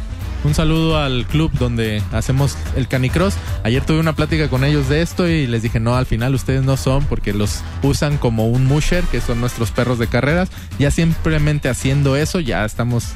Un 0.45 0.53
saludo 0.55 0.99
al 0.99 1.25
club 1.27 1.51
donde 1.59 2.03
hacemos 2.13 2.57
el 2.77 2.87
canicross. 2.87 3.35
Ayer 3.63 3.83
tuve 3.85 3.99
una 3.99 4.13
plática 4.13 4.49
con 4.49 4.63
ellos 4.63 4.91
de 4.91 5.01
esto 5.01 5.27
y 5.27 5.47
les 5.47 5.63
dije, 5.63 5.81
no, 5.81 5.97
al 5.97 6.05
final 6.05 6.35
ustedes 6.35 6.63
no 6.65 6.77
son 6.77 7.03
porque 7.07 7.33
los 7.33 7.63
usan 7.83 8.19
como 8.19 8.47
un 8.47 8.67
musher, 8.67 9.05
que 9.05 9.23
son 9.23 9.41
nuestros 9.41 9.71
perros 9.71 9.99
de 9.99 10.07
carreras. 10.07 10.51
Ya 10.79 10.91
simplemente 10.91 11.71
haciendo 11.71 12.15
eso, 12.17 12.41
ya 12.41 12.67
estamos, 12.67 13.07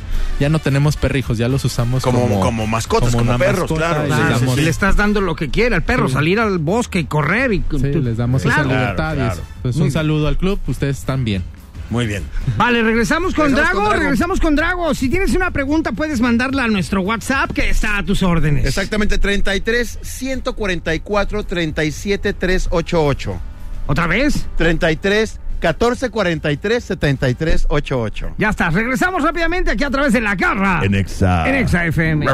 ya 0.40 0.48
no 0.48 0.58
tenemos 0.58 0.96
perrijos, 0.96 1.36
ya 1.36 1.48
los 1.48 1.66
usamos 1.66 2.02
Como, 2.02 2.22
como, 2.22 2.40
como, 2.40 2.66
mascotas, 2.66 3.10
como, 3.14 3.24
una 3.24 3.36
perros, 3.36 3.70
mascota 3.70 3.88
claro. 3.88 4.04
y 4.04 4.08
Claro, 4.08 4.22
Sí, 4.22 4.32
sí, 4.34 4.40
damos- 4.40 4.54
sí. 4.56 4.60
Le 4.62 4.70
estás 4.70 4.96
dando 4.96 5.20
lo 5.20 5.36
que 5.36 5.50
quiera 5.50 5.76
al 5.76 5.82
perro, 5.82 6.08
Sí. 6.08 6.14
salir 6.14 6.40
al 6.40 6.58
bosque 6.58 7.00
y 7.00 7.04
correr. 7.04 7.52
Y, 7.52 7.62
Sí, 7.70 7.78
les 8.00 8.16
damos 8.16 8.40
esa 8.42 8.54
Claro. 8.54 8.70
libertad. 8.70 9.16
y 9.18 9.20
eso. 9.32 9.42
Pues 9.60 9.76
Muy 9.76 9.86
un 9.86 9.92
saludo 9.92 10.28
al 10.28 10.38
club, 10.38 10.58
ustedes 10.66 10.98
están 10.98 11.24
bien. 11.26 11.42
Muy 11.90 12.06
bien. 12.06 12.22
Vale, 12.56 12.82
regresamos 12.82 13.34
con, 13.34 13.46
Regresamos 13.46 13.72
Drago, 13.72 13.80
con 13.80 13.88
Drago. 13.90 14.02
regresamos 14.02 14.40
con 14.40 14.56
Drago. 14.56 14.94
Si 14.94 15.08
tienes 15.08 15.34
una 15.34 15.50
pregunta, 15.50 15.92
puedes 15.92 16.20
mandarla 16.20 16.64
a 16.64 16.68
nuestro 16.68 17.00
WhatsApp 17.00 17.52
que 17.52 17.70
está 17.70 17.98
a 17.98 18.02
tus 18.02 18.22
órdenes. 18.22 18.66
Exactamente, 18.66 19.18
33 19.18 19.98
144 20.02 21.44
37 21.44 22.32
388. 22.34 23.40
¿Otra 23.86 24.06
vez? 24.06 24.46
33 24.56 25.40
14 25.60 26.10
43 26.10 26.84
73 26.84 27.66
88. 27.68 28.34
Ya 28.38 28.50
está, 28.50 28.70
regresamos 28.70 29.22
rápidamente 29.22 29.70
aquí 29.70 29.84
a 29.84 29.90
través 29.90 30.12
de 30.12 30.20
la 30.20 30.34
garra. 30.34 30.80
En 30.84 30.94
Exa. 30.94 31.48
En 31.48 31.54
Exa 31.54 31.86
FM. 31.86 32.26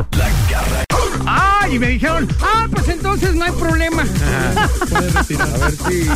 Ah, 1.27 1.66
y 1.70 1.79
me 1.79 1.88
dijeron, 1.88 2.29
ah, 2.40 2.66
pues 2.70 2.88
entonces 2.88 3.35
no 3.35 3.44
hay 3.44 3.53
problema. 3.53 4.03
A 4.03 4.98
ver 5.00 5.24
si. 5.27 6.09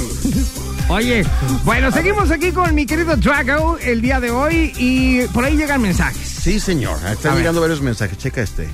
Oye, 0.88 1.24
bueno, 1.64 1.92
seguimos 1.92 2.30
aquí 2.30 2.50
con 2.52 2.74
mi 2.74 2.86
querido 2.86 3.16
Drago 3.16 3.78
el 3.78 4.00
día 4.00 4.20
de 4.20 4.30
hoy 4.30 4.72
y 4.78 5.22
por 5.28 5.44
ahí 5.44 5.56
llegan 5.56 5.82
mensajes. 5.82 6.26
Sí, 6.26 6.58
señor. 6.60 6.98
A 7.04 7.12
Están 7.12 7.32
ver. 7.32 7.40
llegando 7.42 7.60
varios 7.60 7.82
mensajes. 7.82 8.16
Checa 8.18 8.42
este. 8.42 8.68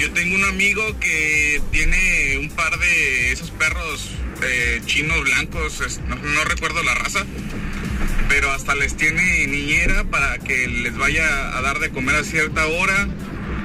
Yo 0.00 0.12
tengo 0.12 0.34
un 0.36 0.44
amigo 0.44 0.82
que 1.00 1.60
tiene 1.70 2.38
un 2.40 2.50
par 2.50 2.78
de 2.78 3.32
esos 3.32 3.50
perros 3.50 4.10
eh, 4.42 4.80
chinos 4.86 5.20
blancos, 5.22 5.80
es- 5.86 6.00
no, 6.08 6.16
no 6.16 6.44
recuerdo 6.44 6.82
la 6.82 6.94
raza, 6.94 7.20
pero 8.28 8.50
hasta 8.52 8.74
les 8.74 8.96
tiene 8.96 9.46
niñera 9.46 10.04
para 10.04 10.38
que 10.38 10.66
les 10.68 10.96
vaya 10.96 11.56
a 11.56 11.60
dar 11.60 11.78
de 11.80 11.90
comer 11.90 12.16
a 12.16 12.24
cierta 12.24 12.66
hora, 12.66 13.08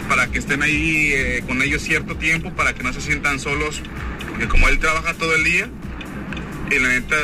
para 0.08 0.28
que 0.28 0.40
estén 0.40 0.62
ahí 0.62 1.12
eh, 1.14 1.44
con 1.48 1.62
ellos 1.62 1.82
cierto 1.82 2.16
tiempo, 2.18 2.54
para 2.54 2.74
que 2.74 2.84
no 2.84 2.94
se 2.94 3.02
sientan 3.02 3.40
solos, 3.40 3.82
porque 4.30 4.48
como 4.48 4.68
él 4.70 4.80
trabaja 4.80 5.14
todo 5.14 5.36
el 5.36 5.44
día, 5.44 5.70
y 6.72 6.80
la 6.80 6.90
neta, 6.90 7.16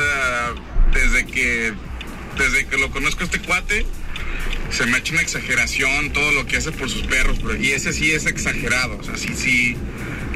desde 0.93 1.25
que, 1.25 1.73
desde 2.37 2.65
que 2.67 2.77
lo 2.77 2.91
conozco 2.91 3.21
a 3.21 3.25
este 3.25 3.39
cuate, 3.39 3.85
se 4.69 4.85
me 4.85 4.97
ha 4.97 5.01
una 5.11 5.21
exageración 5.21 6.11
todo 6.13 6.31
lo 6.31 6.45
que 6.45 6.57
hace 6.57 6.71
por 6.71 6.89
sus 6.89 7.03
perros, 7.03 7.39
pero- 7.41 7.55
y 7.55 7.71
ese 7.71 7.91
sí 7.93 8.11
es 8.11 8.25
exagerado, 8.25 8.97
o 8.97 9.03
sea, 9.03 9.17
sí, 9.17 9.33
sí, 9.35 9.75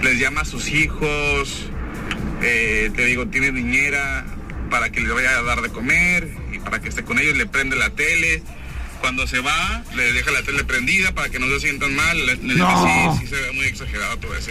les 0.03 0.19
llama 0.19 0.41
a 0.41 0.45
sus 0.45 0.69
hijos, 0.69 1.69
eh, 2.41 2.91
te 2.95 3.05
digo, 3.05 3.27
tiene 3.27 3.51
niñera 3.51 4.25
para 4.69 4.91
que 4.91 4.99
les 4.99 5.13
vaya 5.13 5.37
a 5.37 5.41
dar 5.43 5.61
de 5.61 5.69
comer 5.69 6.29
y 6.51 6.59
para 6.59 6.81
que 6.81 6.89
esté 6.89 7.03
con 7.03 7.17
ellos, 7.17 7.37
le 7.37 7.45
prende 7.45 7.75
la 7.75 7.91
tele. 7.91 8.43
Cuando 9.05 9.27
se 9.27 9.39
va, 9.39 9.83
le 9.95 10.13
deja 10.13 10.31
la 10.31 10.41
tele 10.41 10.63
prendida 10.63 11.11
para 11.13 11.29
que 11.29 11.37
no 11.37 11.45
se 11.47 11.59
sientan 11.59 11.95
mal. 11.95 12.17
Le, 12.25 12.37
le- 12.37 12.55
No. 12.55 13.13
sí, 13.13 13.19
sí 13.21 13.27
se 13.27 13.35
ve 13.35 13.51
muy 13.53 13.65
exagerado 13.65 14.17
todo 14.17 14.33
eso. 14.35 14.49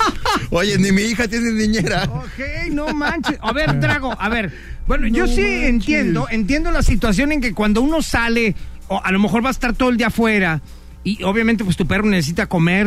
Oye, 0.50 0.78
ni 0.78 0.92
mi 0.92 1.02
hija 1.02 1.26
tiene 1.26 1.50
niñera. 1.50 2.04
Ok, 2.04 2.70
no 2.70 2.86
manches. 2.94 3.36
A 3.40 3.52
ver, 3.52 3.80
Drago, 3.80 4.14
a 4.16 4.28
ver. 4.28 4.52
Bueno, 4.86 5.08
yo 5.08 5.26
sí 5.26 5.40
entiendo, 5.44 6.28
entiendo 6.30 6.70
la 6.70 6.82
situación 6.84 7.32
en 7.32 7.40
que 7.40 7.52
cuando 7.52 7.80
uno 7.82 8.00
sale, 8.00 8.54
o 8.86 9.00
a 9.02 9.10
lo 9.10 9.18
mejor 9.18 9.44
va 9.44 9.48
a 9.48 9.50
estar 9.50 9.74
todo 9.74 9.88
el 9.88 9.96
día 9.96 10.06
afuera, 10.06 10.60
y 11.02 11.24
obviamente 11.24 11.64
pues 11.64 11.76
tu 11.76 11.84
perro 11.88 12.06
necesita 12.08 12.46
comer, 12.46 12.86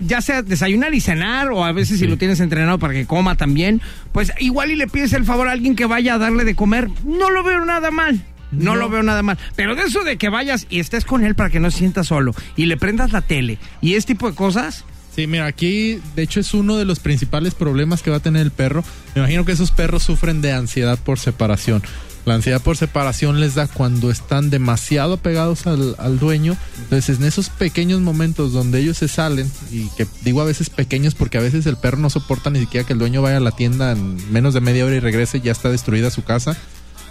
ya 0.00 0.20
sea 0.20 0.42
desayunar 0.42 0.92
y 0.92 1.00
cenar, 1.00 1.50
o 1.50 1.64
a 1.64 1.72
veces 1.72 1.98
si 1.98 2.06
lo 2.06 2.18
tienes 2.18 2.40
entrenado 2.40 2.78
para 2.78 2.92
que 2.92 3.06
coma 3.06 3.36
también, 3.36 3.80
pues 4.12 4.32
igual 4.38 4.70
y 4.70 4.76
le 4.76 4.86
pides 4.86 5.14
el 5.14 5.24
favor 5.24 5.48
a 5.48 5.52
alguien 5.52 5.74
que 5.76 5.86
vaya 5.86 6.14
a 6.14 6.18
darle 6.18 6.44
de 6.44 6.54
comer. 6.54 6.90
No 7.06 7.30
lo 7.30 7.42
veo 7.42 7.64
nada 7.64 7.90
mal. 7.90 8.22
No, 8.52 8.76
lo 8.76 8.88
veo 8.88 9.02
nada 9.02 9.22
mal. 9.22 9.38
Pero 9.56 9.74
de 9.74 9.82
eso 9.82 10.04
de 10.04 10.16
que 10.16 10.28
vayas 10.28 10.66
y 10.70 10.80
estés 10.80 11.04
con 11.04 11.24
él 11.24 11.34
para 11.34 11.50
que 11.50 11.60
no 11.60 11.70
se 11.70 11.78
sienta 11.78 12.04
solo 12.04 12.34
y 12.56 12.66
le 12.66 12.76
prendas 12.76 13.12
la 13.12 13.22
tele 13.22 13.58
y 13.80 13.94
ese 13.94 14.08
tipo 14.08 14.28
de 14.30 14.36
cosas, 14.36 14.84
Sí, 15.14 15.26
mira, 15.26 15.46
aquí 15.46 15.98
de 16.14 16.22
hecho 16.22 16.40
es 16.40 16.52
uno 16.52 16.76
de 16.76 16.84
los 16.84 17.00
principales 17.00 17.54
problemas 17.54 18.02
que 18.02 18.10
va 18.10 18.18
a 18.18 18.20
tener 18.20 18.42
el 18.42 18.50
perro. 18.50 18.84
Me 19.14 19.22
imagino 19.22 19.46
que 19.46 19.52
esos 19.52 19.70
perros 19.70 20.02
sufren 20.02 20.42
de 20.42 20.52
ansiedad 20.52 20.98
por 20.98 21.18
separación. 21.18 21.82
La 22.26 22.34
ansiedad 22.34 22.60
por 22.60 22.76
separación 22.76 23.40
les 23.40 23.54
da 23.54 23.66
cuando 23.66 24.10
están 24.10 24.50
demasiado 24.50 25.16
pegados 25.16 25.66
al, 25.66 25.94
al 25.98 26.18
dueño. 26.18 26.54
Entonces, 26.82 27.18
en 27.18 27.24
esos 27.24 27.48
pequeños 27.48 28.02
momentos 28.02 28.52
donde 28.52 28.80
ellos 28.80 28.98
se 28.98 29.08
salen, 29.08 29.50
y 29.70 29.88
que 29.96 30.06
digo 30.22 30.42
a 30.42 30.44
veces 30.44 30.68
pequeños 30.68 31.14
porque 31.14 31.38
a 31.38 31.40
veces 31.40 31.64
el 31.64 31.78
perro 31.78 31.96
no 31.96 32.10
soporta 32.10 32.50
ni 32.50 32.58
siquiera 32.58 32.86
que 32.86 32.92
el 32.92 32.98
dueño 32.98 33.22
vaya 33.22 33.38
a 33.38 33.40
la 33.40 33.52
tienda 33.52 33.92
en 33.92 34.32
menos 34.32 34.52
de 34.52 34.60
media 34.60 34.84
hora 34.84 34.96
y 34.96 35.00
regrese, 35.00 35.40
ya 35.40 35.52
está 35.52 35.70
destruida 35.70 36.10
su 36.10 36.24
casa. 36.24 36.58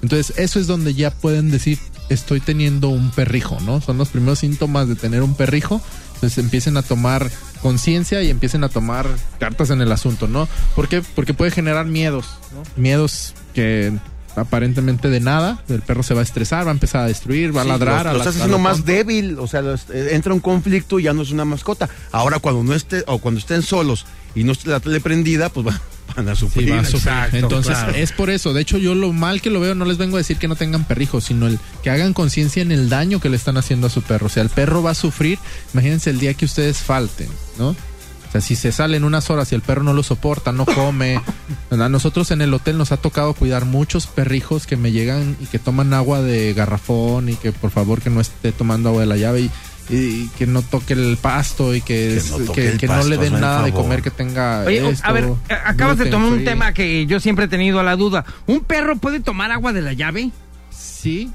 Entonces, 0.05 0.37
eso 0.37 0.59
es 0.59 0.67
donde 0.67 0.93
ya 0.93 1.11
pueden 1.11 1.51
decir, 1.51 1.79
estoy 2.09 2.39
teniendo 2.39 2.89
un 2.89 3.11
perrijo, 3.11 3.59
¿no? 3.61 3.81
Son 3.81 3.97
los 3.97 4.09
primeros 4.09 4.39
síntomas 4.39 4.87
de 4.87 4.95
tener 4.95 5.21
un 5.23 5.33
perrijo. 5.35 5.81
Entonces 6.15 6.37
empiecen 6.37 6.77
a 6.77 6.81
tomar 6.81 7.29
conciencia 7.61 8.21
y 8.23 8.29
empiecen 8.29 8.63
a 8.63 8.69
tomar 8.69 9.07
cartas 9.39 9.69
en 9.71 9.81
el 9.81 9.91
asunto, 9.91 10.27
¿no? 10.27 10.47
¿Por 10.75 10.87
qué? 10.87 11.01
Porque 11.15 11.33
puede 11.33 11.51
generar 11.51 11.85
miedos, 11.85 12.25
¿no? 12.53 12.63
Miedos 12.81 13.33
que 13.53 13.91
aparentemente 14.35 15.09
de 15.09 15.19
nada, 15.19 15.63
el 15.69 15.81
perro 15.81 16.03
se 16.03 16.13
va 16.13 16.19
a 16.19 16.23
estresar, 16.23 16.65
va 16.65 16.69
a 16.71 16.73
empezar 16.73 17.01
a 17.01 17.07
destruir, 17.07 17.55
va 17.55 17.61
a 17.61 17.65
ladrar. 17.65 18.03
Lo, 18.05 18.09
a 18.11 18.13
lo 18.13 18.19
estás 18.19 18.35
haciendo 18.35 18.59
más 18.59 18.77
tonto. 18.77 18.91
débil. 18.91 19.39
O 19.39 19.47
sea, 19.47 19.61
los- 19.61 19.89
eh, 19.89 20.09
entra 20.11 20.33
un 20.33 20.39
conflicto 20.41 20.99
y 20.99 21.03
ya 21.03 21.13
no 21.13 21.21
es 21.21 21.31
una 21.31 21.45
mascota. 21.45 21.89
Ahora, 22.11 22.39
cuando 22.39 22.63
no 22.63 22.73
esté, 22.73 23.03
o 23.07 23.17
cuando 23.19 23.39
estén 23.39 23.61
solos 23.61 24.05
y 24.35 24.43
no 24.43 24.51
esté 24.51 24.69
la 24.69 24.79
tele 24.79 24.99
prendida, 25.01 25.49
pues 25.49 25.67
va- 25.67 25.81
van 26.15 26.30
a 26.30 26.36
Sí, 26.36 26.39
sufrir. 26.41 26.71
va 26.71 26.80
a 26.80 26.84
sufrir. 26.86 27.13
Exacto, 27.13 27.38
Entonces, 27.38 27.73
claro. 27.78 27.93
es 27.95 28.12
por 28.12 28.30
eso. 28.30 28.54
De 28.54 28.62
hecho, 28.62 28.78
yo 28.78 28.95
lo 28.95 29.12
mal 29.13 29.41
que 29.41 29.49
lo 29.49 29.60
veo, 29.60 29.75
no 29.75 29.86
les 29.86 29.97
vengo 29.97 30.17
a 30.17 30.19
decir 30.19 30.38
que 30.38 30.47
no 30.47 30.56
tengan 30.56 30.86
perrijos, 30.86 31.25
sino 31.25 31.47
el 31.47 31.60
que 31.84 31.89
hagan 31.89 32.13
conciencia 32.13 32.62
en 32.62 32.71
el 32.71 32.89
daño 32.89 33.19
que 33.19 33.30
le 33.30 33.38
están 33.38 33.58
haciendo 33.58 33.88
a 33.88 33.89
su 33.89 34.01
perro. 34.01 34.28
O 34.28 34.30
sea, 34.30 34.43
el 34.43 34.49
perro 34.49 34.82
va 34.84 34.91
a 34.91 34.95
sufrir. 34.95 35.39
Imagínense 35.73 36.10
el 36.10 36.19
día 36.19 36.34
que 36.34 36.45
ustedes 36.45 36.78
falten, 36.78 37.28
¿no? 37.58 37.69
O 37.69 38.32
sea, 38.38 38.41
si 38.41 38.58
se 38.58 38.73
salen 38.73 39.06
unas 39.06 39.30
horas 39.30 39.51
y 39.51 39.56
el 39.56 39.62
perro 39.62 39.84
no 39.84 39.93
lo 39.93 40.04
soporta, 40.04 40.51
no 40.51 40.65
come. 40.65 41.21
A 41.71 41.89
nosotros 41.89 42.32
en 42.32 42.41
el 42.41 42.54
hotel 42.54 42.78
nos 42.78 42.91
ha 42.91 42.97
tocado 42.97 43.34
cuidar 43.34 43.63
muchos 43.65 44.08
perrijos 44.08 44.67
que 44.67 44.75
me 44.78 44.91
llegan 44.91 45.38
y 45.41 45.45
que 45.45 45.58
toman 45.60 45.93
agua 45.93 46.21
de 46.21 46.54
garrafón 46.54 47.30
y 47.30 47.36
que 47.36 47.51
por 47.54 47.71
favor 47.71 48.01
que 48.01 48.10
no 48.10 48.19
esté 48.21 48.51
tomando 48.51 48.89
agua 48.89 49.01
de 49.01 49.08
la 49.08 49.15
llave 49.17 49.41
y, 49.41 49.51
y 49.89 50.27
que 50.29 50.47
no 50.47 50.61
toque 50.61 50.93
el 50.93 51.17
pasto 51.21 51.75
y 51.75 51.81
que, 51.81 52.19
Que 52.23 52.29
no 52.45 52.51
que- 52.53 52.77
que- 52.77 52.87
le 52.87 53.17
den 53.17 53.33
nada 53.33 53.63
de 53.63 53.71
comer 53.71 54.01
que 54.01 54.11
tenga. 54.11 54.63
Oye, 54.65 54.87
esto, 54.89 55.07
a 55.07 55.11
ver, 55.11 55.25
a- 55.49 55.69
acabas 55.69 55.97
de 55.97 56.07
tomar 56.07 56.29
un 56.29 56.35
free. 56.35 56.45
tema 56.45 56.73
que 56.73 57.05
yo 57.05 57.19
siempre 57.19 57.45
he 57.45 57.47
tenido 57.47 57.81
la 57.83 57.95
duda. 57.95 58.25
¿Un 58.47 58.61
perro 58.61 58.95
puede 58.97 59.19
tomar 59.19 59.51
agua 59.51 59.73
de 59.73 59.81
la 59.81 59.93
llave? 59.93 60.31
Sí, 60.71 61.29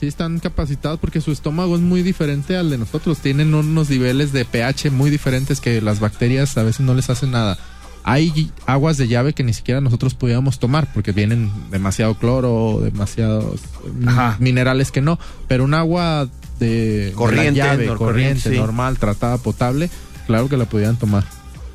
sí 0.00 0.06
están 0.06 0.40
capacitados 0.40 0.98
porque 0.98 1.20
su 1.20 1.30
estómago 1.30 1.76
es 1.76 1.80
muy 1.80 2.02
diferente 2.02 2.56
al 2.56 2.70
de 2.70 2.78
nosotros. 2.78 3.18
Tienen 3.18 3.54
unos 3.54 3.88
niveles 3.88 4.32
de 4.32 4.44
pH 4.44 4.90
muy 4.90 5.10
diferentes 5.10 5.60
que 5.60 5.80
las 5.80 6.00
bacterias 6.00 6.56
a 6.58 6.64
veces 6.64 6.80
no 6.80 6.94
les 6.94 7.08
hacen 7.08 7.30
nada. 7.30 7.56
Hay 8.04 8.50
aguas 8.66 8.96
de 8.96 9.06
llave 9.06 9.32
que 9.32 9.44
ni 9.44 9.54
siquiera 9.54 9.80
nosotros 9.80 10.14
pudiéramos 10.14 10.58
tomar 10.58 10.92
porque 10.92 11.12
vienen 11.12 11.52
demasiado 11.70 12.16
cloro, 12.16 12.80
demasiados 12.82 13.60
Ajá. 14.08 14.36
minerales 14.40 14.90
que 14.90 15.00
no. 15.00 15.20
Pero 15.46 15.62
un 15.62 15.72
agua 15.74 16.28
de, 16.62 17.06
de 17.06 17.12
Corriente, 17.12 17.60
la 17.60 17.66
llave, 17.66 17.86
corriente, 17.86 18.04
corriente, 18.04 18.50
sí. 18.50 18.56
normal, 18.56 18.98
tratada, 18.98 19.38
potable, 19.38 19.90
claro 20.26 20.48
que 20.48 20.56
la 20.56 20.64
podían 20.64 20.96
tomar. 20.96 21.24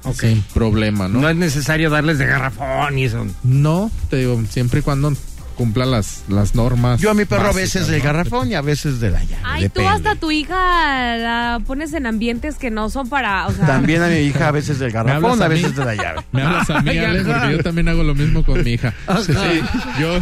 Ok. 0.03 0.21
Sin 0.21 0.41
problema, 0.53 1.07
¿no? 1.07 1.19
No 1.19 1.29
es 1.29 1.35
necesario 1.35 1.89
darles 1.89 2.17
de 2.17 2.25
garrafón 2.25 2.97
y 2.97 3.05
eso. 3.05 3.25
No, 3.43 3.91
te 4.09 4.17
digo, 4.17 4.41
siempre 4.49 4.79
y 4.79 4.83
cuando 4.83 5.13
cumpla 5.58 5.86
las, 5.86 6.24
las 6.30 6.53
normas. 6.55 7.01
Yo 7.01 7.10
a 7.10 7.14
mi 7.16 7.26
perro 7.26 7.49
a 7.49 7.53
veces 7.53 7.88
del 7.88 7.97
¿no? 7.99 8.05
garrafón 8.05 8.51
y 8.51 8.55
a 8.55 8.62
veces 8.62 8.99
de 8.99 9.10
la 9.10 9.20
llave. 9.24 9.41
Ay, 9.43 9.64
tú 9.70 9.82
depende. 9.82 9.89
hasta 9.89 10.16
tu 10.16 10.30
hija 10.32 11.18
la 11.18 11.60
pones 11.66 11.93
en 11.93 12.05
ambientes 12.05 12.55
que 12.58 12.70
no 12.70 12.89
son 12.89 13.10
para, 13.10 13.47
o 13.47 13.51
sea, 13.51 13.66
También 13.66 14.01
a 14.03 14.08
mi 14.08 14.18
hija 14.18 14.49
a 14.49 14.51
veces 14.51 14.78
del 14.80 14.91
garrafón, 14.91 15.41
a 15.41 15.47
veces 15.47 15.76
de 15.76 15.84
la 15.84 15.95
llave. 15.95 16.22
Me 16.32 16.43
hablas 16.43 16.70
a 16.70 16.82
mí, 16.82 16.89
Ay, 16.91 16.99
Ale, 16.99 17.20
ajá. 17.22 17.39
porque 17.41 17.58
yo 17.58 17.64
también 17.64 17.89
hago 17.89 18.03
lo 18.03 18.14
mismo 18.16 18.43
con 18.45 18.64
mi 18.64 18.72
hija. 18.74 18.93
Sí, 19.26 19.34
yo, 19.99 20.20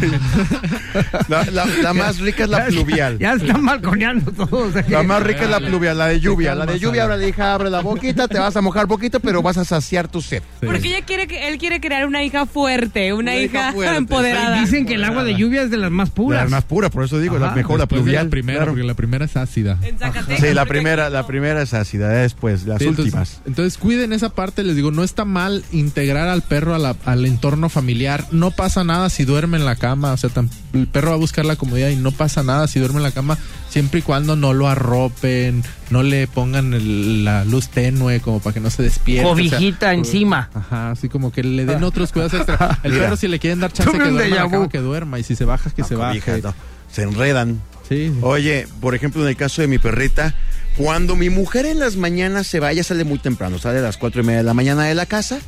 La, 1.28 1.44
la- 1.50 1.66
la 1.82 1.94
más 1.94 2.18
rica 2.18 2.44
es 2.44 2.50
la 2.50 2.64
pluvial. 2.66 3.18
Ya 3.18 3.34
están 3.34 3.64
balconeando 3.64 4.32
todos. 4.32 4.74
aquí. 4.76 4.90
La 4.92 5.02
más 5.02 5.22
rica 5.22 5.42
es 5.44 5.50
la 5.50 5.60
pluvial, 5.60 5.98
la 5.98 6.06
de 6.08 6.20
lluvia. 6.20 6.54
La 6.54 6.66
de 6.66 6.78
lluvia, 6.78 7.02
ahora 7.02 7.16
le 7.16 7.28
hija, 7.28 7.54
abre 7.54 7.70
la 7.70 7.80
boquita, 7.80 8.28
te 8.28 8.38
vas 8.38 8.56
a 8.56 8.60
mojar 8.62 8.86
poquito, 8.88 9.20
pero 9.20 9.42
vas 9.42 9.58
a 9.58 9.64
saciar 9.64 10.08
tu 10.08 10.20
sed. 10.22 10.42
sí. 10.60 10.66
porque 10.66 10.88
ella 10.88 11.04
quiere 11.04 11.26
que 11.26 11.48
él 11.48 11.58
quiere 11.58 11.80
crear 11.80 12.06
una 12.06 12.22
hija 12.22 12.46
fuerte, 12.46 13.12
una, 13.12 13.32
Una 13.32 13.36
hija 13.36 13.58
hija, 13.58 13.72
fuerte. 13.72 13.96
empoderada. 13.96 14.60
Dicen 14.60 14.86
que 14.86 14.94
el 14.94 15.04
agua 15.04 15.24
de 15.26 15.34
lluvia 15.34 15.62
es 15.62 15.70
de 15.70 15.76
las 15.76 15.90
más 15.90 16.10
puras. 16.10 16.44
La 16.44 16.48
más 16.50 16.64
pura, 16.64 16.88
por 16.90 17.04
eso 17.04 17.18
digo, 17.18 17.38
la 17.38 17.46
Ajá, 17.48 17.54
mejor, 17.56 17.78
la 17.78 17.84
Después 17.84 18.00
de 18.00 18.04
pluvial. 18.04 18.24
la 18.26 18.30
primera, 18.30 18.58
claro. 18.60 18.72
porque 18.72 18.86
la 18.86 18.94
primera 18.94 19.24
es 19.26 19.36
ácida. 19.36 19.78
En 19.82 19.98
Zacatecas. 19.98 20.40
Sí, 20.40 20.54
la 20.54 20.64
primera, 20.66 21.10
la 21.10 21.26
primera 21.26 21.60
es 21.62 21.74
ácida, 21.74 22.08
después, 22.08 22.64
las 22.66 22.78
Sí, 22.78 22.84
entonces- 22.86 23.06
últimas. 23.14 23.40
Entonces, 23.46 23.76
cuiden 23.78 24.12
esa 24.12 24.30
parte, 24.30 24.62
les 24.62 24.76
digo, 24.76 24.90
no 24.92 25.04
está 25.04 25.24
mal 25.24 25.64
integrar 25.72 26.28
al 26.28 26.42
perro 26.42 26.74
a 26.74 26.78
la- 26.78 26.96
al 27.04 27.26
entorno 27.26 27.68
familiar. 27.68 28.24
No 28.30 28.50
pasa 28.52 28.84
nada 28.84 29.10
si 29.10 29.24
duerme 29.24 29.56
en 29.58 29.64
la 29.64 29.76
cama, 29.76 30.12
o 30.12 30.16
sea, 30.16 30.30
tan- 30.30 30.50
el 30.72 30.86
perro 30.86 31.08
va 31.10 31.14
a 31.14 31.18
buscar 31.18 31.44
la 31.44 31.56
comodidad 31.56 31.88
y 31.90 31.96
no 31.96 32.12
pasa 32.12 32.42
nada 32.42 32.66
si 32.68 32.78
duerme 32.78 32.98
en 32.98 33.02
la 33.04 33.10
cama, 33.12 33.36
siempre 33.76 34.00
y 34.00 34.02
cuando 34.02 34.36
no 34.36 34.54
lo 34.54 34.68
arropen, 34.68 35.62
no 35.90 36.02
le 36.02 36.26
pongan 36.28 36.72
el- 36.72 37.24
la 37.26 37.44
luz 37.44 37.68
tenue 37.68 38.20
como 38.20 38.40
para 38.40 38.54
que 38.54 38.60
no 38.60 38.70
se 38.70 38.82
despierte. 38.82 39.26
o 39.28 39.36
sea, 39.36 39.44
Cobijita 39.50 39.92
encima. 39.92 40.48
Ajá, 40.54 40.92
así 40.92 41.10
como 41.10 41.30
que 41.30 41.44
le 41.44 41.66
den 41.66 41.84
otros 41.84 42.10
cuidados 42.10 42.32
extra. 42.32 42.78
El 42.84 42.92
Mira. 42.92 43.04
perro 43.04 43.16
si 43.16 43.28
le 43.28 43.38
quieren 43.38 43.60
dar 43.60 43.70
chance 43.70 43.92
que 43.92 44.08
duerma, 44.08 44.68
que 44.70 44.78
duerma. 44.78 45.18
Y 45.18 45.24
si 45.24 45.36
se 45.36 45.44
baja, 45.44 45.68
que 45.68 45.84
se 45.84 45.92
No, 45.92 46.00
baje. 46.00 46.40
no. 46.40 46.54
Se 46.90 47.02
enredan. 47.02 47.60
Sí. 47.86 48.10
Oye, 48.22 48.66
por 48.80 48.94
ejemplo, 48.94 49.20
en 49.22 49.28
el 49.28 49.36
caso 49.36 49.60
de 49.60 49.68
mi 49.68 49.76
perrita, 49.76 50.34
cuando 50.78 51.14
mi 51.16 51.28
mujer 51.28 51.66
en 51.66 51.78
las 51.78 51.96
mañanas 51.96 52.46
se 52.46 52.60
va, 52.60 52.72
ella 52.72 52.82
sale 52.82 53.04
muy 53.04 53.18
temprano, 53.18 53.58
sale 53.58 53.80
a 53.80 53.82
las 53.82 53.98
cuatro 53.98 54.22
y 54.22 54.24
media 54.24 54.38
de 54.38 54.44
la 54.44 54.54
mañana 54.54 54.84
de 54.84 54.94
la 54.94 55.04
casa. 55.04 55.38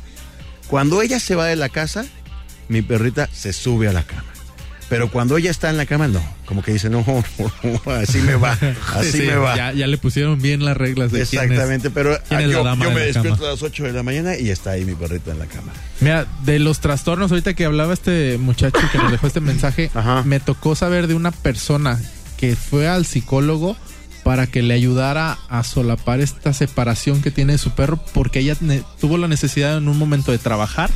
Cuando 0.67 1.01
ella 1.01 1.19
se 1.19 1.33
va 1.33 1.47
de 1.47 1.55
la 1.55 1.69
casa, 1.69 2.05
mi 2.67 2.83
perrita 2.83 3.27
se 3.33 3.53
sube 3.53 3.87
a 3.87 3.93
la 3.93 4.03
cama. 4.03 4.23
Pero 4.89 5.11
cuando 5.11 5.37
ella 5.37 5.51
está 5.51 5.69
en 5.69 5.77
la 5.77 5.85
cama, 5.85 6.07
no. 6.07 6.19
Como 6.45 6.63
que 6.63 6.73
dice, 6.73 6.89
no, 6.89 7.05
así 7.85 8.17
me 8.19 8.35
va, 8.35 8.57
así 8.95 9.11
Sí, 9.11 9.21
me 9.21 9.35
va. 9.35 9.55
Ya, 9.55 9.71
ya 9.71 9.85
le 9.87 9.97
pusieron 9.99 10.41
bien 10.41 10.65
las 10.65 10.75
reglas 10.75 11.11
de 11.11 11.19
quién 11.25 11.43
es- 11.43 11.51
Exactamente, 11.51 11.89
pero 11.91 12.17
quién 12.27 12.39
ah, 12.39 12.47
la 12.47 12.53
yo, 12.53 12.63
dama 12.63 12.83
yo 12.85 12.89
de 12.89 12.95
me 12.95 12.99
la 13.01 13.05
despierto 13.07 13.35
cama. 13.37 13.47
a 13.49 13.51
las 13.51 13.61
8 13.63 13.83
de 13.83 13.91
la 13.93 14.03
mañana 14.03 14.35
y 14.37 14.49
está 14.49 14.71
ahí 14.71 14.85
mi 14.85 14.95
perrita 14.95 15.31
en 15.31 15.39
la 15.39 15.45
cama. 15.45 15.71
Mira, 15.99 16.25
de 16.43 16.57
los 16.59 16.79
trastornos, 16.79 17.31
ahorita 17.31 17.53
que 17.53 17.65
hablaba 17.65 17.93
este 17.93 18.37
muchacho 18.39 18.79
que 18.91 18.97
nos 18.97 19.11
dejó 19.11 19.27
este 19.27 19.41
mensaje, 19.41 19.91
Ajá. 19.95 20.23
me 20.25 20.39
tocó 20.39 20.75
saber 20.75 21.05
de 21.07 21.13
una 21.13 21.31
persona 21.31 21.99
que 22.37 22.55
fue 22.55 22.87
al 22.87 23.05
psicólogo 23.05 23.77
para 24.23 24.47
que 24.47 24.61
le 24.63 24.73
ayudara 24.73 25.37
a 25.49 25.63
solapar 25.63 26.19
esta 26.19 26.51
separación 26.53 27.21
que 27.21 27.31
tiene 27.31 27.53
de 27.53 27.57
su 27.59 27.71
perro 27.71 28.03
porque 28.13 28.39
ella 28.39 28.55
tuvo 28.99 29.17
la 29.17 29.27
necesidad 29.27 29.77
en 29.77 29.87
un 29.87 29.97
momento 29.97 30.31
de 30.31 30.37
trabajar. 30.39 30.89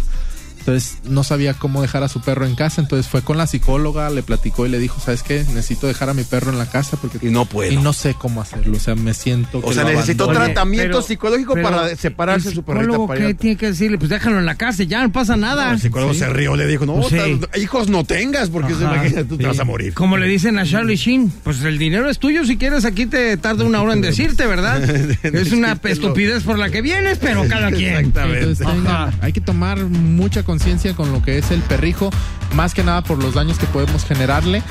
Entonces 0.65 0.99
no 1.03 1.25
sabía 1.25 1.53
cómo 1.55 1.81
dejar 1.81 2.03
a 2.03 2.07
su 2.07 2.21
perro 2.21 2.45
en 2.45 2.55
casa, 2.55 2.79
entonces 2.81 3.09
fue 3.11 3.21
con 3.21 3.37
la 3.37 3.47
psicóloga, 3.47 4.09
le 4.09 4.23
platicó 4.23 4.65
y 4.65 4.69
le 4.69 4.79
dijo, 4.79 4.97
¿sabes 5.01 5.21
qué? 5.21 5.39
Necesito 5.49 5.87
dejar 5.87 6.09
a 6.09 6.13
mi 6.13 6.23
perro 6.23 6.51
en 6.53 6.57
la 6.57 6.67
casa 6.69 6.95
porque 7.01 7.19
Y 7.21 7.31
no 7.31 7.43
puedo. 7.43 7.69
y 7.69 7.75
no 7.75 7.91
sé 7.91 8.13
cómo 8.17 8.41
hacerlo, 8.41 8.77
o 8.77 8.79
sea, 8.79 8.95
me 8.95 9.13
siento 9.13 9.59
que 9.61 9.67
o 9.67 9.73
sea, 9.73 9.83
necesito 9.83 10.25
tratamiento 10.29 10.87
pero- 10.87 11.01
psicológico 11.01 11.53
pero 11.55 11.69
para 11.69 11.93
separarse 11.97 12.47
¿el 12.47 12.55
su 12.55 12.63
para 12.63 12.81
ir 12.81 12.89
¿Qué 13.17 13.25
a- 13.25 13.33
tiene 13.33 13.57
que 13.57 13.65
decirle? 13.67 13.97
Pues 13.97 14.09
déjalo 14.09 14.39
en 14.39 14.45
la 14.45 14.55
casa, 14.55 14.83
ya 14.83 15.03
no 15.03 15.11
pasa 15.11 15.35
nada. 15.35 15.71
El 15.73 15.81
psicólogo 15.81 16.13
se 16.13 16.29
rió, 16.29 16.55
le 16.55 16.65
dijo, 16.65 16.85
no, 16.85 16.95
Pues 17.01 17.07
sí. 17.09 17.59
hijos 17.61 17.89
no 17.89 18.05
tengas, 18.05 18.49
porque 18.49 18.73
se 18.73 18.85
Ajá, 18.85 18.95
imagina, 18.95 19.23
tú 19.27 19.37
te 19.37 19.45
vas 19.45 19.59
a 19.59 19.65
morir. 19.65 19.93
Como 19.93 20.15
le 20.15 20.27
dicen 20.27 20.57
a 20.59 20.65
Charlie 20.65 20.95
Sheen, 20.95 21.29
pues 21.43 21.61
el 21.63 21.77
dinero 21.77 22.09
es 22.09 22.19
tuyo, 22.19 22.45
si 22.45 22.55
quieres 22.55 22.85
aquí 22.85 23.05
te 23.05 23.35
tarda 23.35 23.65
una 23.65 23.81
hora 23.81 23.93
en 23.93 24.01
decirte, 24.13 24.45
¿verdad? 24.47 24.81
es 25.23 25.51
una 25.51 25.77
estupidez 25.83 26.43
por 26.43 26.57
la 26.57 26.69
que 26.69 26.81
vienes, 26.81 27.17
pero 27.19 27.45
cada 27.49 27.69
quien. 27.69 27.95
Exactamente. 27.97 28.63
Entonces, 28.63 29.19
hay 29.21 29.33
que 29.33 29.41
tomar 29.41 29.83
mucha 29.83 30.39
conciencia 30.43 30.52
con 30.95 31.11
lo 31.11 31.21
que 31.21 31.37
es 31.37 31.51
el 31.51 31.61
perrijo, 31.61 32.11
más 32.53 32.73
que 32.73 32.83
nada 32.83 33.03
por 33.03 33.17
los 33.17 33.33
daños 33.33 33.57
que 33.57 33.65
podemos 33.65 34.05
generarle, 34.05 34.61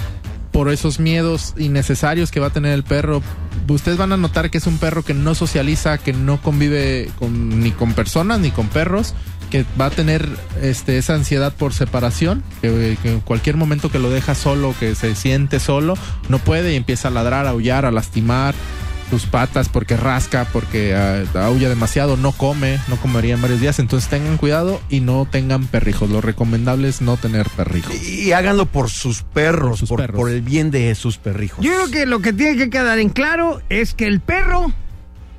por 0.53 0.71
esos 0.71 1.01
miedos 1.01 1.55
innecesarios 1.57 2.31
que 2.31 2.39
va 2.39 2.49
a 2.49 2.51
tener 2.51 2.73
el 2.73 2.85
perro. 2.85 3.23
Ustedes 3.69 3.99
van 3.99 4.13
a 4.13 4.17
notar 4.17 4.51
que 4.51 4.59
es 4.59 4.67
un 4.67 4.79
perro 4.79 5.03
que 5.03 5.15
no 5.15 5.35
socializa, 5.35 5.99
que 5.99 6.13
no 6.13 6.41
convive 6.41 7.11
con, 7.19 7.61
ni 7.61 7.73
con 7.73 7.95
personas 7.95 8.39
ni 8.39 8.51
con 8.51 8.69
perros, 8.69 9.15
que 9.51 9.65
va 9.81 9.87
a 9.87 9.91
tener 9.91 10.29
este, 10.61 10.99
esa 10.99 11.15
ansiedad 11.15 11.53
por 11.53 11.75
separación, 11.75 12.45
que, 12.61 12.97
que 13.03 13.13
en 13.13 13.21
cualquier 13.21 13.57
momento 13.57 13.91
que 13.91 13.99
lo 13.99 14.11
deja 14.11 14.35
solo, 14.35 14.75
que 14.79 14.95
se 14.95 15.15
siente 15.15 15.59
solo, 15.59 15.95
no 16.29 16.39
puede 16.39 16.73
y 16.73 16.77
empieza 16.77 17.09
a 17.09 17.11
ladrar, 17.11 17.47
a 17.47 17.51
aullar, 17.51 17.87
a 17.87 17.91
lastimar 17.91 18.55
sus 19.13 19.27
patas 19.27 19.69
porque 19.69 19.95
rasca, 19.95 20.47
porque 20.55 20.95
aúlla 21.35 21.69
demasiado, 21.69 22.17
no 22.17 22.33
come, 22.33 22.79
no 22.89 22.97
comería 22.97 23.35
en 23.35 23.43
varios 23.43 23.61
días. 23.61 23.79
Entonces 23.79 24.09
tengan 24.09 24.39
cuidado 24.39 24.81
y 24.89 25.01
no 25.01 25.27
tengan 25.31 25.67
perrijos. 25.67 26.09
Lo 26.09 26.23
recomendable 26.23 26.89
es 26.89 27.03
no 27.03 27.19
tener 27.19 27.47
perrijos. 27.51 27.95
Y 28.03 28.33
háganlo 28.33 28.65
por 28.65 28.89
sus 28.89 29.23
perros, 29.23 29.81
Por 29.81 29.89
por, 29.89 29.89
sus 29.89 29.97
perros. 29.99 30.17
por 30.17 30.31
el 30.31 30.41
bien 30.41 30.71
de 30.71 30.95
sus 30.95 31.19
perrijos. 31.19 31.63
Yo 31.63 31.73
creo 31.73 31.91
que 31.91 32.07
lo 32.07 32.21
que 32.21 32.33
tiene 32.33 32.57
que 32.57 32.71
quedar 32.71 32.99
en 33.01 33.11
claro 33.11 33.61
es 33.69 33.93
que 33.93 34.07
el 34.07 34.21
perro 34.21 34.73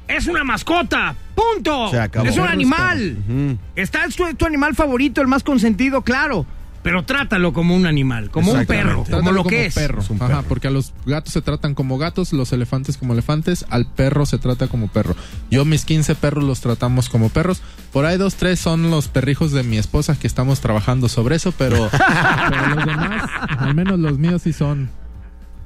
es 0.07 0.27
una 0.27 0.43
mascota. 0.43 1.15
¡Punto! 1.33 1.89
Se 1.89 1.99
acabó. 1.99 2.27
Es 2.27 2.37
un 2.37 2.47
animal. 2.47 3.57
Está 3.75 4.05
es 4.05 4.15
tu, 4.15 4.31
tu 4.35 4.45
animal 4.45 4.75
favorito, 4.75 5.19
el 5.19 5.27
más 5.27 5.41
consentido, 5.41 6.03
claro. 6.03 6.45
Pero 6.83 7.05
trátalo 7.05 7.53
como 7.53 7.75
un 7.75 7.85
animal, 7.85 8.29
como 8.29 8.51
un 8.51 8.65
perro, 8.65 9.05
como 9.09 9.31
lo 9.31 9.45
que 9.45 9.67
es. 9.67 9.73
perro. 9.73 10.01
Es 10.01 10.09
un 10.09 10.17
Ajá, 10.17 10.27
perro. 10.27 10.43
porque 10.49 10.67
a 10.67 10.71
los 10.71 10.93
gatos 11.05 11.33
se 11.33 11.41
tratan 11.41 11.75
como 11.75 11.97
gatos, 11.97 12.33
los 12.33 12.51
elefantes 12.51 12.97
como 12.97 13.13
elefantes, 13.13 13.65
al 13.69 13.85
perro 13.87 14.25
se 14.25 14.37
trata 14.37 14.67
como 14.67 14.89
perro. 14.89 15.15
Yo 15.49 15.63
mis 15.65 15.85
15 15.85 16.15
perros 16.15 16.43
los 16.43 16.59
tratamos 16.59 17.07
como 17.09 17.29
perros. 17.29 17.61
Por 17.93 18.05
ahí 18.05 18.17
dos, 18.17 18.35
tres 18.35 18.59
son 18.59 18.91
los 18.91 19.07
perrijos 19.07 19.51
de 19.53 19.63
mi 19.63 19.77
esposa 19.77 20.19
que 20.19 20.27
estamos 20.27 20.59
trabajando 20.59 21.07
sobre 21.07 21.37
eso, 21.37 21.53
pero, 21.57 21.89
pero 22.49 22.75
los 22.75 22.85
demás, 22.85 23.29
al 23.57 23.73
menos 23.75 23.97
los 23.99 24.17
míos 24.17 24.41
sí 24.43 24.51
son 24.51 24.89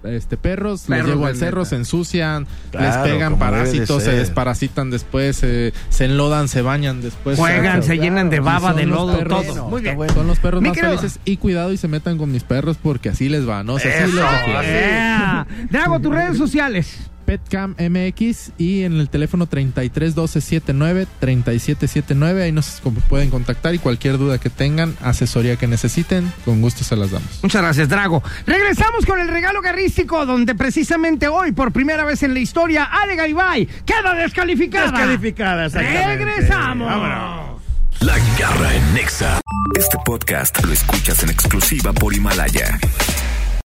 este 0.04 0.38
perros, 0.38 0.84
Perros 0.88 1.08
los 1.08 1.16
llevo 1.16 1.26
al 1.28 1.36
cerro, 1.36 1.58
neta. 1.60 1.70
se 1.70 1.76
ensucian, 1.78 2.48
Claro, 2.72 2.86
les 3.04 3.12
pegan 3.12 3.34
de 3.34 3.40
parásitos, 3.40 4.04
se 4.04 4.12
desparasitan 4.12 4.90
después, 4.90 5.40
eh, 5.44 5.74
se 5.90 6.06
enlodan, 6.06 6.48
se 6.48 6.62
bañan 6.62 7.02
después. 7.02 7.38
Juegan, 7.38 7.84
se 7.84 7.98
llenan 7.98 8.30
de 8.30 8.40
baba, 8.40 8.74
de 8.74 8.86
los 8.86 8.98
lodo, 9.00 9.18
perros- 9.18 9.46
todo. 9.48 9.62
Muy 9.64 9.72
Muy 9.72 9.82
bien. 9.82 9.98
bien. 9.98 10.10
son 10.14 10.28
los 10.28 10.40
perros 10.40 10.62
Mi 10.62 10.70
más 10.70 10.78
querido- 10.78 10.98
felices 10.98 11.20
y 11.26 11.38
cuidado 11.38 11.72
y 11.74 11.78
se 11.78 11.88
metan 11.88 12.18
con 12.18 12.32
mis 12.32 12.44
perros 12.44 12.78
porque 12.82 13.10
así 13.10 13.28
les 13.30 13.48
va, 13.48 13.64
¿no? 13.64 13.74
O 13.74 13.80
sea, 13.80 13.92
sí 13.92 14.04
Eso, 14.04 14.16
les 14.16 14.24
va. 14.24 14.60
así. 14.60 14.68
Yeah. 14.70 15.48
Drago, 15.72 16.00
tus 16.00 16.14
redes 16.14 16.38
sociales. 16.38 16.98
Petcam 17.28 17.76
MX 17.78 18.52
y 18.58 18.84
en 18.84 18.94
el 18.94 19.10
teléfono 19.10 19.48
33 19.48 20.16
12 20.16 20.40
79 20.40 21.08
37 21.20 21.88
79 21.88 22.44
ahí 22.44 22.54
nos 22.54 22.82
pueden 23.10 23.30
contactar 23.30 23.76
y 23.76 23.80
cualquier 23.80 24.18
duda 24.18 24.38
que 24.38 24.50
tengan, 24.50 24.96
asesoría 25.02 25.58
que 25.58 25.68
necesiten, 25.68 26.32
con 26.46 26.62
gusto 26.62 26.86
se 26.86 26.96
las 26.96 27.12
damos. 27.12 27.28
Muchas 27.44 27.62
gracias, 27.62 27.90
Drago. 27.90 28.24
Regresamos 28.46 29.06
con 29.06 29.20
el 29.20 29.28
regalo 29.28 29.62
garrístico, 29.62 30.26
donde 30.26 30.56
precisamente 30.56 31.28
hoy, 31.28 31.52
por 31.52 31.74
primera 31.74 32.06
vez 32.06 32.24
en 32.24 32.34
la 32.34 32.40
historia, 32.40 32.86
Ale 32.86 33.18
Garibay 33.18 33.68
queda 33.86 34.14
descalificada. 34.16 34.92
Descalificada, 34.92 35.66
exactamente. 35.66 36.26
Regresamos. 36.26 36.88
Vámonos. 36.88 37.62
La 38.00 38.16
garra 38.40 38.74
en 38.74 38.94
Nexa. 38.94 39.42
Este 39.78 39.98
podcast 40.06 40.64
lo 40.64 40.72
escuchas 40.72 41.24
en 41.24 41.30
exclusiva 41.30 41.92
por 41.92 42.14
Himalaya. 42.14 42.80